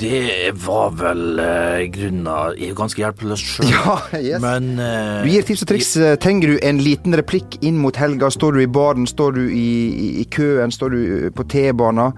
Det 0.00 0.50
var 0.60 0.92
vel 0.98 1.40
uh, 1.40 1.80
grunna 1.92 2.34
Jeg 2.52 2.72
er 2.72 2.76
ganske 2.76 3.00
hjelpeløs 3.00 3.44
sjøl. 3.44 3.70
Ja, 3.72 3.96
yes. 4.18 4.42
Men 4.42 4.74
uh, 4.76 5.22
Du 5.24 5.30
gir 5.32 5.46
tips 5.46 5.64
og 5.64 5.70
triks. 5.72 5.94
Trenger 6.20 6.54
du 6.54 6.58
en 6.66 6.82
liten 6.84 7.16
replikk 7.16 7.56
inn 7.64 7.80
mot 7.80 7.96
helga? 7.96 8.28
Står 8.32 8.56
du 8.56 8.62
i 8.64 8.68
baren? 8.70 9.08
Står 9.08 9.38
du 9.38 9.42
i, 9.46 9.66
i, 9.88 10.08
i 10.20 10.26
køen? 10.32 10.72
Står 10.74 10.94
du 10.94 11.00
på 11.36 11.46
T-banen? 11.48 12.12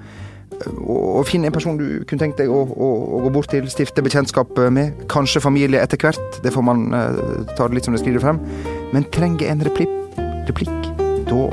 Og, 0.62 0.98
og 1.18 1.24
finn 1.26 1.46
en 1.46 1.54
person 1.54 1.78
du 1.78 2.02
kunne 2.06 2.22
tenkt 2.22 2.38
deg 2.38 2.50
å, 2.52 2.60
å, 2.62 2.90
å 3.16 3.22
gå 3.24 3.32
bort 3.34 3.50
til, 3.50 3.66
stifte 3.72 4.04
bekjentskap 4.04 4.52
med. 4.74 5.06
Kanskje 5.10 5.42
familie 5.42 5.82
etter 5.82 5.98
hvert. 6.02 6.40
Det 6.44 6.52
får 6.54 6.66
man 6.66 6.88
uh, 6.94 7.46
ta 7.56 7.66
det 7.66 7.78
litt 7.78 7.88
som 7.88 7.96
det 7.96 8.02
skriver 8.02 8.22
frem. 8.22 8.42
Men 8.94 9.06
trenger 9.14 9.50
en 9.54 9.64
replikk, 9.66 9.94
replikk. 10.50 10.90
Da 11.30 11.46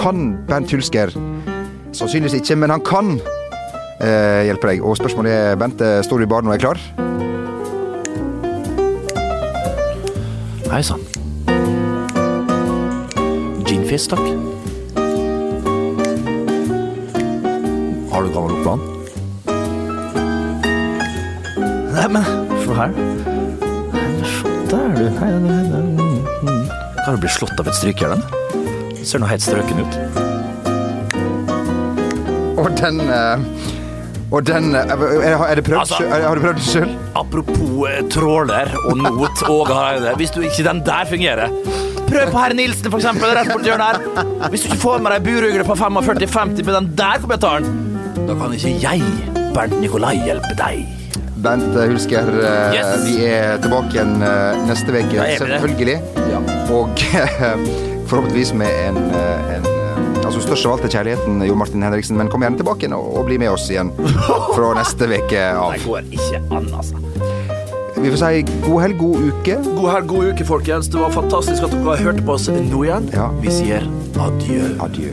kan 0.00 0.32
Bernt 0.48 0.72
Hulsker 0.72 1.12
Sannsynligvis 1.92 2.38
ikke, 2.38 2.56
men 2.56 2.70
han 2.70 2.82
kan 2.86 3.16
uh, 4.02 4.42
hjelpe 4.46 4.70
deg. 4.70 4.82
Og 4.84 4.96
spørsmålet 4.98 5.32
er, 5.32 5.56
Bent, 5.60 5.80
eh, 5.80 6.00
står 6.04 6.20
du 6.20 6.24
i 6.24 6.30
baren 6.30 6.48
og 6.48 6.54
er 6.54 6.62
klar? 6.62 6.80
Hei 10.70 10.82
sann. 10.86 11.02
Ginfis, 13.66 14.06
takk. 14.10 14.22
Har 18.10 18.22
du 18.22 18.30
gammel 18.34 18.54
oppland? 18.58 18.82
Nei, 21.94 22.06
men 22.14 22.24
se 22.62 22.76
her. 22.78 22.94
Der, 24.70 24.88
du. 24.94 25.06
Hei, 25.18 25.30
hei, 25.34 25.62
hei. 25.74 25.82
Mm. 26.46 26.64
Kan 27.04 27.16
du 27.16 27.20
bli 27.24 27.32
slått 27.34 27.58
av 27.58 27.66
et 27.66 27.74
strykejern? 27.74 28.22
Ser 29.02 29.18
nå 29.18 29.26
helt 29.26 29.42
strøken 29.42 29.82
ut. 29.82 29.94
Og 32.60 32.68
den 32.78 33.00
uh, 33.08 33.40
Og 34.30 34.44
den 34.46 34.70
prøvd? 34.72 35.78
Altså- 35.80 36.04
har 36.10 36.34
du 36.34 36.40
prøvd 36.44 36.54
det 36.60 36.66
sjøl? 36.66 36.90
Apropos 37.18 37.88
eh, 37.90 38.02
tråler 38.12 38.70
og 38.86 38.96
not 39.00 39.42
og 39.48 39.66
Hareide. 39.68 40.12
Hvis 40.20 40.30
du 40.30 40.40
ikke 40.46 40.64
den 40.68 40.82
der 40.86 41.04
fungerer 41.10 41.48
Prøv 42.10 42.30
på 42.32 42.38
herr 42.42 42.54
Nilsen, 42.58 42.90
for 42.90 42.98
eksempel. 42.98 43.30
Rett 43.38 43.52
borti 43.52 43.68
hjørnet 43.70 44.00
her. 44.00 44.48
Hvis 44.50 44.64
du 44.64 44.70
ikke 44.72 44.80
får 44.82 45.02
med 45.04 45.12
deg 45.14 45.26
burugle 45.28 45.66
på 45.68 45.76
45-50 45.78 46.64
med 46.66 46.74
den 46.74 46.88
der 46.98 47.20
kommentaren, 47.22 47.68
da 48.26 48.34
kan 48.34 48.54
ikke 48.56 48.72
jeg, 48.82 49.02
Bernt 49.54 49.76
Nikolai, 49.80 50.16
hjelpe 50.26 50.56
deg. 50.58 50.80
Bent 51.40 51.70
eh, 51.78 51.86
Hulsker, 51.92 52.32
eh, 52.42 52.74
Yes. 52.74 53.04
vi 53.06 53.14
er 53.30 53.60
tilbake 53.62 53.94
igjen 53.94 54.16
neste 54.66 54.90
uke, 54.90 55.22
selvfølgelig. 55.38 56.00
Ja. 56.32 56.42
Og 56.74 56.90
forhåpentligvis 58.10 58.52
med 58.58 58.74
en, 58.88 58.98
størst 60.50 60.66
av 60.66 60.72
alt 60.76 60.86
er 60.88 60.94
kjærligheten, 60.96 61.42
Jo 61.46 61.54
Martin 61.58 61.84
Henriksen, 61.86 62.18
men 62.18 62.30
kom 62.32 62.42
gjerne 62.42 62.58
tilbake 62.58 62.90
og, 62.96 63.06
og 63.20 63.28
bli 63.28 63.38
med 63.38 63.52
oss 63.52 63.68
igjen 63.70 63.92
fra 64.00 64.72
neste 64.80 65.06
uke 65.06 65.44
av. 65.54 65.76
Det 65.76 65.84
går 65.86 66.10
ikke 66.18 66.42
an, 66.50 66.70
altså. 66.74 66.98
Vi 68.00 68.08
får 68.08 68.20
si 68.22 68.42
god 68.64 68.78
helg, 68.80 68.96
god 68.98 69.26
uke. 69.28 69.58
God 69.76 69.90
helg, 69.92 70.06
god 70.08 70.30
uke, 70.32 70.46
folkens. 70.48 70.88
Det 70.90 71.02
var 71.02 71.12
fantastisk 71.14 71.66
at 71.68 71.74
dere 71.74 71.98
hørte 72.00 72.24
på 72.24 72.38
oss 72.38 72.48
nå 72.48 72.86
igjen. 72.86 73.10
Ja. 73.14 73.28
Vi 73.44 73.52
sier 73.52 73.84
adjø. 74.24 74.72
Adjø. 74.80 75.12